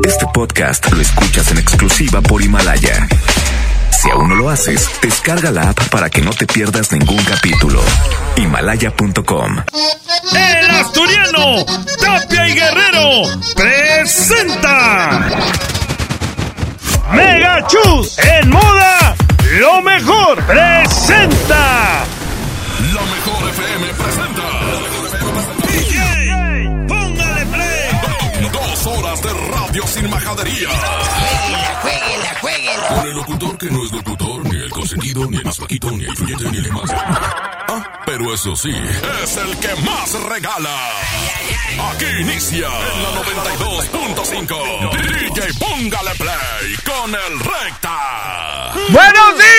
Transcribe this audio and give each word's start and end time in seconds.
Este 0.00 0.26
podcast 0.32 0.90
lo 0.92 1.00
escuchas 1.00 1.50
en 1.52 1.58
exclusiva 1.58 2.20
por 2.20 2.42
Himalaya. 2.42 3.06
Si 3.90 4.10
aún 4.10 4.30
no 4.30 4.34
lo 4.34 4.50
haces, 4.50 4.88
descarga 5.00 5.50
la 5.50 5.70
app 5.70 5.88
para 5.90 6.10
que 6.10 6.20
no 6.20 6.30
te 6.30 6.46
pierdas 6.46 6.90
ningún 6.90 7.22
capítulo. 7.24 7.80
Himalaya.com. 8.36 9.58
El 10.34 10.70
asturiano 10.70 11.64
Tapia 12.00 12.48
y 12.48 12.54
Guerrero 12.54 13.40
presenta 13.54 15.28
Mega 17.12 17.66
Chus 17.68 18.18
en 18.18 18.50
moda 18.50 19.14
lo 19.60 19.82
mejor 19.82 20.42
presenta 20.44 22.04
sin 30.36 30.68
majadería. 30.68 30.68
Jueguela, 31.82 32.34
jueguela. 32.40 32.88
Con 32.88 33.06
el 33.06 33.14
locutor 33.14 33.58
que 33.58 33.66
no 33.66 33.84
es 33.84 33.92
locutor, 33.92 34.44
ni 34.44 34.56
el 34.62 34.70
consentido, 34.70 35.26
ni 35.26 35.36
el 35.36 35.44
más 35.44 35.56
flaquito, 35.56 35.90
ni 35.90 36.04
el 36.04 36.16
fluyete, 36.16 36.50
ni 36.50 36.58
el 36.58 36.64
que 36.64 36.72
más. 36.72 36.90
Ah, 36.92 38.02
pero 38.04 38.34
eso 38.34 38.54
sí, 38.56 38.74
es 39.22 39.36
el 39.36 39.58
que 39.58 39.74
más 39.82 40.12
regala. 40.28 40.76
Aquí 41.90 42.06
inicia 42.20 42.66
en 42.66 43.02
la 43.02 43.10
92.5. 43.22 44.90
DJ 44.92 45.54
Póngale 45.58 46.14
Play 46.16 46.76
con 46.84 47.14
el 47.14 47.40
Recta. 47.40 48.72
¡Buenos 48.88 49.38
días! 49.38 49.52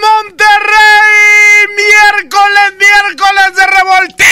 ¡Monterrey! 0.00 1.66
¡Miércoles, 1.76 2.74
miércoles 2.78 3.54
de 3.56 3.66
revoltijo! 3.66 4.25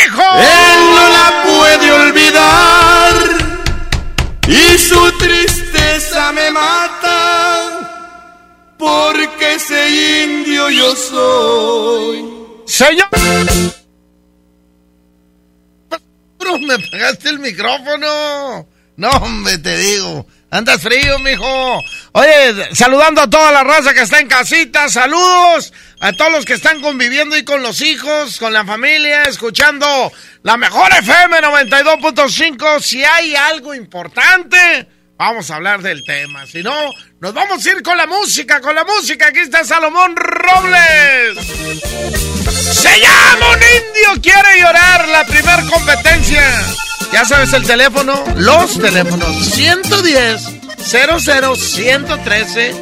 Me 6.32 6.50
mata 6.50 7.84
porque 8.78 9.54
ese 9.54 10.24
indio 10.24 10.70
yo 10.70 10.96
soy. 10.96 12.24
¡Señor! 12.66 13.08
¿Me 16.60 16.78
pagaste 16.78 17.30
el 17.30 17.38
micrófono? 17.38 18.66
No, 18.96 19.10
hombre, 19.10 19.58
te 19.58 19.76
digo. 19.76 20.26
Andas 20.50 20.80
frío, 20.80 21.18
mijo. 21.18 21.80
Oye, 22.12 22.74
saludando 22.74 23.22
a 23.22 23.30
toda 23.30 23.50
la 23.50 23.64
raza 23.64 23.92
que 23.92 24.02
está 24.02 24.20
en 24.20 24.28
casita. 24.28 24.88
Saludos 24.88 25.72
a 26.00 26.12
todos 26.12 26.30
los 26.30 26.44
que 26.44 26.52
están 26.52 26.80
conviviendo 26.80 27.36
y 27.36 27.44
con 27.44 27.62
los 27.62 27.80
hijos, 27.80 28.38
con 28.38 28.52
la 28.52 28.64
familia, 28.64 29.24
escuchando 29.24 30.12
la 30.42 30.56
mejor 30.56 30.92
FM 30.92 31.38
92.5. 31.38 32.80
Si 32.80 33.02
hay 33.02 33.34
algo 33.34 33.74
importante, 33.74 34.86
vamos 35.16 35.50
a 35.50 35.56
hablar 35.56 35.82
del 35.82 36.02
tema. 36.04 36.46
Si 36.46 36.62
no, 36.62 36.74
nos 37.20 37.34
vamos 37.34 37.64
a 37.64 37.70
ir 37.70 37.82
con 37.82 37.96
la 37.96 38.06
música, 38.06 38.60
con 38.60 38.74
la 38.74 38.84
música. 38.84 39.28
Aquí 39.28 39.40
está 39.40 39.64
Salomón 39.64 40.14
Robles. 40.16 41.38
Se 42.72 43.00
llama 43.00 43.50
un 43.50 43.56
indio 43.56 44.22
quiere 44.22 44.60
llorar 44.60 45.08
la 45.08 45.24
primer 45.24 45.64
competencia. 45.70 46.42
Ya 47.12 47.24
sabes 47.24 47.52
el 47.52 47.64
teléfono, 47.64 48.24
los 48.36 48.78
teléfonos 48.78 49.44
110 49.50 50.42
00 50.78 51.56
113 51.56 52.74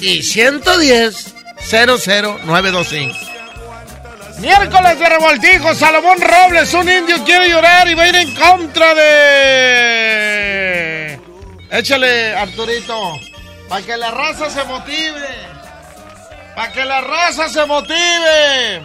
y 0.00 0.22
110 0.22 1.34
00925. 1.70 3.18
Miércoles 4.38 4.98
de 4.98 5.08
revoltijo, 5.08 5.74
Salomón 5.74 6.18
Robles, 6.20 6.74
un 6.74 6.88
indio 6.88 7.24
quiere 7.24 7.48
llorar 7.48 7.88
y 7.88 7.94
va 7.94 8.02
a 8.02 8.08
ir 8.08 8.16
en 8.16 8.34
contra 8.34 8.94
de. 8.94 10.73
Échale, 11.70 12.34
Arturito, 12.36 13.18
para 13.68 13.82
que 13.84 13.96
la 13.96 14.10
raza 14.10 14.50
se 14.50 14.64
motive. 14.64 15.28
Para 16.54 16.72
que 16.72 16.84
la 16.84 17.00
raza 17.00 17.48
se 17.48 17.66
motive. 17.66 18.82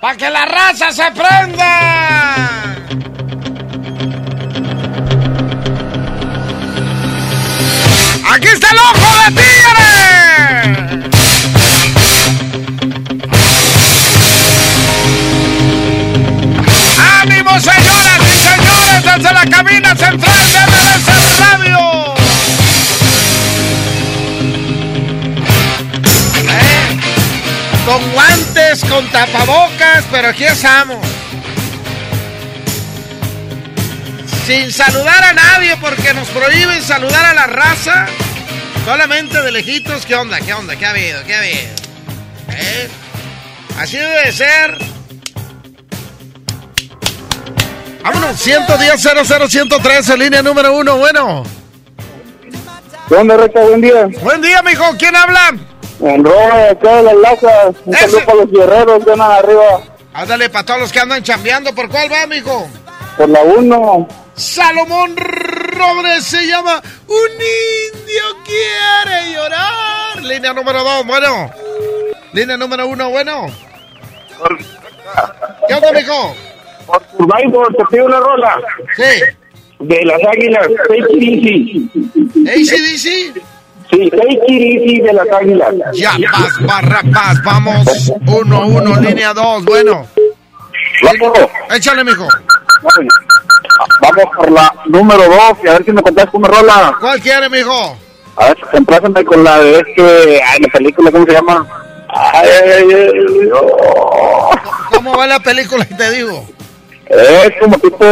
Para 0.00 0.16
que 0.16 0.30
la 0.30 0.44
raza 0.46 0.92
se 0.92 1.10
prenda. 1.12 2.76
Aquí 8.32 8.46
está 8.46 8.70
el 8.70 8.78
ojo 8.78 9.16
de 9.18 9.42
tigre. 9.42 10.99
Con 28.78 29.04
tapabocas, 29.10 30.04
pero 30.12 30.28
aquí 30.28 30.44
estamos. 30.44 31.04
Sin 34.46 34.72
saludar 34.72 35.24
a 35.24 35.32
nadie 35.32 35.76
porque 35.80 36.14
nos 36.14 36.28
prohíben 36.28 36.80
saludar 36.80 37.24
a 37.24 37.34
la 37.34 37.46
raza. 37.48 38.06
Solamente 38.84 39.42
de 39.42 39.50
lejitos. 39.50 40.06
¿Qué 40.06 40.14
onda? 40.14 40.40
¿Qué 40.40 40.54
onda? 40.54 40.76
¿Qué 40.76 40.86
ha 40.86 40.90
habido? 40.90 41.24
¿Qué 41.24 41.34
ha 41.34 41.38
habido? 41.38 41.74
¿Eh? 42.48 42.88
Así 43.76 43.96
debe 43.96 44.26
de 44.26 44.32
ser. 44.32 44.78
Vámonos, 48.04 48.40
110 48.40 49.00
00 49.00 49.48
113, 49.48 50.16
línea 50.16 50.42
número 50.42 50.76
uno. 50.76 50.96
Bueno. 50.96 51.42
¿Qué 53.08 53.14
onda, 53.16 53.36
Reca? 53.36 53.60
Buen 53.62 53.80
día. 53.80 54.06
Buen 54.22 54.40
día, 54.40 54.62
mijo. 54.62 54.96
¿Quién 54.96 55.16
habla? 55.16 55.69
En 56.02 56.24
Roma, 56.24 56.64
acá 56.70 56.96
de 56.96 57.02
las 57.02 57.16
lazas. 57.16 57.76
Un 57.84 57.94
saludo 57.94 58.24
para 58.24 58.34
los 58.38 58.50
guerreros 58.50 59.04
que 59.04 59.12
andan 59.12 59.30
arriba. 59.32 59.82
Ándale 60.12 60.48
para 60.48 60.64
todos 60.64 60.80
los 60.80 60.92
que 60.92 61.00
andan 61.00 61.22
chambeando. 61.22 61.74
¿Por 61.74 61.88
cuál 61.88 62.10
va, 62.10 62.26
mijo? 62.26 62.68
Por 63.16 63.28
la 63.28 63.42
1. 63.42 64.08
Salomón 64.34 65.14
Robles 65.16 66.24
se 66.24 66.46
llama 66.46 66.80
Un 67.06 67.32
indio 67.32 68.22
quiere 68.44 69.32
llorar. 69.34 70.22
Línea 70.22 70.54
número 70.54 70.82
dos, 70.82 71.06
bueno. 71.06 71.50
Línea 72.32 72.56
número 72.56 72.86
uno, 72.86 73.10
bueno. 73.10 73.46
¿Qué 75.68 75.74
onda, 75.74 75.92
mijo? 75.92 76.34
Por 76.86 77.02
Survivor, 77.16 77.76
te 77.76 77.84
pido 77.90 78.06
una 78.06 78.20
rola. 78.20 78.58
Sí. 78.96 79.22
De 79.80 80.04
las 80.04 80.20
águilas. 80.24 80.66
Easy. 81.10 81.90
ACDC. 82.46 83.42
Sí, 83.90 84.08
take 84.10 84.40
it 84.48 84.82
easy 84.82 85.00
de 85.00 85.12
las 85.12 85.28
águilas. 85.30 85.74
Ya, 85.94 86.12
paz, 86.30 86.52
barra, 86.66 87.00
paz. 87.12 87.42
Vamos. 87.44 88.12
Uno, 88.26 88.66
uno, 88.66 89.00
línea 89.00 89.32
dos, 89.34 89.64
bueno. 89.64 90.06
Vamos, 91.02 91.38
Échale, 91.74 92.04
mijo. 92.04 92.28
vamos 94.00 94.24
por 94.36 94.50
la 94.50 94.72
número 94.86 95.22
2 95.24 95.32
y 95.64 95.68
a 95.68 95.72
ver 95.72 95.84
si 95.84 95.92
me 95.92 96.02
contás 96.02 96.26
una 96.32 96.48
rola. 96.48 96.96
¿Cuál 97.00 97.20
quiere, 97.20 97.48
mijo? 97.48 97.96
A 98.36 98.48
ver, 98.48 98.56
complázame 98.70 99.24
con 99.24 99.42
la 99.42 99.58
de 99.58 99.78
este. 99.78 100.42
Ay, 100.42 100.60
la 100.60 100.68
película, 100.68 101.10
¿cómo 101.10 101.24
se 101.26 101.32
llama? 101.32 101.66
Ay, 102.08 102.48
ay, 102.48 102.72
ay, 102.72 102.94
ay, 102.94 103.50
oh. 103.54 104.50
¿Cómo 104.94 105.16
va 105.16 105.26
la 105.26 105.40
película? 105.40 105.86
Y 105.90 105.94
te 105.96 106.10
digo. 106.10 106.46
Es 107.06 107.50
como 107.60 107.78
tipo. 107.78 108.04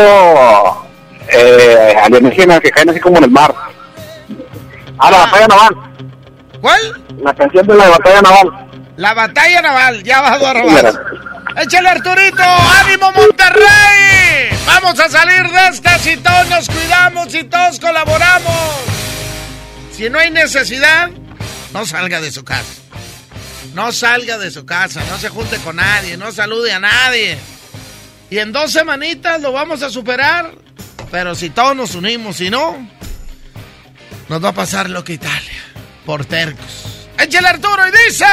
Eh, 1.30 1.94
alienígenas 2.02 2.60
que 2.60 2.70
caen 2.70 2.88
así 2.90 3.00
como 3.00 3.18
en 3.18 3.24
el 3.24 3.30
mar. 3.30 3.54
Ah, 4.98 5.10
la 5.10 5.18
batalla 5.18 5.46
naval. 5.46 5.76
¿Cuál? 6.60 7.04
La 7.22 7.34
canción 7.34 7.66
de 7.66 7.74
la 7.76 7.88
batalla 7.88 8.22
naval. 8.22 8.68
La 8.96 9.14
batalla 9.14 9.62
naval. 9.62 10.02
Ya 10.02 10.20
vas 10.20 10.42
a 10.42 10.52
robar. 10.54 11.02
Échale, 11.56 11.88
Arturito. 11.88 12.42
¡Ánimo, 12.42 13.12
Monterrey! 13.12 14.50
Vamos 14.66 14.98
a 15.00 15.08
salir 15.08 15.50
de 15.50 15.68
esta 15.68 15.98
si 15.98 16.16
todos 16.16 16.48
nos 16.48 16.68
cuidamos 16.68 17.34
y 17.34 17.44
todos 17.44 17.80
colaboramos. 17.80 18.74
Si 19.92 20.08
no 20.10 20.18
hay 20.18 20.30
necesidad, 20.30 21.10
no 21.72 21.86
salga 21.86 22.20
de 22.20 22.30
su 22.30 22.44
casa. 22.44 22.74
No 23.74 23.92
salga 23.92 24.38
de 24.38 24.50
su 24.50 24.66
casa, 24.66 25.02
no 25.10 25.18
se 25.18 25.28
junte 25.28 25.58
con 25.58 25.76
nadie, 25.76 26.16
no 26.16 26.32
salude 26.32 26.72
a 26.72 26.80
nadie. 26.80 27.38
Y 28.30 28.38
en 28.38 28.52
dos 28.52 28.72
semanitas 28.72 29.40
lo 29.40 29.52
vamos 29.52 29.82
a 29.82 29.90
superar. 29.90 30.52
Pero 31.10 31.34
si 31.34 31.50
todos 31.50 31.74
nos 31.74 31.94
unimos, 31.94 32.36
si 32.36 32.50
no, 32.50 32.76
nos 34.28 34.44
va 34.44 34.50
a 34.50 34.54
pasar 34.54 34.90
lo 34.90 35.04
que 35.04 35.14
Italia. 35.14 35.62
Por 36.04 36.24
tercos. 36.24 37.08
Échale 37.18 37.48
Arturo 37.48 37.82
y 37.88 37.90
dice. 37.90 38.24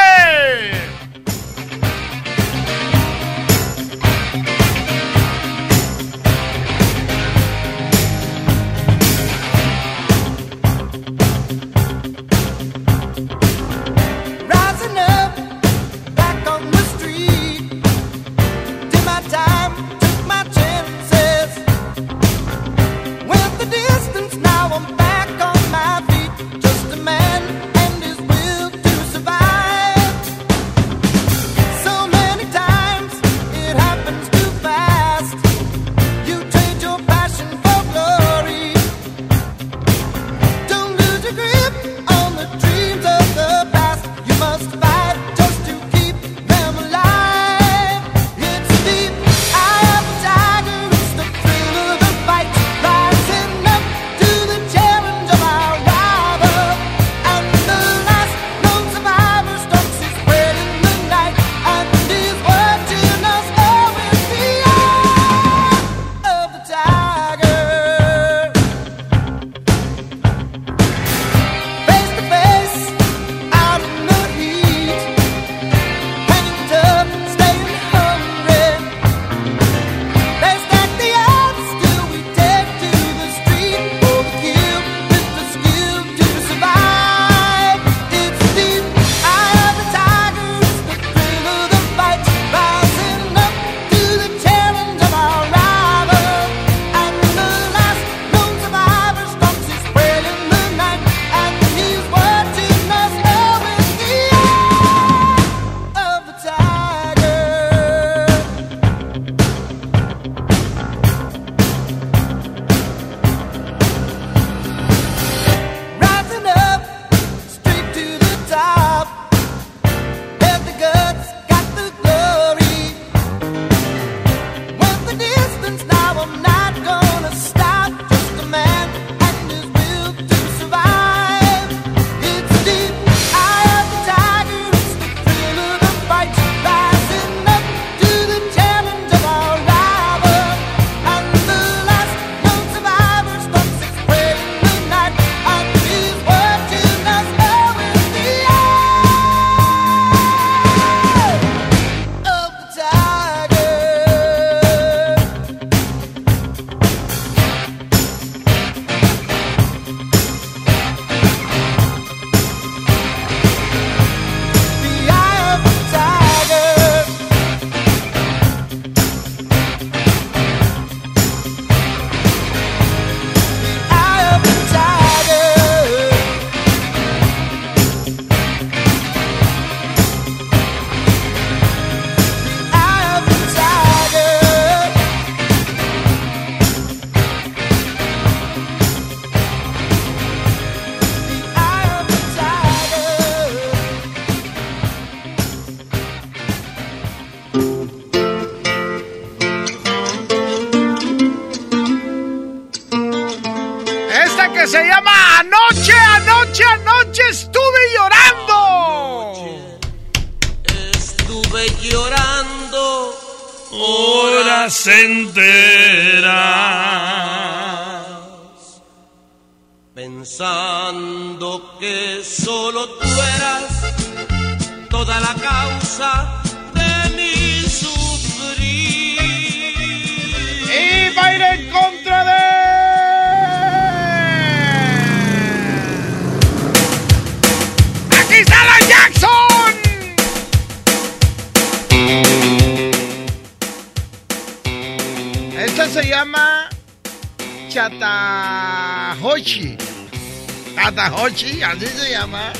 Chatahochi, 251.06 251.62
así 251.62 251.86
se 251.86 252.12
llama. 252.12 252.52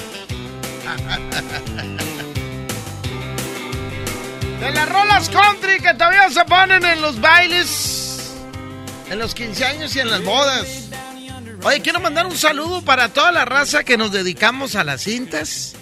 De 4.60 4.72
las 4.72 4.90
rolas 4.90 5.30
country 5.30 5.80
que 5.82 5.94
todavía 5.94 6.30
se 6.30 6.46
ponen 6.46 6.86
en 6.86 7.02
los 7.02 7.20
bailes, 7.20 8.34
en 9.10 9.18
los 9.18 9.34
15 9.34 9.66
años 9.66 9.96
y 9.96 10.00
en 10.00 10.12
las 10.12 10.24
bodas. 10.24 10.90
Oye, 11.64 11.82
quiero 11.82 12.00
mandar 12.00 12.28
un 12.28 12.38
saludo 12.38 12.84
para 12.84 13.10
toda 13.10 13.32
la 13.32 13.46
raza 13.46 13.84
que 13.84 13.98
nos 13.98 14.12
dedicamos 14.12 14.76
a 14.76 14.84
las 14.84 15.02
cintas, 15.02 15.74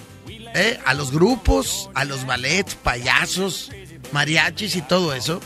¿eh? 0.56 0.80
a 0.86 0.94
los 0.94 1.12
grupos, 1.12 1.90
a 1.94 2.06
los 2.06 2.26
ballets, 2.26 2.76
payasos, 2.76 3.72
mariachis 4.14 4.78
y 4.78 4.82
todo 4.82 5.14
eso. 5.14 5.42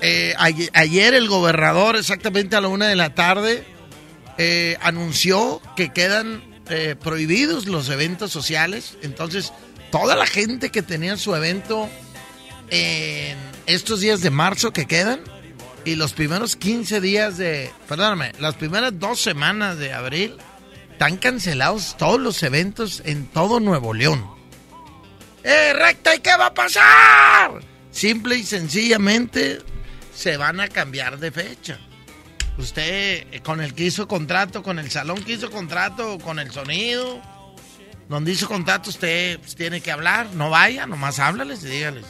Eh, 0.00 0.34
ayer 0.72 1.14
el 1.14 1.28
gobernador, 1.28 1.96
exactamente 1.96 2.56
a 2.56 2.62
la 2.62 2.68
una 2.68 2.86
de 2.86 2.96
la 2.96 3.14
tarde, 3.14 3.66
eh, 4.38 4.76
anunció 4.80 5.60
que 5.76 5.92
quedan 5.92 6.42
eh, 6.68 6.96
prohibidos 7.00 7.66
los 7.66 7.88
eventos 7.88 8.30
sociales. 8.32 8.96
Entonces, 9.02 9.52
toda 9.90 10.16
la 10.16 10.26
gente 10.26 10.70
que 10.70 10.82
tenía 10.82 11.16
su 11.16 11.34
evento 11.34 11.88
en 12.70 13.36
estos 13.66 14.00
días 14.00 14.22
de 14.22 14.30
marzo 14.30 14.72
que 14.72 14.86
quedan 14.86 15.20
y 15.84 15.96
los 15.96 16.12
primeros 16.12 16.56
15 16.56 17.00
días 17.00 17.36
de, 17.36 17.70
perdóname, 17.88 18.32
las 18.38 18.54
primeras 18.54 18.98
dos 18.98 19.20
semanas 19.20 19.78
de 19.78 19.92
abril, 19.92 20.36
están 20.92 21.16
cancelados 21.16 21.96
todos 21.96 22.20
los 22.20 22.42
eventos 22.42 23.02
en 23.04 23.26
todo 23.26 23.58
Nuevo 23.58 23.92
León. 23.92 24.24
¡Eh, 25.42 25.72
recta! 25.72 26.14
¿Y 26.14 26.20
qué 26.20 26.36
va 26.36 26.46
a 26.46 26.54
pasar? 26.54 27.60
Simple 27.90 28.36
y 28.36 28.44
sencillamente 28.44 29.58
se 30.14 30.36
van 30.36 30.60
a 30.60 30.68
cambiar 30.68 31.18
de 31.18 31.32
fecha. 31.32 31.80
Usted, 32.58 33.26
eh, 33.32 33.40
con 33.42 33.60
el 33.60 33.74
que 33.74 33.84
hizo 33.84 34.06
contrato, 34.06 34.62
con 34.62 34.78
el 34.78 34.90
salón 34.90 35.22
que 35.22 35.32
hizo 35.32 35.50
contrato, 35.50 36.18
con 36.18 36.38
el 36.38 36.50
sonido, 36.50 37.20
donde 38.08 38.32
hizo 38.32 38.46
contrato, 38.46 38.90
usted 38.90 39.38
pues, 39.38 39.54
tiene 39.54 39.80
que 39.80 39.90
hablar. 39.90 40.28
No 40.34 40.50
vaya, 40.50 40.86
nomás 40.86 41.18
háblales 41.18 41.64
y 41.64 41.68
dígales. 41.68 42.04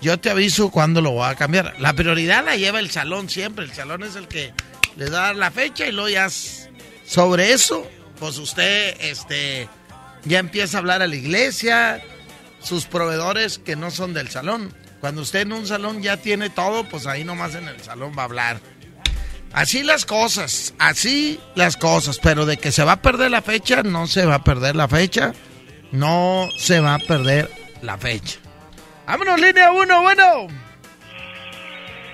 Yo 0.00 0.18
te 0.18 0.30
aviso 0.30 0.70
cuándo 0.70 1.00
lo 1.00 1.10
voy 1.12 1.28
a 1.28 1.34
cambiar. 1.34 1.74
La 1.80 1.92
prioridad 1.92 2.44
la 2.44 2.56
lleva 2.56 2.78
el 2.78 2.90
salón 2.90 3.28
siempre. 3.28 3.64
El 3.64 3.72
salón 3.72 4.02
es 4.02 4.16
el 4.16 4.28
que 4.28 4.52
le 4.96 5.10
da 5.10 5.32
la 5.34 5.50
fecha 5.50 5.86
y 5.86 5.92
luego 5.92 6.08
ya 6.08 6.28
sobre 7.04 7.52
eso, 7.52 7.88
pues 8.18 8.38
usted 8.38 8.96
este, 9.00 9.68
ya 10.24 10.38
empieza 10.38 10.76
a 10.76 10.80
hablar 10.80 11.02
a 11.02 11.06
la 11.06 11.16
iglesia, 11.16 12.02
sus 12.60 12.84
proveedores 12.84 13.58
que 13.58 13.76
no 13.76 13.90
son 13.90 14.14
del 14.14 14.28
salón. 14.28 14.74
Cuando 15.00 15.22
usted 15.22 15.40
en 15.40 15.52
un 15.52 15.66
salón 15.66 16.02
ya 16.02 16.16
tiene 16.16 16.50
todo, 16.50 16.88
pues 16.88 17.06
ahí 17.06 17.24
nomás 17.24 17.54
en 17.54 17.68
el 17.68 17.80
salón 17.80 18.12
va 18.16 18.22
a 18.22 18.26
hablar. 18.26 18.60
Así 19.52 19.82
las 19.82 20.04
cosas, 20.04 20.74
así 20.78 21.40
las 21.54 21.76
cosas, 21.76 22.18
pero 22.22 22.46
de 22.46 22.58
que 22.58 22.70
se 22.70 22.84
va 22.84 22.92
a 22.92 23.02
perder 23.02 23.30
la 23.30 23.42
fecha, 23.42 23.82
no 23.82 24.06
se 24.06 24.26
va 24.26 24.36
a 24.36 24.44
perder 24.44 24.76
la 24.76 24.88
fecha, 24.88 25.32
no 25.90 26.48
se 26.58 26.80
va 26.80 26.94
a 26.94 26.98
perder 26.98 27.50
la 27.82 27.96
fecha. 27.96 28.38
Vámonos, 29.06 29.40
línea 29.40 29.72
uno, 29.72 30.02
bueno. 30.02 30.48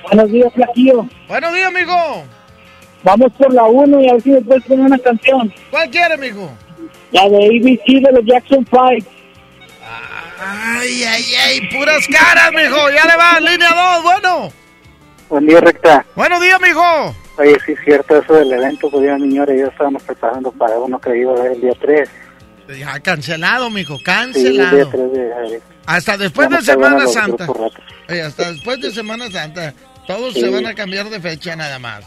Buenos 0.05 0.31
días, 0.31 0.53
Flaquillo. 0.55 1.09
Buenos 1.29 1.53
días, 1.53 1.69
amigo. 1.69 2.25
Vamos 3.03 3.33
por 3.37 3.53
la 3.53 3.65
1 3.65 4.01
y 4.01 4.09
a 4.09 4.13
ver 4.13 4.23
si 4.23 4.31
me 4.31 4.41
puedes 4.41 4.65
poner 4.65 4.87
una 4.87 4.99
canción. 4.99 5.53
¿Cuál 5.71 5.91
quiere, 5.91 6.15
amigo? 6.15 6.51
La 7.11 7.29
de 7.29 7.37
ABC 7.37 8.01
de 8.01 8.13
los 8.13 8.25
Jackson 8.25 8.67
5. 8.71 9.11
Ay, 10.41 11.05
ay, 11.05 11.25
ay, 11.47 11.69
puras 11.69 12.07
caras, 12.09 12.53
mijo. 12.53 12.91
Ya 12.91 13.05
le 13.07 13.17
va, 13.17 13.41
línea 13.41 13.71
dos, 13.71 14.03
bueno. 14.03 14.53
Buen 15.29 15.47
día, 15.47 15.61
recta. 15.61 16.05
Buenos 16.15 16.41
días, 16.41 16.61
mijo. 16.61 17.15
Oye, 17.37 17.57
sí 17.67 17.73
es 17.73 17.79
cierto 17.85 18.17
eso 18.23 18.35
del 18.35 18.53
evento, 18.53 18.89
pues 18.91 19.05
ya 19.07 19.17
mi 19.17 19.29
señora 19.29 19.55
y 19.55 19.59
yo 19.61 19.67
estábamos 19.67 20.03
preparando 20.05 20.53
para 20.53 20.79
uno 20.79 21.01
que 21.01 21.17
iba 21.19 21.33
a 21.33 21.43
ver 21.43 21.53
el 21.53 21.61
día 21.61 21.73
3. 21.81 22.09
Ya, 22.79 22.99
cancelado, 23.01 23.69
mijo, 23.71 23.97
Sí, 23.99 24.03
el 24.07 24.33
día 24.33 24.71
cancelado. 24.71 24.91
3 24.91 25.13
de 25.13 25.35
abril. 25.35 25.59
Hasta 25.87 26.17
después 26.17 26.49
de 26.49 26.55
Vamos 26.55 26.67
Semana 26.67 27.07
Santa. 27.09 27.47
Oye, 28.09 28.23
hasta 28.23 28.53
después 28.53 28.81
de 28.81 28.91
Semana 28.93 29.31
Santa. 29.31 29.75
Todos 30.07 30.35
Sí. 30.35 30.41
se 30.41 30.49
van 30.51 30.67
a 30.67 30.75
cambiar 30.75 31.09
de 31.11 31.21
fecha 31.21 31.57
nada 31.57 31.79
más. 31.79 32.05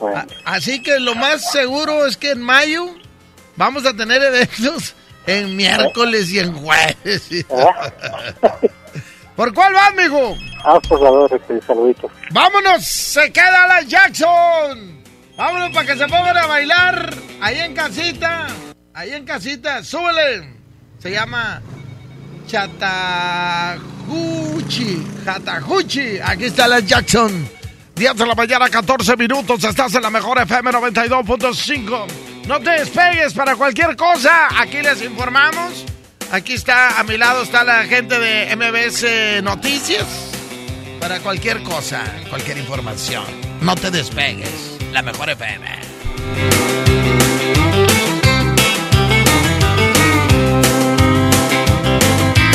Bueno, 0.00 0.24
Así 0.44 0.82
que 0.82 0.98
lo 0.98 1.14
más 1.14 1.50
seguro 1.52 2.06
es 2.06 2.16
que 2.16 2.32
en 2.32 2.42
mayo 2.42 2.86
vamos 3.56 3.86
a 3.86 3.94
tener 3.94 4.22
eventos 4.22 4.94
en 5.26 5.54
miércoles 5.56 6.30
y 6.32 6.38
en 6.40 6.52
jueves. 6.52 7.30
¿Por 9.36 9.52
cuál 9.52 9.72
vas, 9.72 9.94
mijo? 9.94 10.36
ah, 10.64 10.78
por 10.88 11.00
favor, 11.00 11.32
este, 11.32 11.60
saluditos. 11.66 12.10
¡Vámonos! 12.30 12.84
¡Se 12.84 13.32
queda 13.32 13.66
la 13.66 13.82
Jackson! 13.82 15.02
¡Vámonos 15.36 15.70
para 15.70 15.86
que 15.86 15.96
se 15.98 16.06
pongan 16.06 16.36
a 16.36 16.46
bailar! 16.46 17.14
Ahí 17.40 17.58
en 17.58 17.74
casita. 17.74 18.46
Ahí 18.94 19.12
en 19.12 19.24
casita. 19.24 19.82
¡Súbele! 19.82 20.54
Se 21.00 21.10
llama 21.10 21.60
Chatajuchi. 24.08 25.02
Chatajuchi. 25.24 26.18
Aquí 26.24 26.44
está 26.44 26.68
la 26.68 26.80
Jackson. 26.80 27.48
10 27.96 28.16
de 28.16 28.26
la 28.26 28.34
mañana, 28.34 28.68
14 28.68 29.16
minutos. 29.16 29.62
Estás 29.64 29.94
en 29.94 30.02
la 30.02 30.10
mejor 30.10 30.38
FM 30.40 30.70
92.5. 30.70 32.06
No 32.46 32.60
te 32.60 32.70
despegues 32.70 33.32
para 33.34 33.54
cualquier 33.56 33.96
cosa. 33.96 34.48
Aquí 34.60 34.80
les 34.82 35.02
informamos. 35.02 35.84
Aquí 36.34 36.54
está, 36.54 36.98
a 36.98 37.04
mi 37.04 37.16
lado 37.16 37.44
está 37.44 37.62
la 37.62 37.84
gente 37.84 38.18
de 38.18 38.56
MBS 38.56 39.40
Noticias. 39.44 40.04
Para 40.98 41.20
cualquier 41.20 41.62
cosa, 41.62 42.02
cualquier 42.28 42.58
información. 42.58 43.22
No 43.60 43.76
te 43.76 43.88
despegues. 43.92 44.76
La 44.90 45.00
mejor 45.02 45.30
FM. 45.30 45.64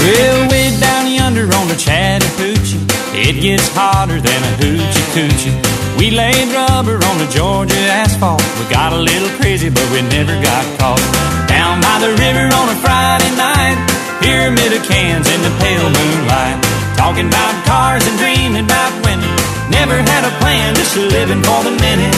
Well, 0.04 0.50
way 0.50 0.78
down 0.82 1.10
yonder 1.10 1.46
on 1.56 1.70
the 1.70 1.78
Chattahoochee, 1.78 2.86
it 3.16 3.40
gets 3.40 3.70
hotter 3.74 4.20
than 4.20 4.44
a 4.44 4.58
hoochie 4.58 5.06
coochie. 5.14 5.98
We 5.98 6.12
laid 6.12 6.50
rubber 6.52 6.96
on 6.96 7.18
the 7.18 7.28
Georgia 7.34 7.80
asphalt. 7.94 8.44
We 8.60 8.70
got 8.76 8.92
a 8.92 8.98
little 8.98 9.30
crazy, 9.40 9.70
but 9.70 9.90
we 9.94 10.02
never 10.02 10.36
got 10.44 10.66
caught. 10.80 11.39
Down 11.60 11.84
by 11.84 12.00
the 12.00 12.16
river 12.16 12.48
on 12.56 12.72
a 12.72 12.78
Friday 12.80 13.36
night, 13.36 13.76
pyramid 14.24 14.72
of 14.72 14.84
cans 14.88 15.28
in 15.28 15.40
the 15.44 15.52
pale 15.60 15.92
moonlight. 15.92 16.56
Talking 16.96 17.28
about 17.28 17.52
cars 17.68 18.00
and 18.08 18.16
dreaming 18.16 18.64
about 18.64 18.96
women. 19.04 19.28
Never 19.68 20.00
had 20.00 20.24
a 20.24 20.32
plan, 20.40 20.72
just 20.80 20.96
living 20.96 21.44
for 21.44 21.60
the 21.68 21.76
minute. 21.84 22.16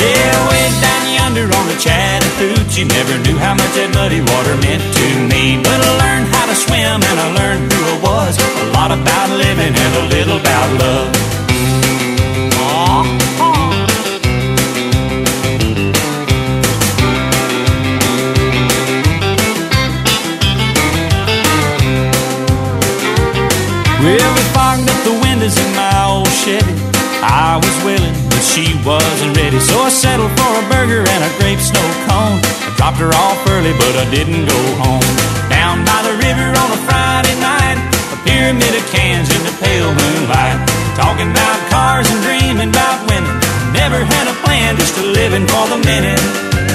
Yeah, 0.00 0.48
way 0.48 0.64
down 0.80 1.04
yonder 1.12 1.46
on 1.52 1.64
the 1.68 1.76
Chattahoochee 1.76 2.88
Never 2.88 3.16
knew 3.24 3.36
how 3.36 3.54
much 3.60 3.72
that 3.76 3.92
muddy 3.92 4.20
water 4.20 4.56
meant 4.60 4.84
to 4.84 5.06
me 5.28 5.60
But 5.64 5.80
I 5.80 5.90
learned 6.04 6.28
how 6.28 6.44
to 6.44 6.56
swim 6.56 7.00
and 7.00 7.16
I 7.24 7.28
learned 7.32 7.72
who 7.72 7.80
I 7.80 7.96
was 8.04 8.36
A 8.36 8.72
lot 8.76 8.92
about 8.92 9.28
living 9.32 9.72
and 9.72 9.92
a 9.96 10.04
little 10.12 10.36
about 10.36 10.68
love 10.76 11.08
Well, 12.52 13.53
I 26.44 27.56
was 27.56 27.72
willing, 27.88 28.12
but 28.28 28.44
she 28.44 28.68
wasn't 28.84 29.32
ready. 29.32 29.56
So 29.56 29.80
I 29.80 29.88
settled 29.88 30.28
for 30.36 30.52
a 30.60 30.64
burger 30.68 31.00
and 31.00 31.20
a 31.24 31.32
grape 31.40 31.56
snow 31.56 31.88
cone. 32.04 32.36
I 32.36 32.68
dropped 32.76 33.00
her 33.00 33.08
off 33.16 33.40
early, 33.48 33.72
but 33.80 33.96
I 33.96 34.04
didn't 34.12 34.44
go 34.44 34.60
home. 34.76 35.08
Down 35.48 35.80
by 35.88 36.04
the 36.04 36.12
river 36.20 36.44
on 36.44 36.68
a 36.68 36.80
Friday 36.84 37.32
night, 37.40 37.80
a 38.12 38.18
pyramid 38.28 38.76
of 38.76 38.84
cans 38.92 39.32
in 39.32 39.40
the 39.40 39.56
pale 39.56 39.88
moonlight. 39.88 40.60
Talking 41.00 41.32
about 41.32 41.56
cars 41.72 42.12
and 42.12 42.20
dreaming 42.20 42.68
about 42.68 43.08
women. 43.08 43.32
Never 43.72 44.04
had 44.04 44.28
a 44.28 44.36
plan, 44.44 44.54
plan, 44.64 44.76
just 44.76 44.98
a 44.98 45.02
living 45.02 45.46
for 45.48 45.64
the 45.72 45.80
minute. 45.84 46.73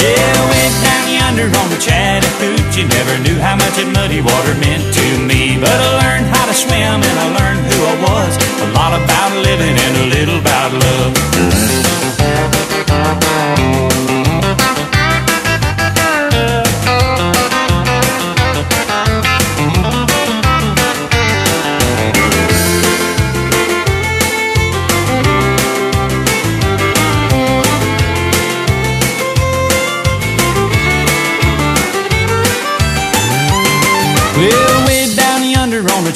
Yeah, 0.00 0.36
went 0.50 0.74
down 0.84 1.06
yonder 1.08 1.48
on 1.58 1.68
the 1.70 1.80
Chattahoochee. 1.80 2.84
Never 2.88 3.16
knew 3.24 3.38
how 3.40 3.56
much 3.56 3.74
that 3.80 3.88
muddy 3.92 4.20
water 4.20 4.54
meant 4.60 4.84
to 4.94 5.06
me. 5.24 5.56
But 5.56 5.72
I 5.72 5.88
learned 6.02 6.26
how 6.32 6.44
to 6.46 6.54
swim 6.54 7.00
and 7.00 7.16
I 7.16 7.26
learned 7.32 7.62
who 7.64 7.78
I 7.82 7.96
was. 8.04 8.32
A 8.64 8.68
lot 8.76 8.92
about 8.92 9.32
living 9.44 9.76
and 9.76 9.94
a 9.96 10.06
little 10.12 10.38
about 10.40 10.72
love. 10.72 12.05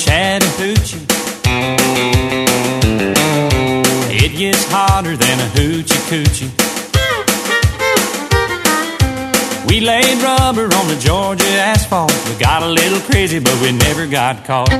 Chattahoochee. 0.01 1.07
It 4.11 4.37
gets 4.37 4.65
hotter 4.71 5.15
than 5.15 5.39
a 5.39 5.49
hoochie 5.55 6.03
coochie. 6.09 6.51
We 9.69 9.81
laid 9.81 10.23
rubber 10.23 10.65
on 10.75 10.89
the 10.89 10.99
Georgia 10.99 11.45
asphalt. 11.45 12.13
We 12.29 12.35
got 12.41 12.63
a 12.63 12.69
little 12.69 13.01
crazy, 13.01 13.41
but 13.41 13.61
we 13.61 13.73
never 13.73 14.07
got 14.07 14.45
caught. 14.47 14.71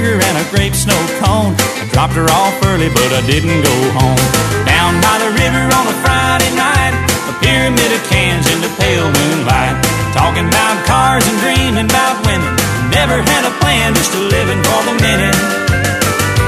Burger 0.00 0.16
and 0.24 0.36
a 0.40 0.46
grape 0.50 0.74
snow 0.74 0.96
cone. 1.20 1.52
I 1.76 1.84
dropped 1.92 2.14
her 2.14 2.24
off 2.32 2.56
early, 2.64 2.88
but 2.88 3.12
I 3.12 3.20
didn't 3.28 3.60
go 3.60 3.76
home. 3.92 4.20
Down 4.64 4.96
by 5.04 5.16
the 5.20 5.30
river 5.36 5.64
on 5.76 5.84
a 5.92 5.96
Friday 6.00 6.52
night, 6.56 6.96
a 7.28 7.34
pyramid 7.44 7.90
of 7.92 8.02
cans 8.08 8.48
in 8.48 8.64
the 8.64 8.72
pale 8.80 9.08
moonlight. 9.12 9.76
Talking 10.16 10.48
about 10.48 10.80
cars 10.88 11.24
and 11.28 11.36
dreaming 11.44 11.84
about 11.84 12.16
women. 12.24 12.48
Never 12.90 13.20
had 13.20 13.44
a 13.44 13.52
plan, 13.60 13.94
just 13.94 14.16
a 14.16 14.22
living 14.24 14.60
for 14.64 14.80
the 14.88 14.96
minute. 15.04 15.36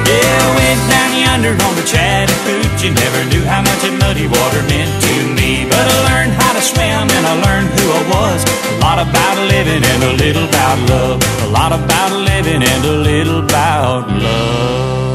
Yeah, 0.09 0.44
went 0.56 0.80
down 0.88 1.11
yonder 1.12 1.52
on 1.52 1.75
the 1.76 1.85
Chattahoochee. 1.85 2.90
Never 2.90 3.21
knew 3.30 3.44
how 3.44 3.61
much 3.61 3.80
that 3.85 3.94
muddy 4.00 4.26
water 4.26 4.62
meant 4.64 4.90
to 4.90 5.14
me. 5.37 5.68
But 5.68 5.85
I 5.85 5.97
learned 6.09 6.32
how 6.40 6.51
swim 6.62 7.11
and 7.11 7.25
I 7.26 7.35
learned 7.47 7.69
who 7.75 7.87
I 7.90 8.02
was. 8.14 8.40
A 8.45 8.78
lot 8.81 8.99
about 8.99 9.37
living 9.52 9.83
and 9.83 10.02
a 10.11 10.12
little 10.23 10.47
about 10.49 10.78
love. 10.88 11.19
A 11.42 11.50
lot 11.50 11.73
about 11.73 12.12
living 12.31 12.62
and 12.62 12.85
a 12.85 12.97
little 13.09 13.40
about 13.45 14.09
love. 14.09 15.12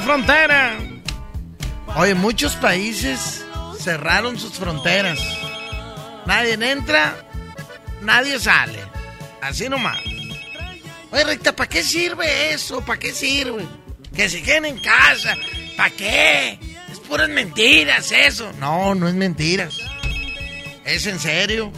Frontera 0.00 0.72
a 0.72 0.76
frontera. 0.76 0.96
Oye, 1.96 2.14
muchos 2.14 2.54
países 2.56 3.44
cerraron 3.78 4.38
sus 4.38 4.52
fronteras. 4.52 5.18
Nadie 6.26 6.54
entra, 6.54 7.16
nadie 8.02 8.38
sale. 8.38 8.78
Así 9.40 9.68
nomás. 9.68 9.98
Oye, 11.10 11.24
Recta, 11.24 11.54
¿para 11.54 11.68
qué 11.68 11.82
sirve 11.82 12.52
eso? 12.52 12.80
¿Para 12.84 12.98
qué 12.98 13.12
sirve? 13.12 13.64
Que 14.14 14.28
se 14.28 14.42
queden 14.42 14.66
en 14.66 14.78
casa. 14.78 15.36
¿Para 15.76 15.90
qué? 15.90 16.58
Es 16.90 16.98
puras 17.00 17.28
mentiras 17.28 18.12
eso. 18.12 18.52
No, 18.58 18.94
no 18.94 19.08
es 19.08 19.14
mentiras. 19.14 19.78
Es 20.84 21.06
en 21.06 21.18
serio. 21.18 21.72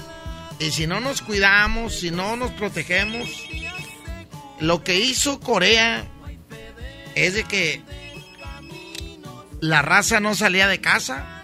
Y 0.58 0.70
si 0.70 0.87
no 0.87 1.00
nos 1.00 1.22
cuidamos, 1.22 2.00
si 2.00 2.10
no 2.10 2.37
nos 2.37 2.50
protegemos, 2.52 3.28
lo 4.60 4.82
que 4.82 4.96
hizo 4.96 5.38
Corea 5.40 6.04
es 7.14 7.34
de 7.34 7.44
que 7.44 7.82
la 9.61 9.83
raza 9.83 10.21
no 10.21 10.35
salía 10.35 10.69
de 10.69 10.81
casa. 10.81 11.43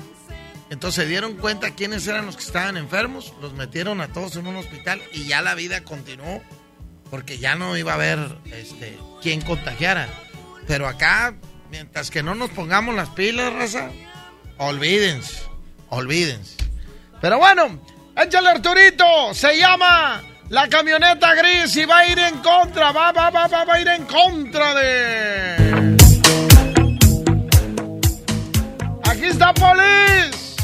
Entonces 0.71 1.05
se 1.05 1.09
dieron 1.09 1.35
cuenta 1.37 1.71
quiénes 1.71 2.07
eran 2.07 2.27
los 2.27 2.37
que 2.37 2.43
estaban 2.43 2.77
enfermos, 2.77 3.33
los 3.41 3.53
metieron 3.53 4.01
a 4.01 4.09
todos 4.09 4.37
en 4.37 4.47
un 4.47 4.57
hospital 4.57 5.01
y 5.13 5.25
ya 5.25 5.43
la 5.43 5.55
vida 5.55 5.85
continuó 5.85 6.43
porque 7.11 7.39
ya 7.39 7.55
no 7.55 7.77
iba 7.77 7.93
a 7.93 7.97
haber 7.97 8.19
este 8.47 8.99
quién 9.23 9.41
contagiara. 9.41 10.09
Pero 10.67 10.89
acá, 10.89 11.35
mientras 11.71 12.11
que 12.11 12.23
no 12.23 12.35
nos 12.35 12.51
pongamos 12.51 12.95
las 12.95 13.11
pilas, 13.11 13.53
raza, 13.53 13.91
olvídense, 14.57 15.43
olvídense. 15.91 16.57
Pero 17.21 17.39
bueno, 17.39 17.81
échale 18.17 18.49
Arturito, 18.49 19.33
se 19.33 19.57
llama 19.59 20.23
la 20.49 20.69
camioneta 20.69 21.35
gris 21.35 21.77
y 21.77 21.85
va 21.85 21.99
a 21.99 22.07
ir 22.07 22.19
en 22.19 22.39
contra, 22.39 22.91
va, 22.91 23.13
va, 23.13 23.31
va, 23.31 23.47
va, 23.47 23.65
va 23.65 23.75
a 23.75 23.81
ir 23.81 23.89
en 23.89 24.05
contra 24.07 24.75
de... 24.75 25.74
Aquí 29.25 29.33
está 29.33 29.55
Police. 29.55 30.55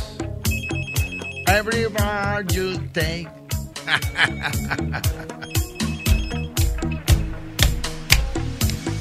Every 1.46 1.86
bar 1.86 2.44
you 2.52 2.76
take. 2.92 3.26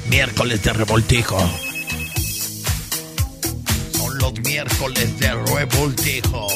Miércoles 0.08 0.62
de 0.62 0.72
revoltijo. 0.72 1.38
Son 3.92 4.16
los 4.16 4.40
miércoles 4.40 5.18
de 5.18 5.34
revoltijo. 5.34 6.46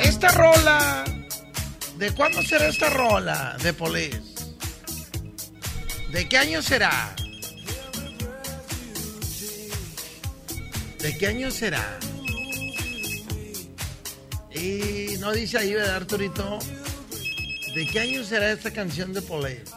Esta 0.00 0.28
rola. 0.32 1.04
¿De 1.96 2.10
cuándo 2.10 2.42
será 2.42 2.66
esta 2.66 2.90
rola 2.90 3.56
de 3.62 3.72
Police? 3.72 4.20
¿De 6.10 6.28
qué 6.28 6.38
año 6.38 6.60
será? 6.60 7.14
¿De 11.04 11.18
qué 11.18 11.26
año 11.26 11.50
será? 11.50 11.98
Y 14.54 15.18
no 15.18 15.32
dice 15.32 15.58
ahí, 15.58 15.74
¿verdad, 15.74 15.96
Arturito? 15.96 16.58
¿De 17.74 17.86
qué 17.86 18.00
año 18.00 18.24
será 18.24 18.50
esta 18.50 18.72
canción 18.72 19.12
de 19.12 19.20
Police? 19.20 19.70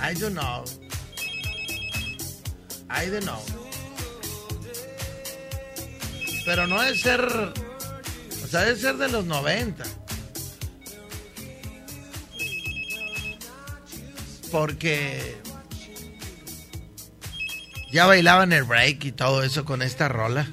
I 0.00 0.18
don't 0.18 0.32
know. 0.32 0.64
I 2.88 3.10
don't 3.10 3.24
know. 3.24 3.42
Pero 6.46 6.66
no 6.66 6.80
debe 6.80 6.96
ser. 6.96 7.20
O 8.42 8.46
sea, 8.46 8.60
debe 8.60 8.80
ser 8.80 8.96
de 8.96 9.08
los 9.10 9.26
90. 9.26 9.84
Porque. 14.50 15.39
Ya 17.90 18.06
bailaban 18.06 18.52
el 18.52 18.64
break 18.64 19.04
y 19.04 19.12
todo 19.12 19.42
eso 19.42 19.64
con 19.64 19.82
esta 19.82 20.08
rola. 20.08 20.46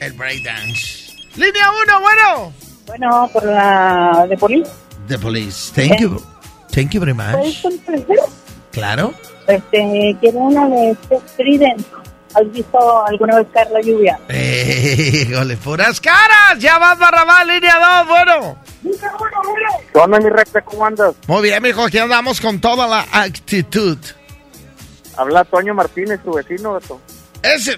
El 0.00 0.12
break 0.12 0.42
dance. 0.42 1.12
Línea 1.36 1.70
1, 1.82 2.00
bueno. 2.00 2.52
Bueno, 2.86 3.30
por 3.32 3.44
la 3.44 4.26
de 4.28 4.36
Poli. 4.36 4.62
The 5.08 5.18
Police. 5.18 5.72
Thank 5.74 6.00
you. 6.00 6.22
Thank 6.70 6.90
you 6.90 7.00
very 7.00 7.14
much. 7.14 7.64
Claro. 8.72 9.14
Este, 9.46 10.16
quiero 10.20 10.38
una 10.38 10.68
de 10.68 10.90
este 10.90 11.18
Trident. 11.36 11.86
¿Has 12.34 12.52
visto 12.52 13.06
alguna 13.06 13.36
vez 13.36 13.46
caer 13.54 13.70
la 13.70 13.80
lluvia? 13.80 14.20
Híjole, 14.28 15.56
puras 15.56 16.00
caras. 16.00 16.58
Ya 16.58 16.78
vas 16.78 16.98
Barrabás, 16.98 17.46
línea 17.46 18.04
2, 18.04 18.08
bueno. 18.08 18.58
¿Qué 19.92 19.98
onda, 19.98 20.20
mi 20.20 20.28
recta? 20.28 20.60
¿Cómo 20.60 20.84
andas? 20.84 21.14
Muy 21.26 21.42
bien, 21.42 21.62
mijo, 21.62 21.82
aquí 21.84 21.98
andamos 21.98 22.40
con 22.40 22.60
toda 22.60 22.86
la 22.86 23.06
actitud. 23.10 23.98
Habla 25.18 25.44
Toño 25.44 25.74
Martínez, 25.74 26.20
tu 26.22 26.32
vecino. 26.34 26.78
Ese, 27.42 27.76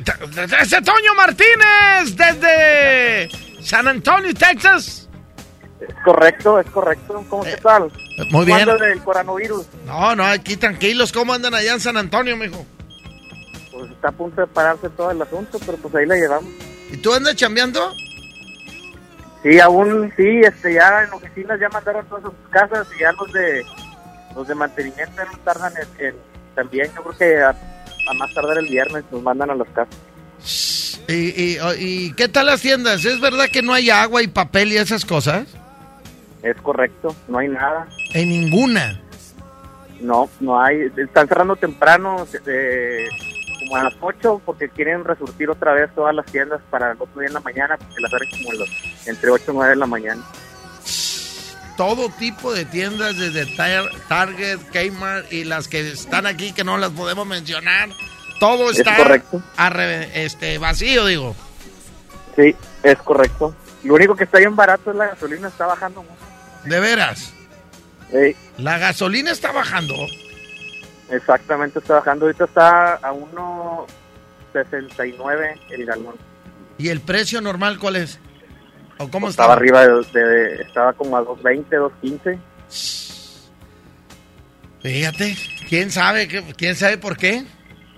ese 0.60 0.82
Toño 0.82 1.14
Martínez, 1.16 2.14
desde 2.16 3.28
San 3.62 3.88
Antonio, 3.88 4.32
Texas. 4.34 5.08
Es 5.80 5.94
correcto, 6.04 6.60
es 6.60 6.70
correcto. 6.70 7.24
¿Cómo 7.28 7.44
Eh, 7.44 7.54
qué 7.54 7.60
tal? 7.62 7.90
muy 8.30 8.44
bien. 8.44 8.64
¿Cuándo 8.64 8.84
del 8.84 9.02
coronavirus? 9.02 9.66
No, 9.86 10.14
no, 10.14 10.24
aquí 10.24 10.56
tranquilos. 10.56 11.10
¿Cómo 11.12 11.32
andan 11.32 11.54
allá 11.54 11.72
en 11.72 11.80
San 11.80 11.96
Antonio, 11.96 12.36
mijo? 12.36 12.64
Pues 13.72 13.90
está 13.90 14.08
a 14.08 14.12
punto 14.12 14.42
de 14.42 14.46
pararse 14.46 14.90
todo 14.90 15.10
el 15.10 15.22
asunto, 15.22 15.58
pero 15.64 15.78
pues 15.78 15.94
ahí 15.94 16.04
la 16.06 16.16
llevamos. 16.16 16.50
¿Y 16.92 16.98
tú 16.98 17.14
andas 17.14 17.34
chambeando? 17.36 17.94
Sí, 19.42 19.58
aún 19.58 20.12
sí, 20.18 20.40
este, 20.44 20.74
ya 20.74 21.04
en 21.04 21.12
oficinas 21.14 21.58
ya 21.58 21.70
mandaron 21.70 22.04
todas 22.06 22.24
sus 22.24 22.34
casas 22.50 22.86
y 22.94 23.00
ya 23.00 23.12
los 23.12 23.32
de 23.32 23.64
los 24.36 24.46
de 24.46 24.54
mantenimiento 24.54 25.24
no 25.24 25.38
tardan 25.38 25.72
en, 25.98 26.06
en- 26.08 26.29
también, 26.54 26.90
yo 26.94 27.02
creo 27.02 27.16
que 27.18 27.42
a, 27.42 27.50
a 27.50 28.14
más 28.14 28.32
tardar 28.34 28.58
el 28.58 28.66
viernes 28.68 29.04
nos 29.10 29.22
mandan 29.22 29.50
a 29.50 29.54
las 29.54 29.68
casas. 29.68 29.94
¿Y, 31.08 31.12
y, 31.54 31.58
y 31.78 32.12
qué 32.14 32.28
tal 32.28 32.46
las 32.46 32.60
tiendas? 32.60 33.04
¿Es 33.04 33.20
verdad 33.20 33.46
que 33.52 33.62
no 33.62 33.72
hay 33.74 33.90
agua 33.90 34.22
y 34.22 34.28
papel 34.28 34.72
y 34.72 34.76
esas 34.76 35.04
cosas? 35.04 35.46
Es 36.42 36.56
correcto, 36.62 37.14
no 37.28 37.38
hay 37.38 37.48
nada. 37.48 37.86
En 38.14 38.28
ninguna. 38.28 39.00
No, 40.00 40.30
no 40.40 40.60
hay. 40.62 40.90
Están 40.96 41.28
cerrando 41.28 41.56
temprano, 41.56 42.26
eh, 42.46 43.06
como 43.58 43.76
a 43.76 43.84
las 43.84 43.94
8, 44.00 44.40
porque 44.46 44.68
quieren 44.70 45.04
resurtir 45.04 45.50
otra 45.50 45.74
vez 45.74 45.90
todas 45.94 46.14
las 46.14 46.24
tiendas 46.26 46.60
para 46.70 46.92
el 46.92 46.96
otro 46.98 47.20
día 47.20 47.28
en 47.28 47.34
la 47.34 47.40
mañana, 47.40 47.76
porque 47.76 48.00
las 48.00 48.12
abren 48.14 48.30
como 48.30 48.52
los- 48.54 49.06
entre 49.06 49.30
8 49.30 49.44
y 49.48 49.54
9 49.54 49.70
de 49.70 49.76
la 49.76 49.86
mañana. 49.86 50.22
Todo 51.80 52.10
tipo 52.10 52.52
de 52.52 52.66
tiendas, 52.66 53.16
desde 53.16 53.46
Tar- 53.56 53.88
Target, 54.06 54.58
Kmart 54.70 55.32
y 55.32 55.44
las 55.44 55.66
que 55.66 55.80
están 55.88 56.26
aquí 56.26 56.52
que 56.52 56.62
no 56.62 56.76
las 56.76 56.90
podemos 56.90 57.26
mencionar. 57.26 57.88
Todo 58.38 58.70
Es 58.70 58.80
está 58.80 58.98
correcto. 58.98 59.42
este, 60.12 60.58
vacío, 60.58 61.06
digo. 61.06 61.34
Sí, 62.36 62.54
es 62.82 62.98
correcto. 62.98 63.54
Lo 63.82 63.94
único 63.94 64.14
que 64.14 64.24
está 64.24 64.36
bien 64.36 64.54
barato 64.54 64.90
es 64.90 64.96
la 64.98 65.06
gasolina, 65.06 65.48
está 65.48 65.64
bajando 65.68 66.02
mucho. 66.02 66.14
De 66.66 66.80
veras. 66.80 67.32
Sí, 68.10 68.36
La 68.58 68.76
gasolina 68.76 69.30
está 69.30 69.50
bajando. 69.50 69.94
exactamente, 71.10 71.78
está 71.78 71.94
bajando. 71.94 72.26
Ahorita 72.26 72.44
está 72.44 72.96
a 72.96 73.10
1.69 73.14 75.58
el 75.70 75.86
galón. 75.86 76.16
¿Y 76.76 76.90
el 76.90 77.00
precio 77.00 77.40
normal 77.40 77.78
cuál 77.78 77.96
es? 77.96 78.18
¿O 79.00 79.08
cómo 79.10 79.28
Estaba 79.28 79.54
está? 79.54 79.60
arriba, 79.60 79.86
de, 79.86 80.20
de- 80.20 80.62
estaba 80.62 80.92
como 80.92 81.16
a 81.16 81.22
2.20, 81.22 81.64
2.15. 82.02 82.38
Fíjate, 84.82 85.36
¿quién 85.68 85.90
sabe, 85.90 86.28
quién 86.56 86.74
sabe 86.76 86.98
por 86.98 87.16
qué? 87.16 87.44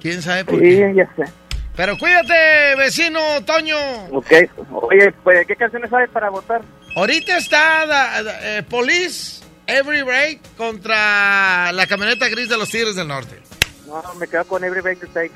¿Quién 0.01 0.23
sabe 0.23 0.45
por 0.45 0.57
Sí, 0.61 0.65
qué? 0.65 0.93
ya 0.97 1.09
sé. 1.17 1.31
Pero 1.77 1.97
cuídate, 1.99 2.77
vecino 2.77 3.21
Toño. 3.45 3.77
Ok, 4.13 4.31
oye, 4.73 5.13
pues, 5.25 5.47
¿qué 5.47 5.57
canciones 5.57 5.93
hay 5.93 6.07
para 6.09 6.29
votar? 6.31 6.61
Ahorita 6.97 7.37
está 7.37 7.87
da- 7.87 8.23
da- 8.23 8.59
eh, 8.59 8.63
Police 8.63 9.43
Every 9.67 10.03
Break 10.03 10.41
contra 10.57 11.73
la 11.73 11.87
camioneta 11.87 12.29
gris 12.29 12.49
de 12.49 12.59
los 12.59 12.69
Tigres 12.69 12.95
del 12.97 13.09
Norte. 13.09 13.41
No, 13.87 14.03
me 14.21 14.27
quedo 14.29 14.45
con 14.45 14.63
Every 14.65 14.81
Break 14.83 15.01
You 15.01 15.09
Take. 15.09 15.33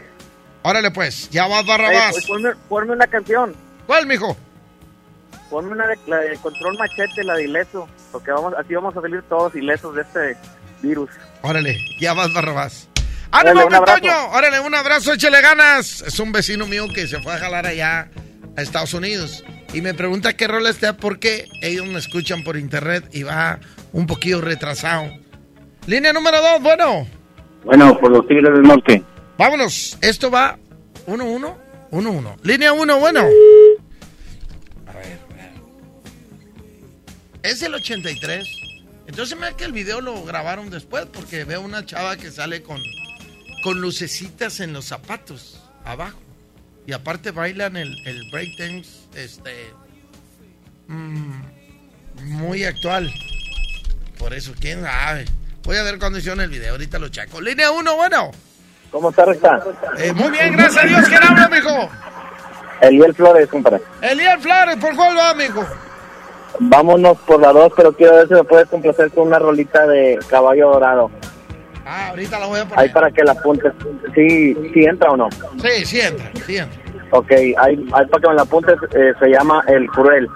Órale 0.62 0.90
pues, 0.90 1.30
ya 1.30 1.46
vas 1.46 1.60
Oye, 1.62 1.68
Barrabás. 1.68 2.12
pues, 2.12 2.26
ponme, 2.26 2.50
ponme 2.68 2.92
una 2.92 3.06
canción. 3.06 3.54
¿Cuál, 3.86 4.06
mijo? 4.06 4.36
Ponme 5.56 5.72
una 5.72 5.86
de, 5.86 5.96
la 6.06 6.18
de 6.18 6.36
Control 6.36 6.76
Machete, 6.76 7.24
la 7.24 7.34
de 7.34 7.44
ileso. 7.44 7.88
Porque 8.12 8.30
vamos, 8.30 8.52
así 8.58 8.74
vamos 8.74 8.94
a 8.94 9.00
salir 9.00 9.22
todos 9.22 9.54
ilesos 9.54 9.94
de 9.94 10.02
este 10.02 10.36
virus. 10.82 11.08
Órale, 11.40 11.78
ya 11.98 12.12
vas 12.12 12.30
Barrabás. 12.34 12.90
Órale, 13.32 13.50
¡Ánimo, 13.52 13.66
un 13.66 13.74
abrazo. 13.74 13.98
Toño! 13.98 14.28
Órale, 14.32 14.60
un 14.60 14.74
abrazo, 14.74 15.14
échale 15.14 15.40
ganas. 15.40 16.02
Es 16.02 16.20
un 16.20 16.30
vecino 16.30 16.66
mío 16.66 16.88
que 16.94 17.06
se 17.06 17.22
fue 17.22 17.32
a 17.32 17.38
jalar 17.38 17.64
allá 17.64 18.10
a 18.54 18.60
Estados 18.60 18.92
Unidos. 18.92 19.46
Y 19.72 19.80
me 19.80 19.94
pregunta 19.94 20.36
qué 20.36 20.46
rol 20.46 20.66
está 20.66 20.98
porque 20.98 21.46
ellos 21.62 21.86
me 21.86 22.00
escuchan 22.00 22.44
por 22.44 22.58
internet 22.58 23.08
y 23.12 23.22
va 23.22 23.58
un 23.94 24.06
poquillo 24.06 24.42
retrasado. 24.42 25.10
Línea 25.86 26.12
número 26.12 26.36
dos, 26.38 26.60
bueno. 26.60 27.06
Bueno, 27.64 27.98
por 27.98 28.10
los 28.10 28.28
Tigres 28.28 28.52
del 28.52 28.62
Norte. 28.62 29.02
Vámonos. 29.38 29.96
Esto 30.02 30.30
va 30.30 30.58
1-1, 31.06 31.54
1-1. 31.92 32.36
Línea 32.42 32.74
1, 32.74 32.98
bueno. 32.98 33.26
Es 37.46 37.62
el 37.62 37.72
83. 37.74 38.44
Entonces 39.06 39.38
me 39.38 39.46
da 39.46 39.56
que 39.56 39.62
el 39.62 39.72
video 39.72 40.00
lo 40.00 40.24
grabaron 40.24 40.68
después 40.68 41.06
porque 41.06 41.44
veo 41.44 41.60
una 41.60 41.86
chava 41.86 42.16
que 42.16 42.32
sale 42.32 42.60
con, 42.60 42.82
con 43.62 43.80
lucecitas 43.80 44.58
en 44.58 44.72
los 44.72 44.86
zapatos 44.86 45.62
abajo. 45.84 46.18
Y 46.88 46.92
aparte 46.92 47.30
bailan 47.30 47.76
el, 47.76 47.96
el 48.04 48.28
breakdance, 48.32 48.90
este, 49.14 49.72
mm, 50.88 51.40
muy 52.24 52.64
actual. 52.64 53.14
Por 54.18 54.34
eso, 54.34 54.52
quién 54.58 54.82
sabe. 54.82 55.26
Voy 55.62 55.76
a 55.76 55.84
ver 55.84 56.00
cuándo 56.00 56.18
hicieron 56.18 56.40
el 56.40 56.50
video, 56.50 56.72
ahorita 56.72 56.98
lo 56.98 57.10
checo. 57.10 57.40
Línea 57.40 57.70
1, 57.70 57.94
bueno. 57.96 58.32
¿Cómo 58.90 59.10
está, 59.10 59.24
Recta? 59.24 59.62
Eh, 59.98 60.12
muy 60.12 60.32
bien, 60.32 60.56
gracias 60.56 60.82
a 60.84 60.86
Dios. 60.88 61.08
¿Quién 61.08 61.22
habla, 61.22 61.48
mijo? 61.48 61.90
Eliel 62.80 63.14
Flores, 63.14 63.48
compadre. 63.48 63.82
Eliel 64.02 64.40
Flores, 64.40 64.76
¿por 64.78 64.96
cuál 64.96 65.16
va, 65.16 65.34
mijo? 65.34 65.64
Vámonos 66.60 67.18
por 67.26 67.40
la 67.40 67.52
dos, 67.52 67.72
pero 67.76 67.92
quiero 67.92 68.14
ver 68.16 68.28
si 68.28 68.34
me 68.34 68.44
puedes 68.44 68.68
complacer 68.68 69.10
con 69.10 69.28
una 69.28 69.38
rolita 69.38 69.86
de 69.86 70.18
Caballo 70.28 70.70
Dorado. 70.70 71.10
Ah, 71.86 72.08
ahorita 72.10 72.38
la 72.40 72.46
voy 72.46 72.58
a 72.58 72.62
Ahí 72.62 72.68
poner. 72.68 72.92
para 72.92 73.10
que 73.12 73.22
la 73.24 73.32
apuntes. 73.32 73.72
¿Sí, 74.14 74.54
sí 74.74 74.84
entra 74.84 75.10
o 75.10 75.16
no? 75.16 75.28
Sí, 75.62 75.84
sí 75.86 76.00
entra, 76.00 76.30
sí 76.46 76.56
entra. 76.56 76.80
Ok, 77.10 77.30
ahí, 77.30 77.54
ahí 77.92 78.06
para 78.06 78.20
que 78.22 78.28
me 78.28 78.34
la 78.34 78.42
apuntes, 78.42 78.74
eh, 78.94 79.12
se 79.20 79.26
llama 79.28 79.62
El 79.68 79.86
Cruel. 79.88 80.28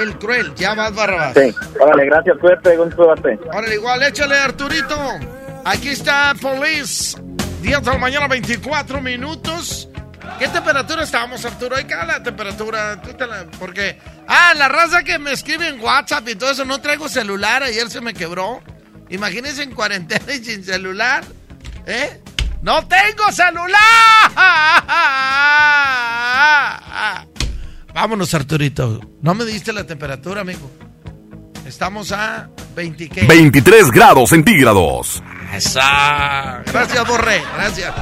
El 0.00 0.14
cruel, 0.18 0.54
ya 0.54 0.74
vas 0.74 0.94
Barrabás. 0.94 1.34
Sí, 1.34 1.52
órale, 1.80 2.06
gracias, 2.06 2.36
cuídate, 2.38 2.76
cuídate. 2.94 3.38
Órale, 3.52 3.74
igual, 3.74 4.02
échale, 4.02 4.36
Arturito. 4.36 4.94
Aquí 5.64 5.88
está 5.88 6.32
Police. 6.40 7.18
10 7.62 7.82
de 7.82 7.90
la 7.90 7.98
mañana, 7.98 8.28
24 8.28 9.00
minutos. 9.00 9.89
¿Qué 10.40 10.48
temperatura 10.48 11.04
estábamos, 11.04 11.44
Arturo? 11.44 11.76
Hay 11.76 11.84
cada 11.84 12.06
la 12.06 12.22
temperatura. 12.22 13.00
Tú 13.02 13.12
te 13.12 13.26
la- 13.26 13.44
Porque. 13.58 13.98
Ah, 14.26 14.54
la 14.56 14.68
raza 14.68 15.02
que 15.04 15.18
me 15.18 15.32
escribe 15.32 15.68
en 15.68 15.78
WhatsApp 15.78 16.26
y 16.30 16.34
todo 16.34 16.50
eso. 16.50 16.64
No 16.64 16.80
traigo 16.80 17.08
celular. 17.10 17.62
Ayer 17.62 17.90
se 17.90 18.00
me 18.00 18.14
quebró. 18.14 18.62
Imagínense 19.10 19.62
en 19.62 19.72
cuarentena 19.72 20.32
y 20.32 20.42
sin 20.42 20.64
celular. 20.64 21.24
¿Eh? 21.86 22.22
¡No 22.62 22.86
tengo 22.88 23.30
celular! 23.32 23.76
Vámonos, 27.92 28.32
Arturito. 28.34 29.00
No 29.20 29.34
me 29.34 29.44
diste 29.44 29.72
la 29.74 29.84
temperatura, 29.84 30.40
amigo. 30.40 30.70
Estamos 31.66 32.12
a 32.12 32.48
20 32.74 33.08
¿qué? 33.10 33.26
23 33.26 33.90
grados 33.90 34.30
centígrados. 34.30 35.22
Esa. 35.52 36.62
Gracias, 36.66 37.06
Borré. 37.06 37.42
Gracias. 37.56 37.92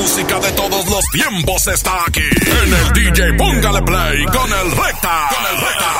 Música 0.00 0.38
de 0.38 0.52
todos 0.52 0.88
los 0.88 1.04
tiempos 1.10 1.66
está 1.66 2.04
aquí. 2.06 2.20
En 2.20 2.72
el 2.72 2.92
DJ 2.92 3.32
Póngale 3.34 3.82
Play 3.82 4.24
con 4.26 4.52
el 4.52 4.70
Recta. 4.70 5.28
Con 5.30 5.44
el 5.50 5.60
Recta. 5.60 5.90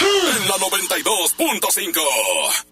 En 0.00 0.48
la 0.48 0.54
92.5. 0.56 2.00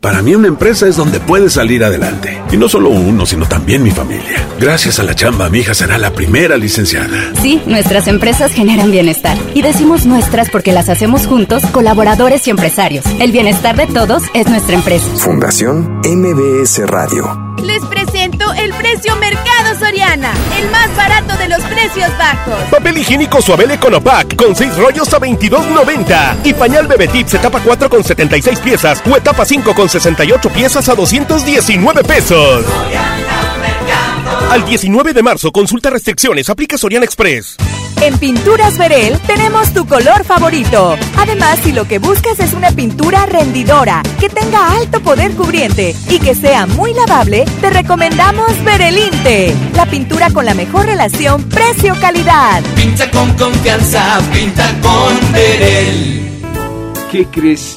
Para 0.01 0.23
mí 0.23 0.35
una 0.35 0.49
empresa 0.49 0.87
es 0.87 0.97
donde 0.97 1.21
puedes 1.21 1.55
salir 1.55 1.85
adelante. 1.85 2.41
Y 2.53 2.57
no 2.57 2.69
solo 2.69 2.91
uno, 2.91 3.25
sino 3.25 3.47
también 3.47 3.83
mi 3.83 3.91
familia. 3.91 4.47
Gracias 4.59 4.99
a 4.99 5.03
la 5.05 5.15
chamba, 5.15 5.49
mi 5.49 5.61
hija 5.61 5.75
será 5.75 5.97
la 5.97 6.13
primera 6.13 6.57
licenciada. 6.57 7.33
Sí, 7.41 7.63
nuestras 7.67 8.07
empresas 8.07 8.53
generan 8.53 8.91
bienestar. 8.91 9.39
Y 9.55 9.63
decimos 9.63 10.05
nuestras 10.07 10.51
porque 10.51 10.73
las 10.73 10.89
hacemos 10.89 11.27
juntos, 11.27 11.63
colaboradores 11.73 12.47
y 12.47 12.51
empresarios. 12.51 13.05
El 13.21 13.33
bienestar 13.33 13.77
de 13.77 13.87
todos 13.87 14.23
es 14.35 14.47
nuestra 14.49 14.75
empresa. 14.75 15.07
Fundación 15.17 16.01
MBS 16.05 16.87
Radio. 16.87 17.49
Les 17.63 17.85
presento 17.87 18.53
el 18.55 18.73
precio 18.75 19.17
Mercado 19.17 19.79
Soriana, 19.79 20.33
el 20.59 20.71
más 20.71 20.95
barato 20.97 21.37
de 21.37 21.49
los 21.49 21.61
precios 21.65 22.11
bajos. 22.19 22.63
Papel 22.71 22.99
higiénico 22.99 23.41
Suabel 23.41 23.71
Econopack 23.71 24.37
con 24.37 24.55
6 24.55 24.77
rollos 24.77 25.13
a 25.13 25.21
22.90. 25.21 26.39
Y 26.45 26.55
pañal 26.55 26.87
Bebé 26.87 27.09
Tips 27.09 27.35
etapa 27.35 27.61
4 27.61 27.89
con 27.89 28.03
76 28.03 28.59
piezas 28.61 29.03
o 29.09 29.17
etapa 29.17 29.45
5 29.45 29.75
con 29.75 29.89
68 29.89 30.51
piezas 30.51 30.89
a 30.89 30.95
219 30.95 32.03
pesos. 32.05 32.65
Al 34.51 34.65
19 34.65 35.13
de 35.13 35.23
marzo, 35.23 35.53
consulta 35.53 35.91
restricciones, 35.91 36.49
aplica 36.49 36.79
Soriana 36.79 37.05
Express. 37.05 37.57
En 38.01 38.17
Pinturas 38.17 38.79
Verel 38.79 39.21
tenemos 39.27 39.75
tu 39.75 39.87
color 39.87 40.25
favorito. 40.25 40.97
Además, 41.19 41.59
si 41.63 41.73
lo 41.73 41.87
que 41.87 41.99
buscas 41.99 42.41
es 42.41 42.55
una 42.55 42.71
pintura 42.71 43.27
rendidora, 43.27 44.03
que 44.19 44.31
tenga 44.31 44.75
alto 44.75 45.01
poder 45.01 45.33
cubriente 45.33 45.95
y 46.09 46.19
que 46.19 46.35
sea 46.35 46.67
muy 46.67 46.95
lavable, 46.95 47.45
te 47.61 47.69
recomendamos 47.69 48.65
Verelinte, 48.65 49.55
la 49.75 49.85
pintura 49.85 50.31
con 50.31 50.47
la 50.47 50.55
mejor 50.55 50.87
relación 50.87 51.47
precio-calidad. 51.51 52.63
Pinta 52.75 53.11
con 53.11 53.31
confianza, 53.35 54.19
pinta 54.33 54.75
con 54.81 55.33
Verel. 55.33 56.31
¿Qué 57.11 57.27
crees? 57.27 57.77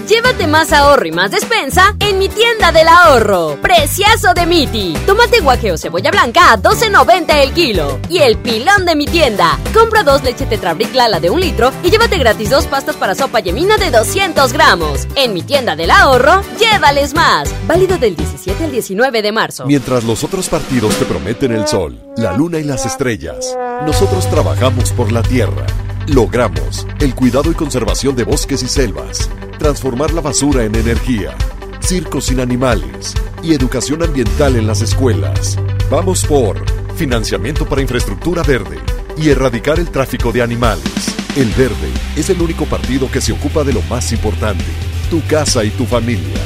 Llévate 0.09 0.47
más 0.47 0.71
ahorro 0.73 1.07
y 1.07 1.13
más 1.13 1.31
despensa 1.31 1.97
en 1.99 2.19
mi 2.19 2.29
tienda 2.29 2.71
del 2.73 2.89
ahorro. 2.89 3.57
Preciazo 3.63 4.35
de 4.35 4.45
Miti. 4.45 4.95
Tomate 5.07 5.41
guaje 5.41 5.73
o 5.73 5.79
cebolla 5.79 6.11
blanca 6.11 6.53
a 6.53 6.59
12.90 6.59 7.43
el 7.43 7.53
kilo. 7.53 7.99
Y 8.11 8.19
el 8.19 8.37
pilón 8.37 8.85
de 8.85 8.97
mi 8.97 9.07
tienda. 9.07 9.59
Compra 9.73 10.03
dos 10.03 10.23
leche 10.23 10.45
Tetrabric 10.45 10.95
Lala 10.95 11.21
de 11.21 11.31
un 11.31 11.41
litro 11.41 11.73
y 11.83 11.91
llévate 11.91 12.19
gratis 12.19 12.51
dos 12.51 12.67
pastas 12.67 12.97
para 12.97 13.15
sopa 13.15 13.41
yemina 13.41 13.79
de 13.79 13.91
200 13.91 14.53
gramos. 14.53 15.09
En 15.15 15.33
mi 15.33 15.43
tienda 15.43 15.75
del 15.75 15.91
ahorro, 15.91 16.43
llévales 16.59 17.15
más. 17.15 17.55
Válido 17.67 17.97
del 17.97 18.15
17 18.15 18.65
al 18.65 18.73
19 18.73 19.23
de 19.23 19.33
marzo. 19.33 19.65
Mientras 19.65 20.05
los 20.05 20.23
otros 20.23 20.51
partidos 20.51 20.95
te 20.99 21.07
prometen 21.07 21.53
el 21.53 21.67
sol, 21.67 21.99
la 22.19 22.37
luna 22.37 22.59
y 22.59 22.65
las 22.65 22.85
estrellas, 22.85 23.57
nosotros 23.87 24.29
trabajamos 24.29 24.93
por 24.93 25.11
la 25.13 25.23
tierra. 25.23 25.65
Logramos 26.09 26.87
el 27.01 27.15
cuidado 27.15 27.51
y 27.51 27.55
conservación 27.55 28.15
de 28.15 28.25
bosques 28.25 28.63
y 28.63 28.69
selvas, 28.69 29.31
transformar 29.59 30.13
la 30.13 30.21
basura 30.21 30.65
en 30.65 30.75
energía, 30.75 31.37
circos 31.81 32.27
sin 32.27 32.41
animales 32.41 33.15
y 33.43 33.55
educación 33.55 34.03
ambiental 34.03 34.57
en 34.57 34.67
las 34.67 34.83
escuelas. 34.83 35.59
Vamos 35.91 36.25
por 36.25 36.59
financiamiento 36.97 37.67
para 37.67 37.83
infraestructura 37.83 38.43
verde 38.43 38.79
y 39.17 39.29
erradicar 39.29 39.79
el 39.79 39.91
tráfico 39.91 40.33
de 40.33 40.43
animales. 40.43 41.15
El 41.37 41.51
Verde 41.51 41.91
es 42.17 42.31
el 42.31 42.41
único 42.41 42.65
partido 42.67 43.11
que 43.11 43.21
se 43.21 43.33
ocupa 43.33 43.65
de 43.65 43.73
lo 43.73 43.83
más 43.83 44.13
importante, 44.13 44.65
tu 45.11 45.21
casa 45.27 45.65
y 45.65 45.71
tu 45.71 45.85
familia. 45.85 46.41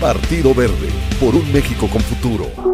Partido 0.00 0.54
Verde, 0.54 0.88
por 1.20 1.34
un 1.34 1.52
México 1.52 1.88
con 1.88 2.02
futuro. 2.02 2.73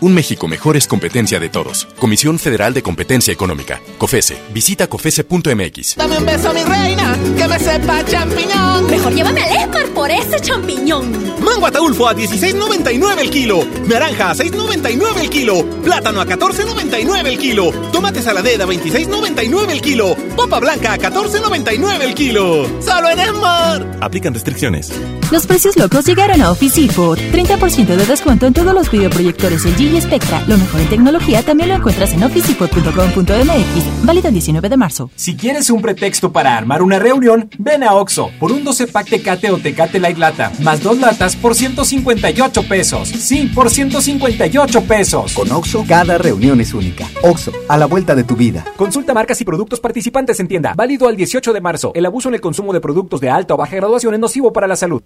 Un 0.00 0.14
México 0.14 0.46
mejor 0.46 0.76
es 0.76 0.86
competencia 0.86 1.40
de 1.40 1.48
todos. 1.48 1.86
Comisión 1.98 2.38
Federal 2.38 2.72
de 2.72 2.82
Competencia 2.82 3.32
Económica. 3.32 3.80
COFESE. 3.98 4.38
Visita 4.54 4.86
COFESE.mx. 4.86 5.96
Dame 5.96 6.18
un 6.18 6.24
beso, 6.24 6.52
mi 6.54 6.62
reina, 6.62 7.16
que 7.36 7.48
me 7.48 7.58
sepa 7.58 8.04
champiñón. 8.04 8.86
Mejor 8.86 9.12
llévame 9.12 9.42
al 9.42 9.56
Esmar 9.56 9.86
por 9.88 10.08
ese 10.10 10.40
champiñón. 10.40 11.10
Mango 11.42 11.66
ataulfo 11.66 12.08
a 12.08 12.14
16.99 12.14 13.18
el 13.18 13.30
kilo. 13.30 13.66
Naranja 13.88 14.30
a 14.30 14.34
6.99 14.34 15.20
el 15.20 15.30
kilo. 15.30 15.64
Plátano 15.82 16.20
a 16.20 16.26
14.99 16.26 17.26
el 17.26 17.38
kilo. 17.38 17.72
Tomate 17.92 18.22
saladera 18.22 18.64
a 18.64 18.68
26.99 18.68 19.70
el 19.70 19.80
kilo. 19.80 20.14
Papa 20.36 20.60
blanca 20.60 20.92
a 20.92 20.98
14.99 20.98 22.02
el 22.02 22.14
kilo. 22.14 22.66
Solo 22.80 23.10
en 23.10 23.18
Esmar. 23.18 23.98
Aplican 24.00 24.32
restricciones. 24.32 24.92
Los 25.30 25.46
precios 25.46 25.76
locos 25.76 26.06
llegaron 26.06 26.40
a 26.40 26.50
Office 26.50 26.80
Depot. 26.80 27.18
30% 27.18 27.84
de 27.84 28.06
descuento 28.06 28.46
en 28.46 28.54
todos 28.54 28.72
los 28.72 28.90
videoproyectores 28.90 29.62
LG 29.66 29.94
y 29.94 30.00
Spectra. 30.00 30.42
Lo 30.46 30.56
mejor 30.56 30.80
en 30.80 30.88
tecnología 30.88 31.42
también 31.42 31.68
lo 31.68 31.74
encuentras 31.74 32.14
en 32.14 32.22
officedepot.com.mx. 32.22 34.06
Válido 34.06 34.28
el 34.28 34.32
19 34.32 34.68
de 34.70 34.76
marzo. 34.78 35.10
Si 35.16 35.36
quieres 35.36 35.68
un 35.68 35.82
pretexto 35.82 36.32
para 36.32 36.56
armar 36.56 36.80
una 36.80 36.98
reunión, 36.98 37.50
ven 37.58 37.82
a 37.82 37.92
Oxo 37.94 38.30
por 38.40 38.52
un 38.52 38.64
12 38.64 38.86
pack 38.86 39.10
Tecate 39.10 39.50
o 39.50 39.58
Tecate 39.58 40.00
Light 40.00 40.16
Lata, 40.16 40.50
más 40.62 40.82
dos 40.82 40.98
latas 40.98 41.36
por 41.36 41.54
158 41.54 42.62
pesos. 42.62 43.08
Sí, 43.10 43.50
por 43.54 43.68
158 43.68 44.82
pesos. 44.84 45.34
Con 45.34 45.52
Oxo, 45.52 45.84
cada 45.86 46.16
reunión 46.16 46.58
es 46.62 46.72
única. 46.72 47.06
Oxo, 47.22 47.52
a 47.68 47.76
la 47.76 47.84
vuelta 47.84 48.14
de 48.14 48.24
tu 48.24 48.34
vida. 48.34 48.64
Consulta 48.76 49.12
marcas 49.12 49.38
y 49.42 49.44
productos 49.44 49.78
participantes 49.78 50.40
en 50.40 50.48
tienda. 50.48 50.72
Válido 50.74 51.06
al 51.06 51.16
18 51.16 51.52
de 51.52 51.60
marzo. 51.60 51.92
El 51.94 52.06
abuso 52.06 52.30
en 52.30 52.36
el 52.36 52.40
consumo 52.40 52.72
de 52.72 52.80
productos 52.80 53.20
de 53.20 53.28
alta 53.28 53.52
o 53.52 53.56
baja 53.58 53.76
graduación 53.76 54.14
es 54.14 54.20
nocivo 54.20 54.54
para 54.54 54.66
la 54.66 54.76
salud. 54.76 55.02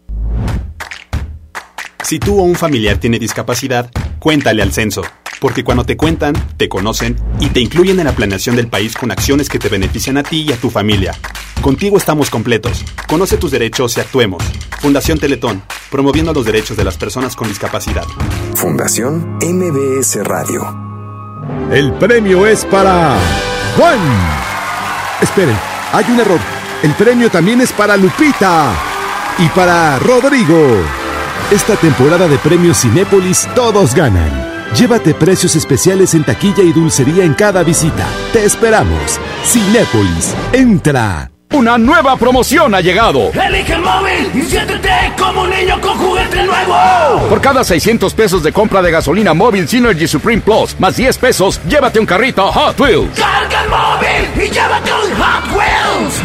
Si 2.12 2.18
tú 2.18 2.38
o 2.38 2.42
un 2.42 2.56
familiar 2.56 2.98
tiene 2.98 3.18
discapacidad, 3.18 3.90
cuéntale 4.18 4.60
al 4.60 4.70
censo, 4.70 5.00
porque 5.40 5.64
cuando 5.64 5.84
te 5.84 5.96
cuentan, 5.96 6.34
te 6.58 6.68
conocen 6.68 7.16
y 7.40 7.46
te 7.46 7.60
incluyen 7.60 7.98
en 8.00 8.04
la 8.04 8.12
planeación 8.12 8.54
del 8.54 8.68
país 8.68 8.94
con 8.94 9.10
acciones 9.10 9.48
que 9.48 9.58
te 9.58 9.70
benefician 9.70 10.18
a 10.18 10.22
ti 10.22 10.42
y 10.42 10.52
a 10.52 10.58
tu 10.58 10.68
familia. 10.68 11.14
Contigo 11.62 11.96
estamos 11.96 12.28
completos. 12.28 12.84
Conoce 13.08 13.38
tus 13.38 13.50
derechos 13.50 13.96
y 13.96 14.00
actuemos. 14.00 14.44
Fundación 14.82 15.18
Teletón, 15.18 15.62
promoviendo 15.90 16.34
los 16.34 16.44
derechos 16.44 16.76
de 16.76 16.84
las 16.84 16.98
personas 16.98 17.34
con 17.34 17.48
discapacidad. 17.48 18.04
Fundación 18.56 19.38
MBS 19.40 20.16
Radio. 20.16 20.68
El 21.72 21.94
premio 21.94 22.46
es 22.46 22.66
para 22.66 23.16
Juan. 23.78 23.98
Esperen, 25.22 25.56
hay 25.94 26.04
un 26.10 26.20
error. 26.20 26.40
El 26.82 26.92
premio 26.92 27.30
también 27.30 27.62
es 27.62 27.72
para 27.72 27.96
Lupita 27.96 28.74
y 29.38 29.48
para 29.48 29.98
Rodrigo. 29.98 31.01
Esta 31.50 31.76
temporada 31.76 32.28
de 32.28 32.38
premios 32.38 32.78
Cinépolis 32.80 33.46
todos 33.54 33.94
ganan. 33.94 34.30
Llévate 34.74 35.12
precios 35.12 35.54
especiales 35.54 36.14
en 36.14 36.24
taquilla 36.24 36.62
y 36.62 36.72
dulcería 36.72 37.24
en 37.24 37.34
cada 37.34 37.62
visita. 37.62 38.06
Te 38.32 38.44
esperamos. 38.44 39.20
Cinépolis, 39.44 40.34
entra. 40.52 41.30
Una 41.52 41.76
nueva 41.76 42.16
promoción 42.16 42.74
ha 42.74 42.80
llegado. 42.80 43.30
Elige 43.34 43.74
el 43.74 43.82
móvil 43.82 44.30
y 44.34 44.42
siéntete 44.48 45.12
como 45.18 45.42
un 45.42 45.50
niño 45.50 45.78
con 45.82 45.98
juguete 45.98 46.42
nuevo. 46.44 47.28
Por 47.28 47.42
cada 47.42 47.62
600 47.62 48.14
pesos 48.14 48.42
de 48.42 48.52
compra 48.52 48.80
de 48.80 48.90
gasolina 48.90 49.34
móvil 49.34 49.68
Synergy 49.68 50.08
Supreme 50.08 50.40
Plus, 50.40 50.74
más 50.80 50.96
10 50.96 51.18
pesos, 51.18 51.60
llévate 51.68 52.00
un 52.00 52.06
carrito 52.06 52.50
Hot 52.50 52.80
Wheels. 52.80 53.18
Carga 53.18 53.64
el 53.64 53.68
móvil 53.68 54.46
y 54.46 54.50
llévate 54.50 54.90
un 54.90 55.22
Hot 55.22 55.54
Wheels. 55.54 55.71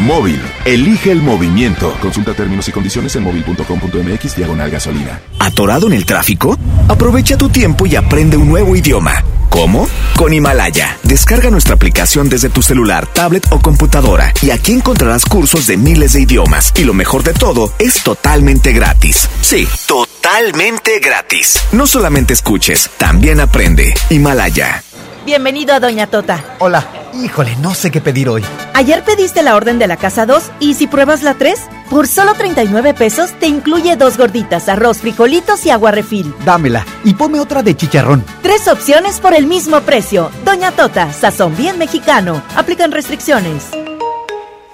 Móvil, 0.00 0.40
elige 0.64 1.10
el 1.10 1.22
movimiento. 1.22 1.94
Consulta 2.00 2.34
términos 2.34 2.68
y 2.68 2.72
condiciones 2.72 3.14
en 3.16 3.24
móvil.com.mx 3.24 4.36
diagonal 4.36 4.70
gasolina. 4.70 5.20
¿Atorado 5.38 5.86
en 5.86 5.92
el 5.94 6.04
tráfico? 6.06 6.56
Aprovecha 6.88 7.36
tu 7.36 7.48
tiempo 7.48 7.86
y 7.86 7.96
aprende 7.96 8.36
un 8.36 8.48
nuevo 8.48 8.76
idioma. 8.76 9.22
¿Cómo? 9.50 9.88
Con 10.16 10.32
Himalaya. 10.32 10.96
Descarga 11.02 11.50
nuestra 11.50 11.74
aplicación 11.74 12.28
desde 12.28 12.48
tu 12.48 12.62
celular, 12.62 13.06
tablet 13.06 13.46
o 13.50 13.60
computadora 13.60 14.32
y 14.42 14.50
aquí 14.50 14.72
encontrarás 14.72 15.24
cursos 15.24 15.66
de 15.66 15.76
miles 15.76 16.12
de 16.12 16.22
idiomas. 16.22 16.72
Y 16.76 16.84
lo 16.84 16.94
mejor 16.94 17.24
de 17.24 17.32
todo, 17.32 17.72
es 17.78 18.02
totalmente 18.02 18.72
gratis. 18.72 19.28
Sí, 19.40 19.66
totalmente 19.86 21.00
gratis. 21.00 21.58
No 21.72 21.86
solamente 21.86 22.34
escuches, 22.34 22.90
también 22.98 23.40
aprende. 23.40 23.94
Himalaya. 24.10 24.82
Bienvenido 25.28 25.74
a 25.74 25.78
Doña 25.78 26.06
Tota. 26.06 26.42
Hola. 26.58 26.88
Híjole, 27.12 27.54
no 27.56 27.74
sé 27.74 27.90
qué 27.90 28.00
pedir 28.00 28.30
hoy. 28.30 28.42
Ayer 28.72 29.04
pediste 29.04 29.42
la 29.42 29.56
orden 29.56 29.78
de 29.78 29.86
la 29.86 29.98
casa 29.98 30.24
2 30.24 30.42
y 30.58 30.72
si 30.72 30.86
pruebas 30.86 31.22
la 31.22 31.34
3, 31.34 31.60
por 31.90 32.08
solo 32.08 32.32
39 32.32 32.94
pesos 32.94 33.32
te 33.38 33.46
incluye 33.46 33.94
dos 33.96 34.16
gorditas, 34.16 34.70
arroz, 34.70 35.00
frijolitos 35.00 35.66
y 35.66 35.70
agua 35.70 35.90
refil. 35.90 36.34
Dámela 36.46 36.86
y 37.04 37.12
ponme 37.12 37.40
otra 37.40 37.62
de 37.62 37.76
chicharrón. 37.76 38.24
Tres 38.40 38.68
opciones 38.68 39.20
por 39.20 39.34
el 39.34 39.46
mismo 39.46 39.82
precio. 39.82 40.30
Doña 40.46 40.70
Tota, 40.70 41.12
sazón 41.12 41.54
bien 41.58 41.76
mexicano. 41.76 42.42
Aplican 42.56 42.90
restricciones. 42.90 43.64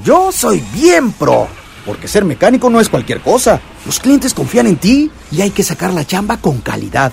Yo 0.04 0.30
soy 0.30 0.62
bien 0.72 1.10
pro, 1.10 1.48
porque 1.84 2.06
ser 2.06 2.24
mecánico 2.24 2.70
no 2.70 2.78
es 2.78 2.88
cualquier 2.88 3.22
cosa. 3.22 3.60
Los 3.86 3.98
clientes 3.98 4.32
confían 4.32 4.68
en 4.68 4.76
ti 4.76 5.10
y 5.32 5.40
hay 5.42 5.50
que 5.50 5.64
sacar 5.64 5.92
la 5.92 6.06
chamba 6.06 6.36
con 6.36 6.60
calidad. 6.60 7.12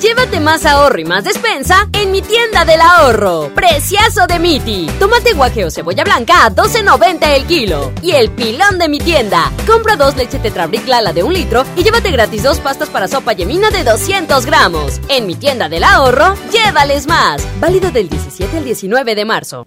Llévate 0.00 0.40
más 0.40 0.66
ahorro 0.66 1.00
y 1.00 1.04
más 1.04 1.24
despensa 1.24 1.88
en 1.92 2.12
mi 2.12 2.20
tienda 2.20 2.66
del 2.66 2.80
ahorro. 2.82 3.50
Preciazo 3.54 4.26
de 4.26 4.38
Miti. 4.38 4.86
Tomate 4.98 5.32
guaje 5.32 5.64
o 5.64 5.70
cebolla 5.70 6.04
blanca 6.04 6.44
a 6.44 6.50
12.90 6.50 7.34
el 7.34 7.46
kilo. 7.46 7.92
Y 8.02 8.12
el 8.12 8.30
pilón 8.30 8.78
de 8.78 8.88
mi 8.88 8.98
tienda. 8.98 9.50
Compra 9.66 9.96
dos 9.96 10.14
leche 10.16 10.38
Tetrabric 10.38 10.86
Lala 10.86 11.14
de 11.14 11.22
un 11.22 11.32
litro 11.32 11.64
y 11.76 11.82
llévate 11.82 12.10
gratis 12.10 12.42
dos 12.42 12.58
pastas 12.60 12.90
para 12.90 13.08
sopa 13.08 13.32
yemina 13.32 13.70
de 13.70 13.84
200 13.84 14.44
gramos. 14.44 15.00
En 15.08 15.26
mi 15.26 15.34
tienda 15.34 15.70
del 15.70 15.84
ahorro, 15.84 16.34
llévales 16.52 17.06
más. 17.06 17.46
Válido 17.58 17.90
del 17.90 18.10
17 18.10 18.58
al 18.58 18.64
19 18.64 19.14
de 19.14 19.24
marzo. 19.24 19.66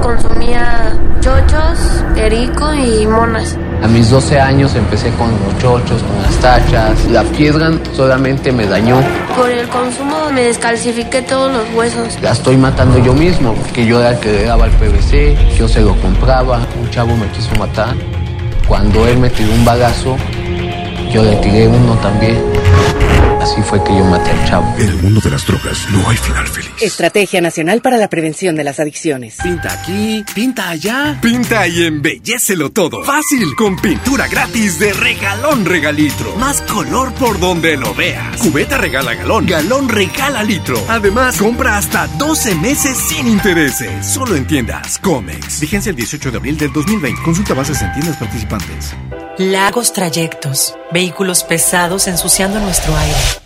consumía 0.00 0.92
chochos, 1.20 2.04
perico 2.14 2.72
y 2.74 3.06
monas. 3.06 3.56
A 3.82 3.88
mis 3.88 4.10
12 4.10 4.40
años 4.40 4.74
empecé 4.74 5.10
con 5.12 5.30
los 5.30 5.58
chochos, 5.58 6.02
con 6.02 6.22
las 6.22 6.34
tachas. 6.36 7.04
La 7.10 7.22
piedra 7.22 7.70
solamente 7.94 8.52
me 8.52 8.66
dañó. 8.66 9.00
Por 9.36 9.50
el 9.50 9.68
consumo 9.68 10.30
me 10.32 10.44
descalcifiqué 10.44 11.22
todos 11.22 11.52
los 11.52 11.74
huesos. 11.74 12.18
La 12.22 12.32
estoy 12.32 12.56
matando 12.56 12.98
yo 12.98 13.12
mismo, 13.12 13.54
porque 13.54 13.86
yo 13.86 14.00
era 14.00 14.10
el 14.10 14.18
que 14.18 14.32
le 14.32 14.44
daba 14.44 14.66
el 14.66 14.72
PVC, 14.72 15.36
yo 15.56 15.68
se 15.68 15.80
lo 15.80 15.94
compraba. 15.96 16.60
Un 16.80 16.90
chavo 16.90 17.16
me 17.16 17.26
quiso 17.28 17.54
matar. 17.56 17.94
Cuando 18.66 19.06
él 19.06 19.18
me 19.18 19.30
tiró 19.30 19.52
un 19.52 19.64
bagazo, 19.64 20.16
yo 21.12 21.22
le 21.22 21.36
tiré 21.36 21.68
uno 21.68 21.94
también. 21.96 22.36
Así 23.46 23.62
fue 23.62 23.82
que 23.84 23.96
yo 23.96 24.04
maté 24.04 24.28
al 24.28 24.44
chavo. 24.44 24.74
En 24.76 24.88
el 24.88 24.96
mundo 24.96 25.20
de 25.20 25.30
las 25.30 25.46
drogas 25.46 25.86
no 25.92 26.08
hay 26.10 26.16
final 26.16 26.48
feliz. 26.48 26.68
Estrategia 26.80 27.40
Nacional 27.40 27.80
para 27.80 27.96
la 27.96 28.08
Prevención 28.08 28.56
de 28.56 28.64
las 28.64 28.80
Adicciones. 28.80 29.36
Pinta 29.40 29.72
aquí, 29.72 30.24
pinta 30.34 30.70
allá. 30.70 31.16
Pinta 31.22 31.68
y 31.68 31.84
embellecelo 31.84 32.70
todo. 32.70 33.04
Fácil, 33.04 33.54
con 33.54 33.76
pintura 33.76 34.26
gratis 34.26 34.80
de 34.80 34.92
regalón 34.92 35.64
regalitro. 35.64 36.34
Más 36.34 36.60
color 36.62 37.14
por 37.14 37.38
donde 37.38 37.76
lo 37.76 37.94
veas. 37.94 38.36
Cubeta 38.38 38.78
regala 38.78 39.14
galón, 39.14 39.46
galón 39.46 39.88
regala 39.88 40.42
litro. 40.42 40.82
Además, 40.88 41.38
compra 41.38 41.76
hasta 41.76 42.08
12 42.18 42.56
meses 42.56 42.98
sin 42.98 43.28
intereses. 43.28 44.04
Solo 44.04 44.34
en 44.34 44.48
tiendas 44.48 44.98
Comex. 44.98 45.60
Vigencia 45.60 45.90
el 45.90 45.96
18 45.96 46.32
de 46.32 46.36
abril 46.36 46.58
del 46.58 46.72
2020. 46.72 47.22
Consulta 47.22 47.54
bases 47.54 47.80
en 47.80 47.92
tiendas 47.92 48.16
participantes. 48.16 48.92
Largos 49.38 49.92
trayectos, 49.92 50.74
vehículos 50.92 51.44
pesados 51.44 52.08
ensuciando 52.08 52.58
nuestro 52.58 52.96
aire. 52.96 53.45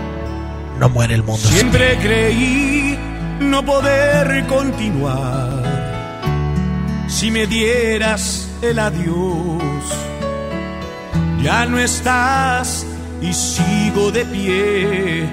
No 0.78 0.88
muere 0.90 1.14
el 1.14 1.22
mundo. 1.22 1.48
Siempre 1.48 1.96
creí 1.98 2.98
no 3.40 3.64
poder 3.64 4.46
continuar. 4.46 5.62
Si 7.08 7.30
me 7.30 7.46
dieras 7.46 8.48
el 8.62 8.78
adiós. 8.78 9.65
Ya 11.42 11.66
no 11.66 11.78
estás 11.78 12.86
y 13.20 13.32
sigo 13.32 14.10
de 14.10 14.24
pie. 14.24 15.28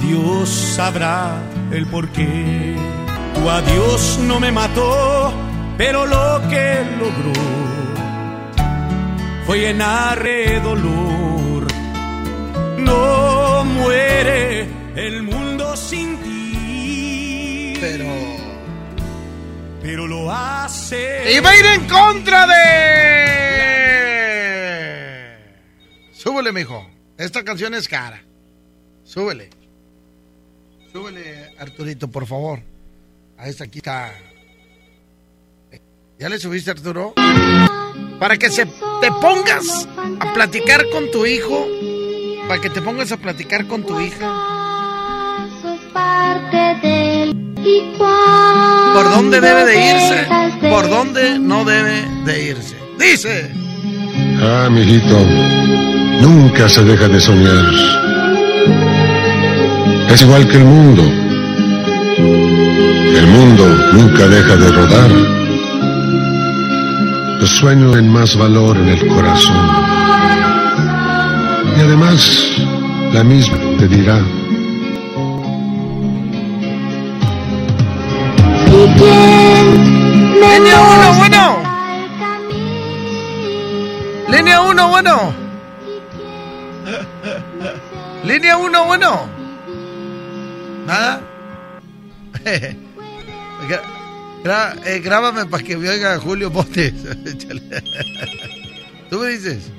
Dios 0.00 0.48
sabrá 0.48 1.36
el 1.70 1.86
porqué. 1.86 2.76
Tu 3.34 3.50
adiós 3.50 4.18
no 4.22 4.40
me 4.40 4.52
mató, 4.52 5.32
pero 5.76 6.06
lo 6.06 6.40
que 6.48 6.84
logró 6.98 7.32
fue 9.46 9.60
llenar 9.60 10.22
de 10.22 10.60
dolor. 10.60 11.66
No 12.78 13.64
muere 13.64 14.68
el 14.96 15.22
mundo 15.22 15.76
sin 15.76 16.16
ti. 16.18 17.78
Pero 17.80 18.34
pero 19.84 20.06
lo 20.06 20.32
hace. 20.32 21.30
Y 21.36 21.40
va 21.40 21.50
a 21.50 21.56
ir 21.58 21.66
en 21.66 21.86
contra 21.86 22.46
de. 22.46 23.83
Súbele, 26.24 26.52
mijo. 26.52 26.88
Esta 27.18 27.44
canción 27.44 27.74
es 27.74 27.86
cara. 27.86 28.22
Súbele. 29.04 29.50
Súbele, 30.90 31.54
Arturito, 31.58 32.08
por 32.08 32.26
favor. 32.26 32.60
A 33.36 33.46
esta 33.46 33.64
aquí 33.64 33.78
está. 33.78 34.10
¿Ya 36.18 36.30
le 36.30 36.38
subiste, 36.38 36.70
Arturo? 36.70 37.12
Para 38.18 38.38
que 38.38 38.48
se 38.48 38.64
te 38.64 39.12
pongas 39.20 39.86
a 40.18 40.32
platicar 40.32 40.88
con 40.90 41.10
tu 41.10 41.26
hijo. 41.26 41.66
Para 42.48 42.58
que 42.62 42.70
te 42.70 42.80
pongas 42.80 43.12
a 43.12 43.18
platicar 43.18 43.66
con 43.66 43.84
tu 43.84 44.00
hija. 44.00 44.32
¿Por 48.94 49.10
dónde 49.10 49.40
debe 49.42 49.64
de 49.66 49.90
irse? 49.90 50.68
¿Por 50.70 50.88
dónde 50.88 51.38
no 51.38 51.66
debe 51.66 52.02
de 52.24 52.44
irse? 52.44 52.76
Dice. 52.98 53.50
Ah, 54.40 54.68
mijito, 54.70 55.18
Nunca 56.20 56.68
se 56.68 56.84
deja 56.84 57.08
de 57.08 57.20
soñar. 57.20 57.64
Es 60.10 60.22
igual 60.22 60.46
que 60.48 60.56
el 60.56 60.64
mundo. 60.64 61.02
El 63.16 63.26
mundo 63.26 63.64
nunca 63.92 64.26
deja 64.28 64.56
de 64.56 64.70
rodar. 64.70 65.10
Los 67.40 67.50
sueños 67.50 67.92
tienen 67.92 68.12
más 68.12 68.36
valor 68.36 68.76
en 68.76 68.88
el 68.88 69.06
corazón. 69.08 69.56
Y 71.76 71.80
además, 71.80 72.52
la 73.12 73.24
misma 73.24 73.58
te 73.78 73.88
dirá. 73.88 74.20
Línea 80.40 80.80
1, 80.80 81.12
bueno. 81.18 81.62
Línea 84.28 84.60
1, 84.60 84.88
bueno. 84.88 85.43
¿Nada? 90.86 91.20
Gra- 94.44 94.76
eh, 94.84 94.98
grábame 95.00 95.46
para 95.46 95.62
que 95.62 95.76
me 95.76 95.88
oiga 95.88 96.18
Julio 96.18 96.50
Montes. 96.50 96.92
¿Tú 99.10 99.18
me 99.20 99.28
dices? 99.28 99.70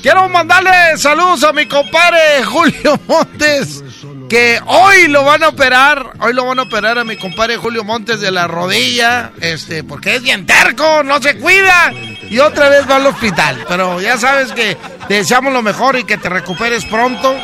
Quiero 0.00 0.28
mandarle 0.28 0.96
saludos 0.96 1.44
a 1.44 1.52
mi 1.52 1.66
compadre 1.66 2.42
Julio 2.44 2.98
Montes, 3.06 3.84
que 4.28 4.58
hoy 4.66 5.08
lo 5.08 5.22
van 5.24 5.42
a 5.44 5.48
operar, 5.48 6.12
hoy 6.20 6.32
lo 6.32 6.46
van 6.46 6.58
a 6.58 6.62
operar 6.62 6.98
a 6.98 7.04
mi 7.04 7.16
compadre 7.16 7.56
Julio 7.58 7.84
Montes 7.84 8.20
de 8.20 8.30
la 8.30 8.48
rodilla, 8.48 9.32
este, 9.40 9.84
porque 9.84 10.16
es 10.16 10.22
bien 10.22 10.46
terco, 10.46 11.02
no 11.04 11.20
se 11.20 11.36
cuida, 11.38 11.92
y 12.32 12.38
otra 12.38 12.70
vez 12.70 12.88
va 12.88 12.96
al 12.96 13.06
hospital. 13.06 13.62
Pero 13.68 14.00
ya 14.00 14.16
sabes 14.16 14.52
que 14.52 14.76
te 15.06 15.14
deseamos 15.14 15.52
lo 15.52 15.60
mejor 15.60 15.98
y 15.98 16.04
que 16.04 16.16
te 16.16 16.30
recuperes 16.30 16.86
pronto. 16.86 17.36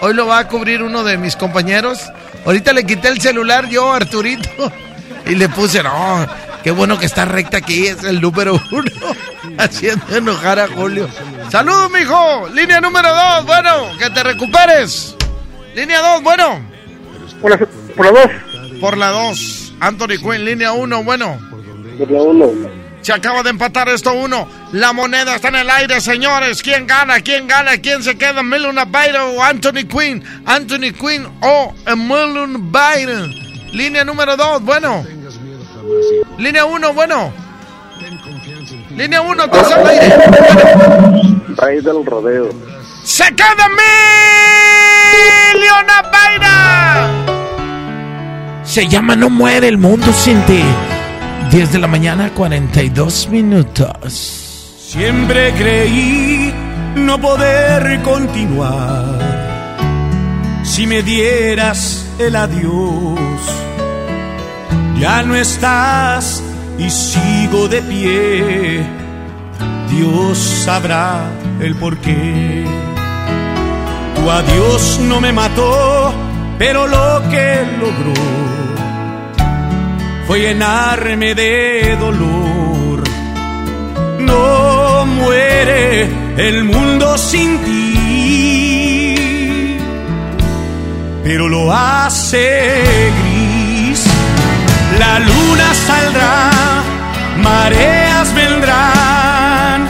Hoy 0.00 0.14
lo 0.14 0.26
va 0.26 0.38
a 0.38 0.48
cubrir 0.48 0.82
uno 0.82 1.04
de 1.04 1.18
mis 1.18 1.36
compañeros. 1.36 2.00
Ahorita 2.46 2.72
le 2.72 2.86
quité 2.86 3.08
el 3.08 3.20
celular 3.20 3.68
yo, 3.68 3.92
Arturito, 3.92 4.72
y 5.26 5.34
le 5.34 5.50
puse, 5.50 5.82
no, 5.82 6.26
qué 6.64 6.70
bueno 6.70 6.98
que 6.98 7.04
está 7.04 7.26
recta 7.26 7.58
aquí, 7.58 7.86
es 7.86 8.02
el 8.04 8.22
número 8.22 8.60
uno, 8.72 8.90
haciendo 9.58 10.16
enojar 10.16 10.58
a 10.58 10.66
Julio. 10.66 11.08
Saludos, 11.50 11.90
mijo. 11.90 12.48
Línea 12.54 12.80
número 12.80 13.10
dos, 13.10 13.44
bueno, 13.44 13.98
que 13.98 14.08
te 14.08 14.22
recuperes. 14.22 15.14
Línea 15.76 16.00
dos, 16.00 16.22
bueno. 16.22 16.58
Por 17.42 17.50
la, 17.50 17.58
por 17.58 18.06
la 18.06 18.12
dos. 18.12 18.80
Por 18.80 18.96
la 18.96 19.08
dos. 19.08 19.74
Anthony 19.78 20.18
Quinn, 20.18 20.44
línea 20.46 20.72
uno, 20.72 21.04
bueno. 21.04 21.38
Por 21.98 22.10
la 22.10 22.22
uno. 22.22 22.81
Se 23.02 23.12
acaba 23.12 23.42
de 23.42 23.50
empatar 23.50 23.88
esto 23.88 24.12
uno. 24.12 24.48
La 24.72 24.92
moneda 24.92 25.34
está 25.34 25.48
en 25.48 25.56
el 25.56 25.68
aire, 25.70 26.00
señores. 26.00 26.62
¿Quién 26.62 26.86
gana? 26.86 27.20
¿Quién 27.20 27.48
gana? 27.48 27.76
¿Quién 27.78 28.02
se 28.02 28.16
queda? 28.16 28.44
¿Melon 28.44 28.76
Byron 28.90 29.36
o 29.36 29.42
Anthony 29.42 29.84
Quinn? 29.88 30.24
Anthony 30.46 30.92
Quinn 30.98 31.26
o 31.40 31.74
Melon 31.96 32.70
Byron. 32.70 33.34
Línea 33.72 34.04
número 34.04 34.36
dos, 34.36 34.62
bueno. 34.62 35.04
Línea 36.38 36.64
uno, 36.64 36.92
bueno. 36.94 37.32
Línea 38.90 39.20
uno, 39.20 39.44
estás 39.44 39.72
al 39.72 39.86
aire. 39.86 40.14
Rey 41.56 41.80
del 41.80 42.06
rodeo. 42.06 42.50
¡Se 43.02 43.24
queda 43.34 43.68
Million 45.50 45.86
Byron! 46.12 47.32
Se 48.64 48.86
llama 48.86 49.16
No 49.16 49.28
muere 49.28 49.66
el 49.66 49.78
mundo 49.78 50.12
sin 50.12 50.40
ti. 50.42 50.62
10 51.52 51.70
de 51.70 51.78
la 51.80 51.86
mañana, 51.86 52.30
42 52.32 53.28
minutos. 53.28 54.78
Siempre 54.78 55.52
creí 55.52 56.50
no 56.96 57.20
poder 57.20 58.00
continuar 58.00 59.18
si 60.62 60.86
me 60.86 61.02
dieras 61.02 62.06
el 62.18 62.36
adiós. 62.36 63.20
Ya 64.98 65.22
no 65.24 65.34
estás 65.34 66.42
y 66.78 66.88
sigo 66.88 67.68
de 67.68 67.82
pie. 67.82 68.86
Dios 69.90 70.38
sabrá 70.38 71.20
el 71.60 71.74
porqué. 71.74 72.64
Tu 74.14 74.30
adiós 74.30 75.00
no 75.02 75.20
me 75.20 75.34
mató, 75.34 76.14
pero 76.58 76.86
lo 76.86 77.22
que 77.30 77.60
logró 77.78 78.61
fue 80.32 80.40
llenarme 80.40 81.34
de 81.34 81.94
dolor. 82.00 83.02
No 84.18 85.04
muere 85.04 86.08
el 86.38 86.64
mundo 86.64 87.18
sin 87.18 87.58
ti, 87.58 89.18
pero 91.22 91.50
lo 91.50 91.70
hace 91.70 93.12
gris. 93.18 94.06
La 94.98 95.18
luna 95.18 95.74
saldrá, 95.74 96.50
mareas 97.36 98.34
vendrán, 98.34 99.86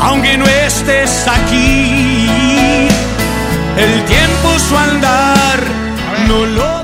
aunque 0.00 0.36
no 0.36 0.46
estés 0.48 1.28
aquí. 1.28 2.88
El 3.84 4.04
tiempo 4.04 4.58
su 4.58 4.76
andar 4.76 5.60
no 6.26 6.44
lo 6.44 6.77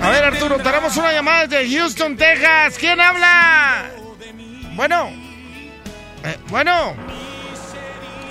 Tenemos 0.63 0.97
una 0.97 1.13
llamada 1.13 1.47
desde 1.47 1.77
Houston, 1.77 2.17
Texas. 2.17 2.77
¿Quién 2.79 3.01
habla? 3.01 3.91
Bueno. 4.75 5.11
Eh, 6.25 6.37
bueno. 6.49 6.95